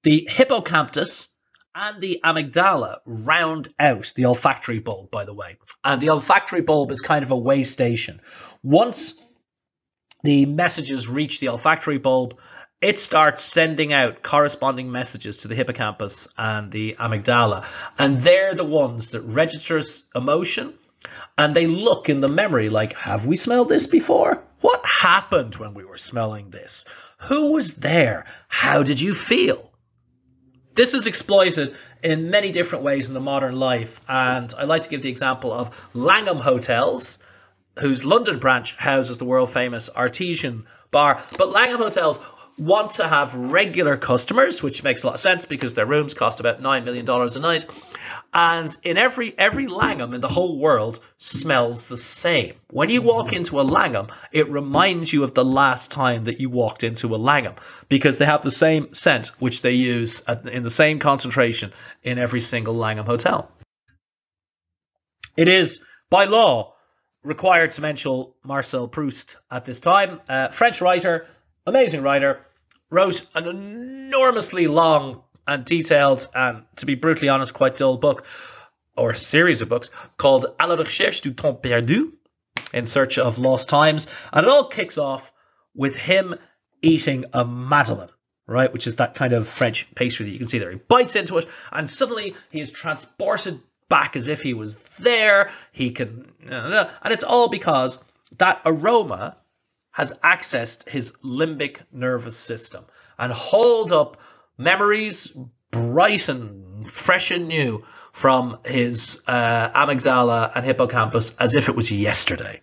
The 0.03 0.27
hippocampus 0.29 1.29
and 1.75 2.01
the 2.01 2.21
amygdala 2.25 2.99
round 3.07 3.69
out 3.79 4.13
the 4.17 4.27
olfactory 4.27 4.81
bulb, 4.81 5.11
by 5.13 5.25
the 5.25 5.35
way. 5.35 5.59
And 5.85 6.01
the 6.01 6.11
olfactory 6.11 6.63
bulb 6.63 6.91
is 6.91 7.01
kind 7.01 7.25
of 7.25 7.31
a 7.31 7.37
way 7.37 7.63
station. 7.63 8.21
Once 8.63 9.15
the 10.25 10.47
messages 10.47 11.09
reach 11.09 11.39
the 11.39 11.51
olfactory 11.51 11.99
bulb, 11.99 12.39
it 12.81 12.99
starts 12.99 13.43
sending 13.43 13.93
out 13.93 14.23
corresponding 14.23 14.91
messages 14.91 15.39
to 15.39 15.49
the 15.49 15.55
hippocampus 15.55 16.29
and 16.37 16.73
the 16.73 16.97
amygdala. 16.99 17.65
And 17.97 18.19
they're 18.19 18.55
the 18.55 18.65
ones 18.65 19.13
that 19.13 19.23
registers 19.23 20.09
emotion 20.15 20.75
and 21.39 21.55
they 21.55 21.67
look 21.67 22.09
in 22.09 22.21
the 22.21 22.29
memory 22.29 22.69
like, 22.69 22.95
have 22.95 23.27
we 23.27 23.37
smelled 23.37 23.69
this 23.69 23.87
before? 23.87 24.43
What 24.61 24.85
happened 24.85 25.57
when 25.57 25.75
we 25.75 25.85
were 25.85 25.99
smelling 25.99 26.51
this? 26.51 26.85
Who 27.19 27.53
was 27.53 27.75
there? 27.75 28.27
How 28.49 28.83
did 28.83 29.01
you 29.01 29.15
feel? 29.15 29.71
This 30.75 30.93
is 30.93 31.07
exploited 31.07 31.75
in 32.03 32.31
many 32.31 32.53
different 32.53 32.85
ways 32.85 33.09
in 33.09 33.15
the 33.15 33.21
modern 33.21 33.57
life, 33.57 34.01
and 34.09 34.53
I 34.59 34.65
like 34.65 34.83
to 34.83 34.89
give 34.89 35.03
the 35.03 35.09
example 35.09 35.53
of 35.53 35.89
Langham 35.95 36.39
Hotels, 36.39 37.19
whose 37.79 38.05
London 38.05 38.39
branch 38.39 38.77
houses 38.77 39.19
the 39.19 39.25
world 39.25 39.51
famous 39.51 39.89
Artesian 39.89 40.67
bar. 40.91 41.23
But 41.39 41.51
Langham 41.51 41.79
Hotels 41.79 42.19
want 42.59 42.93
to 42.93 43.09
have 43.09 43.35
regular 43.35 43.97
customers, 43.97 44.63
which 44.63 44.83
makes 44.83 45.03
a 45.03 45.07
lot 45.07 45.15
of 45.15 45.21
sense 45.21 45.45
because 45.45 45.75
their 45.75 45.87
rooms 45.87 46.15
cost 46.15 46.41
about 46.41 46.61
$9 46.61 46.85
million 46.85 47.09
a 47.09 47.39
night 47.39 47.67
and 48.33 48.75
in 48.83 48.97
every 48.97 49.37
every 49.39 49.67
Langham 49.67 50.15
in 50.15 50.21
the 50.21 50.29
whole 50.29 50.59
world 50.59 51.01
smells 51.19 51.89
the 51.89 51.97
same. 51.97 52.55
When 52.71 52.91
you 52.91 53.03
walk 53.03 53.33
into 53.33 53.61
a 53.61 53.63
Langham, 53.63 54.09
it 54.33 54.51
reminds 54.51 55.13
you 55.13 55.25
of 55.25 55.35
the 55.35 55.45
last 55.45 55.91
time 55.91 56.25
that 56.25 56.41
you 56.41 56.51
walked 56.51 56.85
into 56.85 57.15
a 57.15 57.17
Langham 57.17 57.55
because 57.89 58.19
they 58.19 58.27
have 58.27 58.43
the 58.43 58.51
same 58.51 58.93
scent 58.95 59.29
which 59.39 59.63
they 59.63 59.73
use 59.73 60.23
at, 60.27 60.47
in 60.47 60.63
the 60.63 60.71
same 60.71 60.99
concentration 60.99 61.73
in 62.03 62.19
every 62.19 62.41
single 62.41 62.75
Langham 62.75 63.07
hotel. 63.07 63.51
It 65.37 65.49
is 65.49 65.85
by 66.11 66.25
law 66.25 66.75
required 67.23 67.73
to 67.73 67.81
mention 67.81 68.27
Marcel 68.45 68.89
Proust 68.89 69.37
at 69.51 69.65
this 69.65 69.81
time, 69.81 70.21
uh, 70.29 70.49
French 70.49 70.81
writer, 70.81 71.27
amazing 71.67 72.03
writer, 72.03 72.47
wrote 72.91 73.27
an 73.35 73.47
enormously 73.47 74.67
long 74.69 75.23
and 75.47 75.65
detailed 75.65 76.29
and, 76.35 76.65
to 76.77 76.87
be 76.87 76.95
brutally 76.95 77.29
honest, 77.29 77.55
quite 77.55 77.77
dull 77.77 77.97
book 77.97 78.27
or 78.97 79.15
series 79.15 79.61
of 79.61 79.69
books 79.69 79.91
called 80.17 80.47
À 80.59 80.69
la 80.69 80.75
recherche 80.75 81.21
du 81.21 81.33
temps 81.33 81.61
perdu, 81.61 82.13
in 82.73 82.87
search 82.87 83.19
of 83.19 83.39
lost 83.39 83.69
times, 83.69 84.09
and 84.33 84.47
it 84.47 84.53
all 84.53 84.69
kicks 84.69 84.99
off 84.99 85.33
with 85.75 85.97
him 85.97 86.35
eating 86.83 87.27
a 87.33 87.45
madeleine. 87.45 88.11
Right, 88.49 88.73
which 88.73 88.87
is 88.87 88.95
that 88.97 89.17
kind 89.17 89.33
of 89.33 89.49
French 89.49 89.93
pastry 89.97 90.27
that 90.27 90.31
you 90.31 90.39
can 90.39 90.47
see 90.47 90.59
there. 90.59 90.71
He 90.71 90.77
bites 90.77 91.17
into 91.17 91.37
it, 91.39 91.49
and 91.73 91.91
suddenly 91.91 92.37
he 92.49 92.61
is 92.61 92.71
transported 92.71 93.61
back 93.89 94.15
as 94.15 94.29
if 94.29 94.41
he 94.41 94.55
was 94.55 94.77
there. 95.01 95.51
He 95.73 95.91
can, 95.91 96.31
and 96.49 97.13
it's 97.13 97.25
all 97.25 97.49
because 97.49 97.99
that 98.39 98.63
aroma 98.65 99.37
has 99.91 100.13
accessed 100.23 100.89
his 100.89 101.11
limbic 101.25 101.79
nervous 101.91 102.37
system 102.37 102.85
and 103.19 103.33
hold 103.33 103.91
up 103.91 104.17
memories 104.59 105.33
bright 105.71 106.29
and 106.29 106.91
fresh 106.91 107.31
and 107.31 107.49
new 107.49 107.85
from 108.13 108.59
his 108.65 109.23
uh, 109.27 109.69
amygdala 109.71 110.53
and 110.55 110.65
hippocampus 110.65 111.37
as 111.39 111.55
if 111.55 111.69
it 111.69 111.77
was 111.77 111.93
yesterday. 111.93 112.63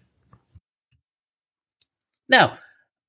Now, 2.28 2.58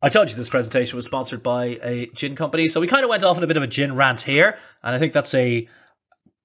I 0.02 0.10
told 0.10 0.28
you 0.28 0.36
this 0.36 0.50
presentation 0.50 0.96
was 0.96 1.06
sponsored 1.06 1.42
by 1.42 1.78
a 1.82 2.06
gin 2.14 2.36
company, 2.36 2.66
so 2.66 2.80
we 2.80 2.86
kind 2.86 3.04
of 3.04 3.08
went 3.08 3.24
off 3.24 3.38
on 3.38 3.42
a 3.42 3.46
bit 3.46 3.56
of 3.56 3.62
a 3.62 3.66
gin 3.66 3.94
rant 3.94 4.20
here, 4.20 4.58
and 4.82 4.94
I 4.94 4.98
think 4.98 5.14
that's 5.14 5.32
a 5.34 5.66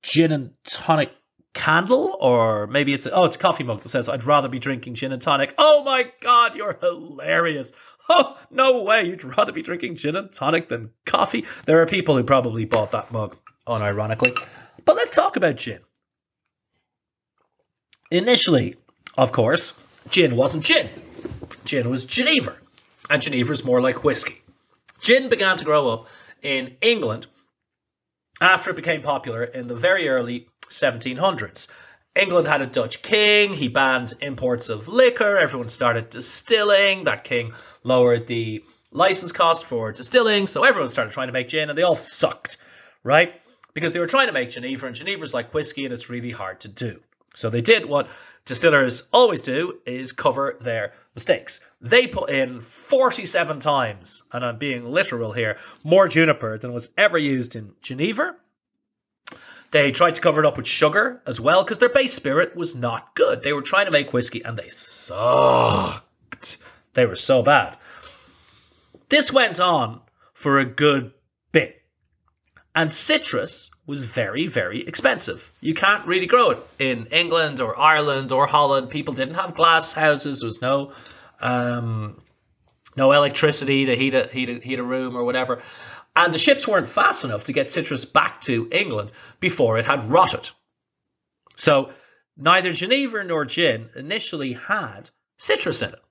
gin 0.01 0.31
and 0.31 0.51
tonic 0.63 1.11
candle, 1.53 2.15
or 2.21 2.67
maybe 2.67 2.93
it's 2.93 3.05
a, 3.05 3.11
oh, 3.11 3.25
it's 3.25 3.35
a 3.35 3.39
coffee 3.39 3.65
mug 3.65 3.81
that 3.81 3.89
says 3.89 4.07
I'd 4.07 4.23
rather 4.23 4.47
be 4.47 4.59
drinking 4.59 4.93
gin 4.93 5.11
and 5.11 5.21
tonic. 5.21 5.53
Oh 5.57 5.83
my 5.83 6.05
god, 6.21 6.55
you're 6.55 6.77
hilarious! 6.79 7.73
Oh 8.09 8.37
no 8.49 8.81
way, 8.83 9.05
you'd 9.05 9.23
rather 9.23 9.51
be 9.51 9.61
drinking 9.61 9.95
gin 9.95 10.15
and 10.15 10.31
tonic 10.33 10.67
than 10.67 10.91
coffee. 11.05 11.45
There 11.65 11.81
are 11.81 11.85
people 11.85 12.17
who 12.17 12.23
probably 12.23 12.65
bought 12.65 12.91
that 12.91 13.11
mug 13.11 13.37
unironically, 13.67 14.35
but 14.83 14.95
let's 14.95 15.11
talk 15.11 15.35
about 15.35 15.57
gin. 15.57 15.79
Initially, 18.09 18.75
of 19.15 19.31
course, 19.31 19.77
gin 20.09 20.35
wasn't 20.35 20.63
gin. 20.63 20.89
Gin 21.65 21.89
was 21.89 22.05
Geneva, 22.05 22.55
and 23.09 23.21
Genever 23.21 23.51
is 23.51 23.63
more 23.63 23.81
like 23.81 24.03
whiskey. 24.03 24.41
Gin 25.01 25.29
began 25.29 25.57
to 25.57 25.65
grow 25.65 25.89
up 25.89 26.07
in 26.41 26.77
England 26.81 27.27
after 28.41 28.71
it 28.71 28.75
became 28.75 29.01
popular 29.01 29.43
in 29.43 29.67
the 29.67 29.75
very 29.75 30.09
early 30.09 30.47
1700s. 30.69 31.67
England 32.19 32.47
had 32.47 32.61
a 32.61 32.67
Dutch 32.67 33.01
king, 33.01 33.53
he 33.53 33.69
banned 33.69 34.13
imports 34.19 34.67
of 34.67 34.89
liquor, 34.89 35.37
everyone 35.37 35.69
started 35.69 36.09
distilling, 36.09 37.05
that 37.05 37.23
king 37.23 37.53
lowered 37.83 38.27
the 38.27 38.63
license 38.91 39.31
cost 39.31 39.63
for 39.63 39.93
distilling, 39.93 40.45
so 40.45 40.65
everyone 40.65 40.89
started 40.89 41.13
trying 41.13 41.27
to 41.27 41.33
make 41.33 41.47
gin 41.47 41.69
and 41.69 41.77
they 41.77 41.83
all 41.83 41.95
sucked, 41.95 42.57
right? 43.03 43.33
Because 43.73 43.93
they 43.93 43.99
were 43.99 44.07
trying 44.07 44.27
to 44.27 44.33
make 44.33 44.49
Geneva, 44.49 44.87
and 44.87 44.95
Geneva's 44.95 45.33
like 45.33 45.53
whiskey 45.53 45.85
and 45.85 45.93
it's 45.93 46.09
really 46.09 46.31
hard 46.31 46.59
to 46.61 46.67
do. 46.67 46.99
So 47.35 47.49
they 47.49 47.61
did 47.61 47.85
what 47.85 48.09
distillers 48.43 49.07
always 49.13 49.41
do 49.41 49.79
is 49.85 50.11
cover 50.11 50.57
their 50.59 50.93
mistakes. 51.15 51.61
They 51.79 52.07
put 52.07 52.29
in 52.31 52.59
47 52.59 53.59
times, 53.59 54.23
and 54.33 54.43
I'm 54.43 54.57
being 54.57 54.91
literal 54.91 55.31
here, 55.31 55.57
more 55.85 56.09
juniper 56.09 56.57
than 56.57 56.73
was 56.73 56.91
ever 56.97 57.17
used 57.17 57.55
in 57.55 57.71
Genever. 57.81 58.35
They 59.71 59.91
tried 59.91 60.15
to 60.15 60.21
cover 60.21 60.43
it 60.43 60.47
up 60.47 60.57
with 60.57 60.67
sugar 60.67 61.21
as 61.27 61.39
well 61.39 61.63
because 61.63 61.77
their 61.77 61.89
base 61.89 62.13
spirit 62.13 62.55
was 62.55 62.75
not 62.75 63.15
good. 63.15 63.43
They 63.43 63.53
were 63.53 63.61
trying 63.61 63.85
to 63.85 63.91
make 63.91 64.13
whiskey 64.13 64.43
and 64.43 64.57
they 64.57 64.69
sucked. 64.69 66.57
They 66.93 67.05
were 67.05 67.15
so 67.15 67.43
bad. 67.43 67.77
This 69.09 69.31
went 69.31 69.59
on 69.59 70.01
for 70.33 70.59
a 70.59 70.65
good 70.65 71.13
bit. 71.51 71.81
And 72.75 72.91
citrus 72.91 73.69
was 73.85 74.03
very, 74.03 74.47
very 74.47 74.81
expensive. 74.81 75.51
You 75.61 75.73
can't 75.73 76.05
really 76.05 76.27
grow 76.27 76.51
it 76.51 76.59
in 76.77 77.07
England 77.07 77.59
or 77.59 77.77
Ireland 77.77 78.31
or 78.31 78.47
Holland. 78.47 78.89
People 78.89 79.13
didn't 79.13 79.35
have 79.35 79.55
glass 79.55 79.93
houses. 79.93 80.39
There 80.39 80.47
was 80.47 80.61
no 80.61 80.93
um, 81.41 82.21
no 82.95 83.11
electricity 83.11 83.85
to 83.85 83.95
heat 83.95 84.13
a, 84.13 84.27
heat, 84.27 84.49
a, 84.49 84.53
heat 84.55 84.79
a 84.79 84.83
room 84.83 85.15
or 85.15 85.23
whatever. 85.23 85.61
And 86.15 86.33
the 86.33 86.37
ships 86.37 86.67
weren't 86.67 86.89
fast 86.89 87.23
enough 87.23 87.45
to 87.45 87.53
get 87.53 87.69
citrus 87.69 88.05
back 88.05 88.41
to 88.41 88.67
England 88.71 89.11
before 89.39 89.77
it 89.77 89.85
had 89.85 90.05
rotted. 90.05 90.49
So 91.55 91.91
neither 92.35 92.73
Geneva 92.73 93.23
nor 93.23 93.45
gin 93.45 93.89
initially 93.95 94.53
had 94.53 95.09
citrus 95.37 95.81
in 95.81 95.89
it. 95.89 96.01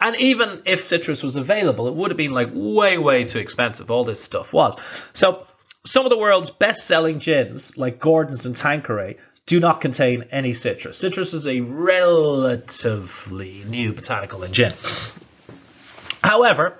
And 0.00 0.16
even 0.16 0.62
if 0.66 0.82
citrus 0.82 1.22
was 1.22 1.36
available, 1.36 1.88
it 1.88 1.94
would 1.94 2.10
have 2.10 2.16
been 2.16 2.32
like 2.32 2.50
way, 2.52 2.96
way 2.96 3.24
too 3.24 3.38
expensive. 3.38 3.90
All 3.90 4.04
this 4.04 4.22
stuff 4.22 4.52
was. 4.52 4.76
So 5.12 5.46
some 5.84 6.06
of 6.06 6.10
the 6.10 6.18
world's 6.18 6.50
best 6.50 6.86
selling 6.86 7.18
gins, 7.18 7.76
like 7.76 7.98
Gordon's 7.98 8.46
and 8.46 8.56
Tanqueray, 8.56 9.16
do 9.46 9.60
not 9.60 9.80
contain 9.80 10.24
any 10.30 10.52
citrus. 10.52 10.98
Citrus 10.98 11.34
is 11.34 11.46
a 11.46 11.60
relatively 11.60 13.64
new 13.66 13.92
botanical 13.92 14.44
in 14.44 14.52
gin. 14.52 14.72
However, 16.22 16.78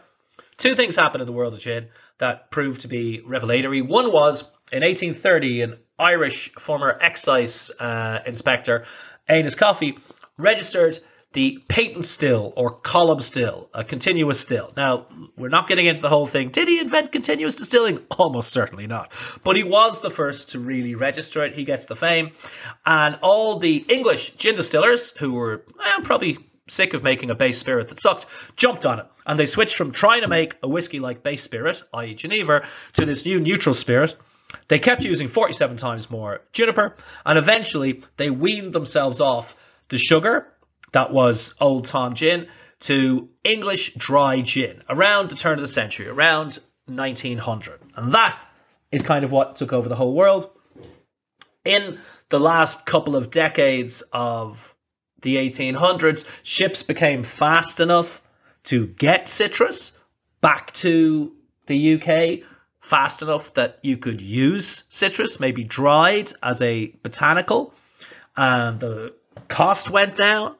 two 0.56 0.74
things 0.74 0.96
happened 0.96 1.22
in 1.22 1.26
the 1.26 1.32
world 1.32 1.54
of 1.54 1.60
gin 1.60 1.88
that 2.20 2.50
proved 2.50 2.82
to 2.82 2.88
be 2.88 3.22
revelatory. 3.26 3.82
One 3.82 4.12
was 4.12 4.42
in 4.72 4.82
1830, 4.82 5.62
an 5.62 5.74
Irish 5.98 6.52
former 6.54 6.96
excise 7.00 7.72
uh, 7.78 8.20
inspector, 8.24 8.84
Aeneas 9.28 9.56
Coffey, 9.56 9.98
registered 10.38 10.98
the 11.32 11.62
patent 11.68 12.04
still 12.04 12.52
or 12.56 12.70
column 12.70 13.20
still, 13.20 13.70
a 13.72 13.84
continuous 13.84 14.40
still. 14.40 14.72
Now, 14.76 15.06
we're 15.36 15.48
not 15.48 15.68
getting 15.68 15.86
into 15.86 16.02
the 16.02 16.08
whole 16.08 16.26
thing. 16.26 16.48
Did 16.48 16.66
he 16.66 16.80
invent 16.80 17.12
continuous 17.12 17.54
distilling? 17.54 18.00
Almost 18.18 18.50
certainly 18.50 18.88
not. 18.88 19.12
But 19.44 19.56
he 19.56 19.62
was 19.62 20.00
the 20.00 20.10
first 20.10 20.50
to 20.50 20.58
really 20.58 20.96
register 20.96 21.44
it. 21.44 21.54
He 21.54 21.64
gets 21.64 21.86
the 21.86 21.94
fame. 21.94 22.32
And 22.84 23.18
all 23.22 23.58
the 23.58 23.76
English 23.88 24.30
gin 24.30 24.56
distillers 24.56 25.12
who 25.12 25.32
were 25.32 25.64
eh, 25.84 26.00
probably 26.02 26.38
sick 26.70 26.94
of 26.94 27.02
making 27.02 27.30
a 27.30 27.34
base 27.34 27.58
spirit 27.58 27.88
that 27.88 28.00
sucked 28.00 28.26
jumped 28.56 28.86
on 28.86 29.00
it. 29.00 29.06
And 29.26 29.38
they 29.38 29.46
switched 29.46 29.76
from 29.76 29.92
trying 29.92 30.22
to 30.22 30.28
make 30.28 30.54
a 30.62 30.68
whiskey 30.68 31.00
like 31.00 31.22
base 31.22 31.42
spirit, 31.42 31.82
i.e., 31.94 32.14
Genever, 32.14 32.66
to 32.94 33.04
this 33.04 33.24
new 33.24 33.40
neutral 33.40 33.74
spirit. 33.74 34.14
They 34.68 34.78
kept 34.78 35.04
using 35.04 35.28
47 35.28 35.76
times 35.76 36.10
more 36.10 36.40
juniper, 36.52 36.96
and 37.24 37.38
eventually 37.38 38.02
they 38.16 38.30
weaned 38.30 38.72
themselves 38.72 39.20
off 39.20 39.54
the 39.88 39.98
sugar 39.98 40.46
that 40.92 41.12
was 41.12 41.54
Old 41.60 41.84
Tom 41.86 42.14
Gin 42.14 42.48
to 42.80 43.28
English 43.44 43.94
dry 43.94 44.40
gin 44.40 44.82
around 44.88 45.30
the 45.30 45.36
turn 45.36 45.54
of 45.54 45.60
the 45.60 45.68
century, 45.68 46.08
around 46.08 46.58
1900. 46.86 47.80
And 47.96 48.12
that 48.12 48.38
is 48.90 49.02
kind 49.02 49.24
of 49.24 49.32
what 49.32 49.56
took 49.56 49.72
over 49.72 49.88
the 49.88 49.96
whole 49.96 50.14
world. 50.14 50.50
In 51.64 51.98
the 52.30 52.38
last 52.38 52.86
couple 52.86 53.16
of 53.16 53.30
decades 53.30 54.02
of 54.12 54.74
the 55.22 55.36
1800s, 55.36 56.28
ships 56.42 56.82
became 56.82 57.22
fast 57.22 57.80
enough 57.80 58.22
to 58.64 58.86
get 58.86 59.28
citrus 59.28 59.92
back 60.40 60.72
to 60.72 61.32
the 61.66 61.94
UK 61.94 62.46
fast 62.80 63.22
enough 63.22 63.54
that 63.54 63.78
you 63.82 63.96
could 63.96 64.20
use 64.20 64.84
citrus, 64.88 65.38
maybe 65.38 65.64
dried 65.64 66.30
as 66.42 66.62
a 66.62 66.94
botanical, 67.02 67.74
and 68.36 68.80
the 68.80 69.14
cost 69.48 69.90
went 69.90 70.14
down 70.14 70.56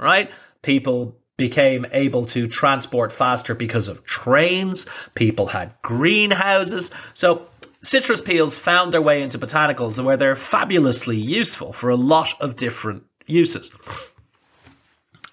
right? 0.00 0.30
People 0.62 1.16
became 1.36 1.86
able 1.92 2.26
to 2.26 2.48
transport 2.48 3.12
faster 3.12 3.54
because 3.54 3.88
of 3.88 4.04
trains. 4.04 4.86
People 5.14 5.46
had 5.46 5.74
greenhouses. 5.82 6.90
So 7.14 7.46
citrus 7.80 8.20
peels 8.20 8.58
found 8.58 8.92
their 8.92 9.02
way 9.02 9.22
into 9.22 9.38
botanicals 9.38 10.02
where 10.02 10.16
they're 10.16 10.36
fabulously 10.36 11.16
useful 11.16 11.72
for 11.72 11.90
a 11.90 11.96
lot 11.96 12.40
of 12.40 12.56
different 12.56 13.04
uses. 13.30 13.70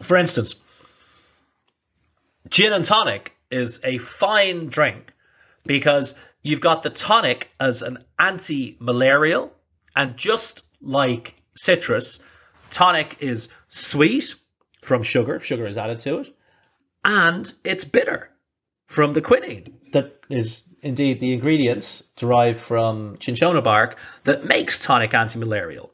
For 0.01 0.17
instance, 0.17 0.55
gin 2.49 2.73
and 2.73 2.85
tonic 2.85 3.35
is 3.49 3.81
a 3.83 3.97
fine 3.97 4.67
drink 4.67 5.13
because 5.65 6.15
you've 6.43 6.61
got 6.61 6.83
the 6.83 6.89
tonic 6.89 7.51
as 7.59 7.81
an 7.81 7.99
anti-malarial 8.19 9.51
and 9.95 10.15
just 10.17 10.63
like 10.81 11.35
citrus, 11.55 12.21
tonic 12.69 13.17
is 13.19 13.49
sweet 13.67 14.35
from 14.81 15.03
sugar, 15.03 15.39
sugar 15.39 15.67
is 15.67 15.77
added 15.77 15.99
to 15.99 16.19
it, 16.19 16.35
and 17.03 17.51
it's 17.63 17.83
bitter 17.83 18.29
from 18.85 19.13
the 19.13 19.21
quinine 19.21 19.65
that 19.91 20.19
is 20.29 20.63
indeed 20.81 21.19
the 21.19 21.33
ingredients 21.33 22.03
derived 22.15 22.61
from 22.61 23.17
cinchona 23.19 23.61
bark 23.61 23.97
that 24.23 24.45
makes 24.45 24.83
tonic 24.83 25.11
antimalarial. 25.11 25.89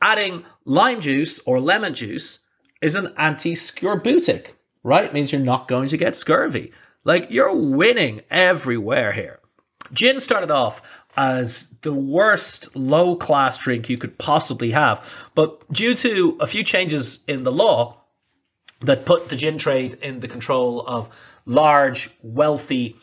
Adding 0.00 0.44
lime 0.64 1.00
juice 1.00 1.40
or 1.40 1.60
lemon 1.60 1.94
juice 1.94 2.38
is 2.80 2.96
an 2.96 3.14
anti-scorbutic, 3.16 4.48
right? 4.82 5.04
It 5.04 5.14
means 5.14 5.32
you're 5.32 5.40
not 5.40 5.68
going 5.68 5.88
to 5.88 5.96
get 5.96 6.14
scurvy. 6.14 6.72
Like 7.04 7.30
you're 7.30 7.54
winning 7.54 8.22
everywhere 8.30 9.12
here. 9.12 9.40
Gin 9.92 10.20
started 10.20 10.50
off 10.50 10.82
as 11.16 11.70
the 11.80 11.92
worst 11.92 12.76
low 12.76 13.16
class 13.16 13.58
drink 13.58 13.88
you 13.88 13.96
could 13.96 14.18
possibly 14.18 14.72
have, 14.72 15.14
but 15.34 15.70
due 15.72 15.94
to 15.94 16.36
a 16.40 16.46
few 16.46 16.62
changes 16.62 17.20
in 17.26 17.42
the 17.42 17.52
law, 17.52 18.02
that 18.82 19.06
put 19.06 19.28
the 19.28 19.36
gin 19.36 19.58
trade 19.58 19.94
in 20.02 20.20
the 20.20 20.28
control 20.28 20.82
of 20.86 21.08
large, 21.46 22.10
wealthy 22.22 22.96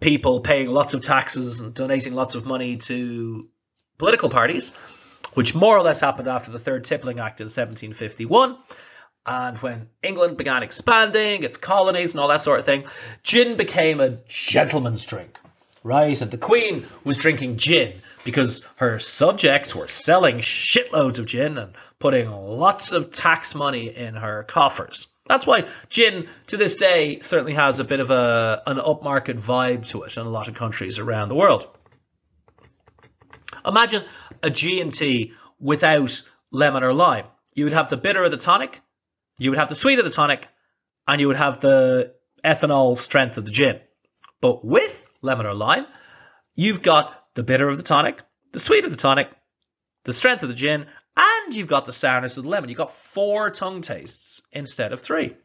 people 0.00 0.40
paying 0.40 0.70
lots 0.70 0.94
of 0.94 1.02
taxes 1.02 1.60
and 1.60 1.74
donating 1.74 2.14
lots 2.14 2.34
of 2.34 2.46
money 2.46 2.78
to 2.78 3.48
political 3.98 4.30
parties, 4.30 4.72
which 5.34 5.54
more 5.54 5.76
or 5.76 5.82
less 5.82 6.00
happened 6.00 6.28
after 6.28 6.50
the 6.50 6.58
Third 6.58 6.84
Tippling 6.84 7.18
Act 7.18 7.40
in 7.40 7.46
1751. 7.46 8.56
And 9.26 9.58
when 9.58 9.88
England 10.02 10.36
began 10.36 10.62
expanding 10.62 11.42
its 11.42 11.56
colonies 11.56 12.14
and 12.14 12.20
all 12.20 12.28
that 12.28 12.40
sort 12.40 12.58
of 12.58 12.64
thing, 12.64 12.84
gin 13.22 13.56
became 13.56 14.00
a 14.00 14.18
gentleman's 14.26 15.04
drink, 15.04 15.38
right? 15.84 16.20
And 16.20 16.30
the 16.30 16.38
Queen 16.38 16.86
was 17.04 17.18
drinking 17.18 17.58
gin 17.58 18.00
because 18.24 18.64
her 18.76 18.98
subjects 18.98 19.74
were 19.74 19.88
selling 19.88 20.38
shitloads 20.38 21.18
of 21.18 21.26
gin 21.26 21.58
and 21.58 21.74
putting 21.98 22.30
lots 22.30 22.92
of 22.92 23.10
tax 23.10 23.54
money 23.54 23.94
in 23.94 24.14
her 24.14 24.44
coffers. 24.44 25.06
That's 25.26 25.46
why 25.46 25.68
gin 25.88 26.28
to 26.48 26.56
this 26.56 26.76
day 26.76 27.20
certainly 27.20 27.54
has 27.54 27.78
a 27.78 27.84
bit 27.84 28.00
of 28.00 28.10
a 28.10 28.62
an 28.66 28.78
upmarket 28.78 29.38
vibe 29.38 29.86
to 29.88 30.02
it 30.02 30.16
in 30.16 30.26
a 30.26 30.28
lot 30.28 30.48
of 30.48 30.54
countries 30.54 30.98
around 30.98 31.28
the 31.28 31.36
world. 31.36 31.68
Imagine 33.66 34.04
a 34.42 34.50
G&T 34.50 35.32
without 35.58 36.22
lemon 36.50 36.82
or 36.82 36.92
lime. 36.92 37.26
You 37.54 37.64
would 37.64 37.72
have 37.72 37.90
the 37.90 37.96
bitter 37.96 38.22
of 38.24 38.30
the 38.30 38.36
tonic, 38.36 38.80
you 39.38 39.50
would 39.50 39.58
have 39.58 39.68
the 39.68 39.74
sweet 39.74 39.98
of 39.98 40.04
the 40.04 40.10
tonic, 40.10 40.46
and 41.06 41.20
you 41.20 41.28
would 41.28 41.36
have 41.36 41.60
the 41.60 42.14
ethanol 42.44 42.96
strength 42.96 43.38
of 43.38 43.44
the 43.44 43.50
gin. 43.50 43.80
But 44.40 44.64
with 44.64 45.12
lemon 45.22 45.46
or 45.46 45.54
lime, 45.54 45.86
you've 46.54 46.82
got 46.82 47.14
the 47.34 47.42
bitter 47.42 47.68
of 47.68 47.76
the 47.76 47.82
tonic, 47.82 48.20
the 48.52 48.60
sweet 48.60 48.84
of 48.84 48.90
the 48.90 48.96
tonic, 48.96 49.28
the 50.04 50.12
strength 50.12 50.42
of 50.42 50.48
the 50.48 50.54
gin, 50.54 50.86
and 51.16 51.54
you've 51.54 51.68
got 51.68 51.84
the 51.84 51.92
sourness 51.92 52.36
of 52.36 52.44
the 52.44 52.50
lemon. 52.50 52.68
You've 52.68 52.78
got 52.78 52.94
four 52.94 53.50
tongue 53.50 53.82
tastes 53.82 54.40
instead 54.52 54.92
of 54.92 55.00
three. 55.00 55.36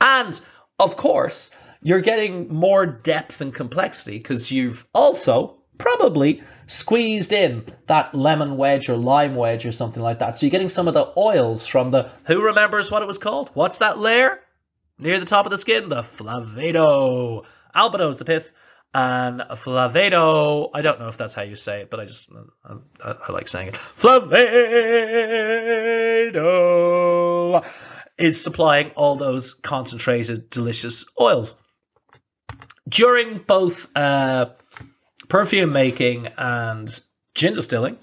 And 0.00 0.40
of 0.78 0.96
course, 0.96 1.50
you're 1.82 2.00
getting 2.00 2.52
more 2.52 2.86
depth 2.86 3.40
and 3.40 3.54
complexity 3.54 4.18
because 4.18 4.50
you've 4.50 4.86
also 4.94 5.61
probably 5.82 6.42
squeezed 6.66 7.32
in 7.32 7.66
that 7.86 8.14
lemon 8.14 8.56
wedge 8.56 8.88
or 8.88 8.96
lime 8.96 9.34
wedge 9.34 9.66
or 9.66 9.72
something 9.72 10.02
like 10.02 10.20
that. 10.20 10.36
So 10.36 10.46
you're 10.46 10.50
getting 10.50 10.70
some 10.70 10.88
of 10.88 10.94
the 10.94 11.12
oils 11.16 11.66
from 11.66 11.90
the, 11.90 12.10
who 12.24 12.42
remembers 12.46 12.90
what 12.90 13.02
it 13.02 13.06
was 13.06 13.18
called? 13.18 13.50
What's 13.52 13.78
that 13.78 13.98
layer 13.98 14.40
near 14.98 15.18
the 15.18 15.26
top 15.26 15.44
of 15.44 15.50
the 15.50 15.58
skin? 15.58 15.88
The 15.90 16.02
flavedo. 16.02 17.44
Albedo 17.74 18.08
is 18.08 18.18
the 18.18 18.24
pith. 18.24 18.52
And 18.94 19.40
flavedo, 19.40 20.70
I 20.74 20.82
don't 20.82 21.00
know 21.00 21.08
if 21.08 21.16
that's 21.16 21.32
how 21.34 21.42
you 21.42 21.56
say 21.56 21.80
it, 21.80 21.90
but 21.90 21.98
I 21.98 22.04
just, 22.04 22.28
I, 22.64 22.74
I, 23.02 23.14
I 23.28 23.32
like 23.32 23.48
saying 23.48 23.68
it. 23.68 23.74
Flavedo 23.74 24.42
is 28.18 28.42
supplying 28.42 28.90
all 28.90 29.16
those 29.16 29.54
concentrated, 29.54 30.50
delicious 30.50 31.06
oils. 31.18 31.58
During 32.86 33.38
both 33.38 33.90
uh, 33.96 34.50
perfume 35.32 35.72
making 35.72 36.26
and 36.36 37.00
gin 37.34 37.54
distilling, 37.54 37.96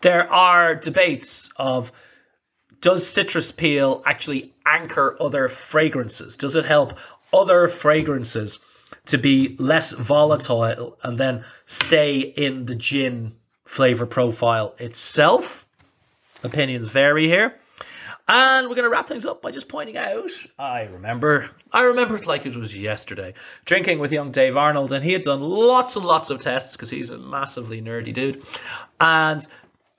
there 0.00 0.28
are 0.32 0.74
debates 0.74 1.48
of 1.56 1.92
does 2.80 3.06
citrus 3.06 3.52
peel 3.52 4.02
actually 4.04 4.52
anchor 4.66 5.16
other 5.20 5.48
fragrances? 5.48 6.36
Does 6.36 6.56
it 6.56 6.64
help 6.64 6.98
other 7.32 7.68
fragrances 7.68 8.58
to 9.06 9.18
be 9.18 9.54
less 9.60 9.92
volatile 9.92 10.98
and 11.04 11.16
then 11.16 11.44
stay 11.64 12.18
in 12.18 12.66
the 12.66 12.74
gin 12.74 13.36
flavor 13.64 14.04
profile 14.04 14.74
itself? 14.78 15.64
Opinions 16.42 16.90
vary 16.90 17.28
here. 17.28 17.54
And 18.26 18.68
we're 18.68 18.74
going 18.74 18.84
to 18.84 18.90
wrap 18.90 19.06
things 19.06 19.26
up 19.26 19.42
by 19.42 19.50
just 19.50 19.68
pointing 19.68 19.98
out, 19.98 20.30
I 20.58 20.84
remember, 20.84 21.50
I 21.70 21.82
remember 21.84 22.16
it 22.16 22.26
like 22.26 22.46
it 22.46 22.56
was 22.56 22.78
yesterday, 22.78 23.34
drinking 23.66 23.98
with 23.98 24.12
young 24.12 24.30
Dave 24.30 24.56
Arnold, 24.56 24.92
and 24.92 25.04
he 25.04 25.12
had 25.12 25.22
done 25.22 25.42
lots 25.42 25.96
and 25.96 26.04
lots 26.06 26.30
of 26.30 26.40
tests 26.40 26.74
because 26.74 26.88
he's 26.88 27.10
a 27.10 27.18
massively 27.18 27.82
nerdy 27.82 28.14
dude. 28.14 28.42
And 28.98 29.46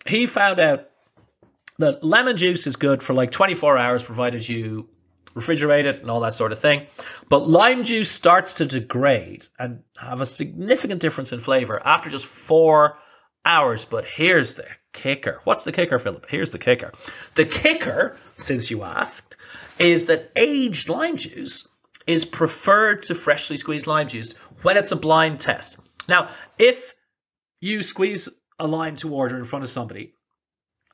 he 0.07 0.26
found 0.26 0.59
out 0.59 0.89
that 1.78 2.03
lemon 2.03 2.38
juice 2.38 2.65
is 2.65 2.78
good 2.78 3.03
for 3.03 3.13
like 3.13 3.32
24 3.32 3.78
hours, 3.78 4.01
provided 4.01 4.47
you 4.47 4.89
refrigerate 5.36 5.84
it 5.84 5.99
and 5.99 6.09
all 6.09 6.21
that 6.21 6.34
sort 6.34 6.51
of 6.51 6.59
thing. 6.59 6.88
But 7.30 7.47
lime 7.47 7.84
juice 7.84 8.09
starts 8.09 8.55
to 8.55 8.65
degrade 8.65 9.45
and 9.59 9.84
have 9.97 10.21
a 10.21 10.26
significant 10.26 11.01
difference 11.01 11.32
in 11.32 11.41
flavor 11.41 11.80
after 11.86 12.09
just 12.09 12.26
four 12.26 12.97
hours. 13.43 13.86
But 13.86 14.07
here's 14.07 14.55
the 14.55 14.65
kicker. 14.95 15.41
What's 15.43 15.65
the 15.65 15.71
kicker, 15.71 15.99
Philip? 15.99 16.25
Here's 16.29 16.49
the 16.49 16.57
kicker. 16.57 16.91
The 17.35 17.45
kicker, 17.45 18.17
since 18.37 18.71
you 18.71 18.83
asked, 18.83 19.35
is 19.77 20.05
that 20.05 20.31
aged 20.35 20.89
lime 20.89 21.17
juice 21.17 21.67
is 22.07 22.25
preferred 22.25 23.03
to 23.03 23.15
freshly 23.15 23.57
squeezed 23.57 23.87
lime 23.87 24.07
juice 24.07 24.33
when 24.63 24.77
it's 24.77 24.91
a 24.91 24.95
blind 24.95 25.39
test. 25.39 25.77
Now, 26.07 26.29
if 26.57 26.95
you 27.59 27.83
squeeze 27.83 28.29
a 28.57 28.65
lime 28.65 28.95
to 28.97 29.13
order 29.13 29.37
in 29.37 29.45
front 29.45 29.65
of 29.65 29.69
somebody 29.69 30.13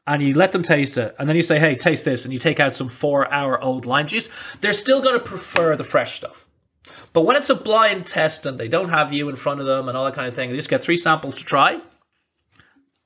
and 0.07 0.21
you 0.21 0.33
let 0.33 0.51
them 0.51 0.63
taste 0.63 0.97
it, 0.97 1.15
and 1.19 1.29
then 1.29 1.35
you 1.35 1.43
say, 1.43 1.59
hey, 1.59 1.75
taste 1.75 2.03
this, 2.03 2.25
and 2.25 2.33
you 2.33 2.39
take 2.39 2.59
out 2.59 2.73
some 2.73 2.87
four 2.87 3.31
hour 3.31 3.61
old 3.61 3.85
lime 3.85 4.07
juice, 4.07 4.29
they're 4.61 4.73
still 4.73 5.01
going 5.01 5.13
to 5.13 5.23
prefer 5.23 5.75
the 5.75 5.83
fresh 5.83 6.15
stuff. 6.15 6.47
But 7.13 7.21
when 7.21 7.35
it's 7.35 7.49
a 7.49 7.55
blind 7.55 8.07
test 8.07 8.45
and 8.45 8.57
they 8.57 8.67
don't 8.67 8.89
have 8.89 9.13
you 9.13 9.29
in 9.29 9.35
front 9.35 9.59
of 9.59 9.67
them 9.67 9.89
and 9.89 9.97
all 9.97 10.05
that 10.05 10.15
kind 10.15 10.27
of 10.27 10.33
thing, 10.33 10.49
they 10.49 10.55
just 10.55 10.69
get 10.69 10.83
three 10.83 10.97
samples 10.97 11.35
to 11.35 11.43
try 11.43 11.81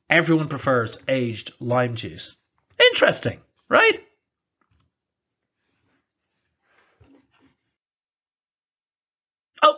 everyone 0.10 0.48
prefers 0.48 1.00
aged 1.08 1.54
lime 1.60 1.96
juice. 1.96 2.38
Interesting, 2.80 3.40
right? 3.70 4.00
Oh, 9.64 9.78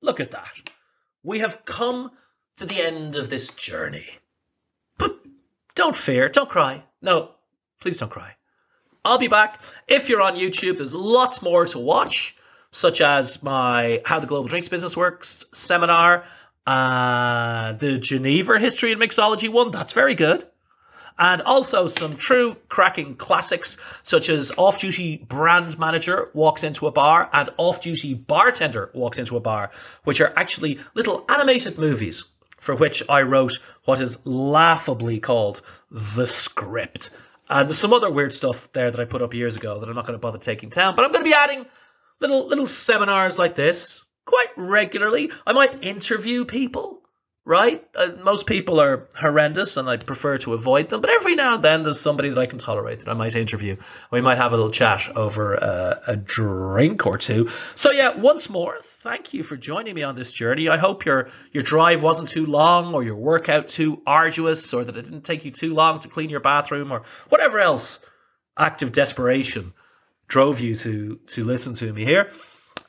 look 0.00 0.20
at 0.20 0.32
that. 0.32 0.52
We 1.22 1.40
have 1.40 1.64
come 1.64 2.10
to 2.56 2.66
the 2.66 2.80
end 2.80 3.16
of 3.16 3.30
this 3.30 3.50
journey. 3.50 4.08
But 4.98 5.18
don't 5.74 5.96
fear, 5.96 6.28
don't 6.28 6.48
cry. 6.48 6.82
No, 7.00 7.30
please 7.80 7.98
don't 7.98 8.10
cry. 8.10 8.34
I'll 9.04 9.18
be 9.18 9.28
back. 9.28 9.62
If 9.88 10.08
you're 10.08 10.22
on 10.22 10.36
YouTube, 10.36 10.76
there's 10.76 10.94
lots 10.94 11.42
more 11.42 11.66
to 11.66 11.78
watch, 11.78 12.36
such 12.70 13.00
as 13.00 13.42
my 13.42 14.00
How 14.04 14.20
the 14.20 14.26
Global 14.26 14.48
Drinks 14.48 14.68
Business 14.68 14.96
Works 14.96 15.46
seminar 15.52 16.24
uh, 16.66 17.72
the 17.72 17.98
Geneva 17.98 18.58
History 18.58 18.92
and 18.92 19.00
Mixology 19.00 19.48
one, 19.48 19.70
that's 19.70 19.92
very 19.92 20.14
good. 20.14 20.44
And 21.18 21.42
also 21.42 21.88
some 21.88 22.16
true 22.16 22.56
cracking 22.68 23.16
classics, 23.16 23.78
such 24.02 24.28
as 24.30 24.50
Off 24.56 24.80
Duty 24.80 25.18
Brand 25.18 25.78
Manager 25.78 26.30
Walks 26.32 26.64
Into 26.64 26.86
a 26.86 26.90
Bar 26.90 27.28
and 27.32 27.50
Off 27.58 27.80
Duty 27.80 28.14
Bartender 28.14 28.90
Walks 28.94 29.18
Into 29.18 29.36
a 29.36 29.40
Bar, 29.40 29.72
which 30.04 30.20
are 30.20 30.32
actually 30.34 30.80
little 30.94 31.24
animated 31.28 31.78
movies 31.78 32.24
for 32.58 32.76
which 32.76 33.02
I 33.08 33.22
wrote 33.22 33.58
what 33.84 34.00
is 34.00 34.24
laughably 34.24 35.18
called 35.18 35.62
the 35.90 36.28
script. 36.28 37.10
And 37.50 37.68
there's 37.68 37.78
some 37.78 37.92
other 37.92 38.10
weird 38.10 38.32
stuff 38.32 38.72
there 38.72 38.90
that 38.90 39.00
I 39.00 39.04
put 39.04 39.20
up 39.20 39.34
years 39.34 39.56
ago 39.56 39.80
that 39.80 39.88
I'm 39.88 39.96
not 39.96 40.06
going 40.06 40.14
to 40.14 40.22
bother 40.22 40.38
taking 40.38 40.68
down, 40.68 40.94
but 40.94 41.04
I'm 41.04 41.10
going 41.10 41.24
to 41.24 41.28
be 41.28 41.34
adding 41.34 41.66
little 42.20 42.46
little 42.46 42.66
seminars 42.66 43.36
like 43.36 43.56
this 43.56 44.04
quite 44.24 44.50
regularly. 44.56 45.30
I 45.46 45.52
might 45.52 45.82
interview 45.84 46.44
people, 46.44 47.02
right? 47.44 47.84
Uh, 47.94 48.10
most 48.22 48.46
people 48.46 48.80
are 48.80 49.08
horrendous 49.16 49.76
and 49.76 49.88
I'd 49.88 50.06
prefer 50.06 50.38
to 50.38 50.54
avoid 50.54 50.88
them, 50.88 51.00
but 51.00 51.10
every 51.10 51.34
now 51.34 51.54
and 51.54 51.64
then 51.64 51.82
there's 51.82 52.00
somebody 52.00 52.28
that 52.28 52.38
I 52.38 52.46
can 52.46 52.58
tolerate 52.58 53.00
that 53.00 53.08
I 53.08 53.14
might 53.14 53.34
interview. 53.34 53.76
We 54.10 54.20
might 54.20 54.38
have 54.38 54.52
a 54.52 54.56
little 54.56 54.70
chat 54.70 55.08
over 55.16 55.62
uh, 55.62 56.00
a 56.06 56.16
drink 56.16 57.06
or 57.06 57.18
two. 57.18 57.50
So 57.74 57.90
yeah, 57.90 58.16
once 58.16 58.48
more, 58.48 58.78
thank 58.82 59.34
you 59.34 59.42
for 59.42 59.56
joining 59.56 59.94
me 59.94 60.02
on 60.02 60.14
this 60.14 60.30
journey. 60.30 60.68
I 60.68 60.76
hope 60.76 61.04
your 61.04 61.30
your 61.52 61.62
drive 61.62 62.02
wasn't 62.02 62.28
too 62.28 62.46
long 62.46 62.94
or 62.94 63.02
your 63.02 63.16
workout 63.16 63.68
too 63.68 64.02
arduous 64.06 64.72
or 64.72 64.84
that 64.84 64.96
it 64.96 65.04
didn't 65.04 65.24
take 65.24 65.44
you 65.44 65.50
too 65.50 65.74
long 65.74 66.00
to 66.00 66.08
clean 66.08 66.30
your 66.30 66.40
bathroom 66.40 66.92
or 66.92 67.02
whatever 67.28 67.58
else 67.58 68.04
act 68.56 68.82
of 68.82 68.92
desperation 68.92 69.72
drove 70.28 70.60
you 70.60 70.74
to 70.74 71.16
to 71.26 71.44
listen 71.44 71.74
to 71.74 71.92
me 71.92 72.04
here. 72.04 72.30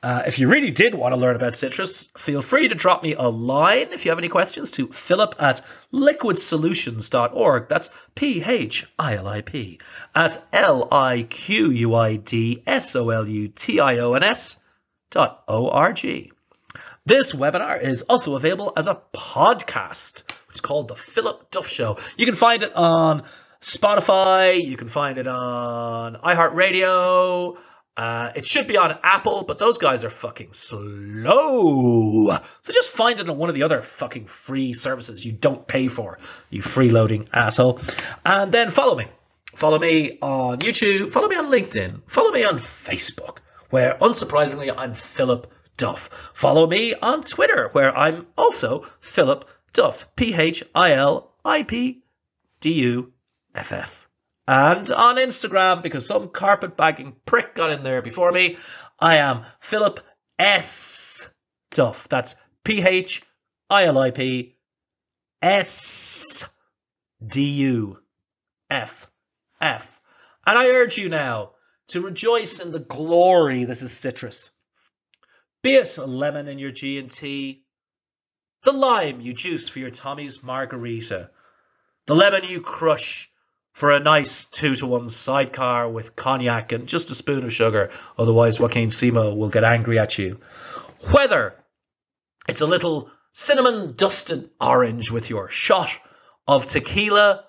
Uh, 0.04 0.24
if 0.28 0.38
you 0.38 0.50
really 0.50 0.70
did 0.70 0.94
want 0.94 1.14
to 1.14 1.20
learn 1.20 1.38
about 1.38 1.54
citrus, 1.54 2.10
feel 2.18 2.42
free 2.42 2.68
to 2.68 2.76
drop 2.76 3.02
me 3.02 3.14
a 3.14 3.22
line 3.22 3.94
if 3.94 4.04
you 4.04 4.12
have 4.12 4.18
any 4.18 4.28
questions 4.28 4.72
to 4.72 4.90
philip 4.90 5.34
at 5.40 5.62
liquidsolutions.org. 5.94 7.70
That's 7.70 7.90
P 8.14 8.44
H 8.46 8.86
I 9.00 9.16
L 9.16 9.28
I 9.30 9.40
P 9.40 9.80
at 10.14 10.46
L 10.52 10.90
I 10.92 11.26
Q 11.30 11.72
U 11.72 11.96
I 11.96 12.18
D 12.18 12.62
S 12.68 12.98
O 12.98 13.10
L 13.12 13.30
U 13.30 13.48
T 13.48 13.80
I 13.80 14.00
O 14.00 14.14
N 14.14 14.24
S 14.24 14.60
dot 15.10 15.46
O 15.48 15.70
R 15.70 15.94
G. 15.94 16.34
This 17.06 17.32
webinar 17.32 17.82
is 17.82 18.02
also 18.02 18.36
available 18.36 18.74
as 18.76 18.88
a 18.88 19.02
podcast, 19.14 20.24
which 20.48 20.56
is 20.56 20.62
called 20.62 20.90
The 20.90 20.96
Philip 20.98 21.50
Duff 21.50 21.70
Show. 21.70 21.98
You 22.18 22.26
can 22.26 22.36
find 22.36 22.62
it 22.64 22.76
on 22.76 23.24
Spotify, 23.62 24.62
you 24.62 24.76
can 24.76 24.90
find 24.90 25.18
it 25.18 25.28
on 25.28 26.16
iHeartRadio. 26.16 27.58
Uh, 27.96 28.32
it 28.36 28.48
should 28.48 28.66
be 28.66 28.76
on 28.78 28.98
Apple, 29.04 29.44
but 29.44 29.60
those 29.60 29.78
guys 29.78 30.04
are 30.04 30.10
fucking 30.10 30.54
slow. 30.54 32.36
So 32.62 32.74
just 32.74 32.90
find 32.90 33.20
it 33.20 33.30
on 33.30 33.38
one 33.38 33.50
of 33.50 33.56
the 33.56 33.64
other 33.64 33.82
fucking 33.82 34.26
free 34.26 34.74
services 34.74 35.24
you 35.24 35.32
don't 35.32 35.68
pay 35.68 35.88
for, 35.88 36.18
you 36.50 36.62
freeloading 36.62 37.28
asshole. 37.32 37.80
And 38.26 38.52
then 38.52 38.72
follow 38.72 38.96
me. 38.96 39.06
Follow 39.54 39.78
me 39.78 40.18
on 40.22 40.60
YouTube. 40.60 41.12
Follow 41.12 41.28
me 41.28 41.36
on 41.36 41.46
LinkedIn. 41.46 42.02
Follow 42.08 42.32
me 42.32 42.44
on 42.44 42.56
Facebook, 42.56 43.38
where 43.70 43.94
unsurprisingly 43.96 44.74
I'm 44.76 44.96
Philip 44.96 45.54
Duff. 45.78 46.32
Follow 46.34 46.66
me 46.66 46.96
on 46.96 47.22
Twitter, 47.22 47.70
where 47.74 47.96
I'm 47.96 48.26
also 48.36 48.88
Philip 49.00 49.48
Duff. 49.72 50.08
P 50.16 50.34
H 50.34 50.64
I 50.74 50.94
L 50.94 51.32
I 51.46 51.62
P 51.62 52.04
D 52.60 52.74
U 52.74 53.14
F 53.54 53.72
F 53.72 54.03
and 54.48 54.92
on 54.92 55.16
Instagram 55.16 55.82
because 55.82 56.06
some 56.06 56.30
carpet 56.30 56.76
bagging 56.76 57.16
prick 57.26 57.56
got 57.56 57.72
in 57.72 57.84
there 57.84 58.02
before 58.02 58.32
me. 58.32 58.58
I 59.00 59.18
am 59.18 59.46
Philip 59.60 60.00
S. 60.38 61.34
Duff. 61.72 62.08
That's 62.10 62.36
P 62.64 62.82
H 62.82 63.24
I 63.70 63.86
L 63.86 63.98
I 63.98 64.12
P 64.12 64.56
S 65.42 66.50
D 67.26 67.44
U 67.44 68.00
F 68.70 69.08
F. 69.62 70.00
And 70.46 70.58
I 70.58 70.68
urge 70.68 70.98
you 70.98 71.10
now 71.10 71.52
to 71.88 72.02
rejoice 72.02 72.60
in 72.60 72.72
the 72.72 72.80
glory 72.80 73.66
this 73.66 73.82
is 73.82 73.92
citrus. 73.92 74.52
Be 75.62 75.76
it 75.76 75.98
a 75.98 76.06
lemon 76.06 76.50
in 76.50 76.60
your 76.60 76.72
G&T, 76.72 77.64
the 78.64 78.72
lime 78.74 79.22
you 79.22 79.34
juice 79.34 79.70
for 79.70 79.80
your 79.80 79.92
Tommy's 79.92 80.44
margarita, 80.44 81.32
the 82.06 82.16
lemon 82.16 82.44
you 82.44 82.60
crush 82.60 83.32
for 83.74 83.92
a 83.92 84.00
nice 84.00 84.46
two 84.46 84.76
to 84.76 84.86
one 84.88 85.10
sidecar 85.10 85.90
with 85.90 86.16
cognac 86.16 86.72
and 86.72 86.88
just 86.88 87.12
a 87.12 87.16
spoon 87.16 87.44
of 87.44 87.54
sugar. 87.54 87.92
Otherwise, 88.18 88.60
Joaquin 88.60 88.90
Simo 88.90 89.36
will 89.36 89.50
get 89.50 89.64
angry 89.64 90.00
at 90.00 90.18
you. 90.18 90.40
Whether 91.12 91.56
it's 92.48 92.62
a 92.62 92.68
little 92.68 93.10
cinnamon 93.34 93.96
dusted 93.96 94.50
orange 94.62 95.12
with 95.12 95.30
your 95.30 95.50
shot 95.50 95.90
of 96.48 96.68
tequila, 96.68 97.46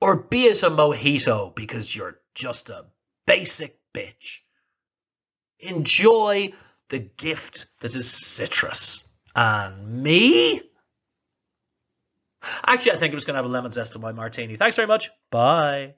or 0.00 0.16
be 0.16 0.44
it 0.44 0.62
a 0.62 0.70
mojito 0.70 1.54
because 1.54 1.94
you're 1.94 2.18
just 2.34 2.70
a 2.70 2.86
basic 3.26 3.78
bitch. 3.92 4.38
Enjoy 5.58 6.52
the 6.88 7.00
gift 7.00 7.66
that 7.80 7.94
is 7.94 8.10
citrus. 8.10 9.04
And 9.36 10.02
me? 10.02 10.62
Actually, 12.66 12.92
I 12.92 12.96
think 12.96 13.12
I'm 13.12 13.16
just 13.18 13.26
going 13.26 13.34
to 13.34 13.42
have 13.42 13.50
a 13.50 13.52
lemon 13.52 13.72
zest 13.72 13.94
in 13.94 14.00
my 14.00 14.12
martini. 14.12 14.56
Thanks 14.56 14.76
very 14.76 14.88
much. 14.88 15.10
Bye. 15.30 15.94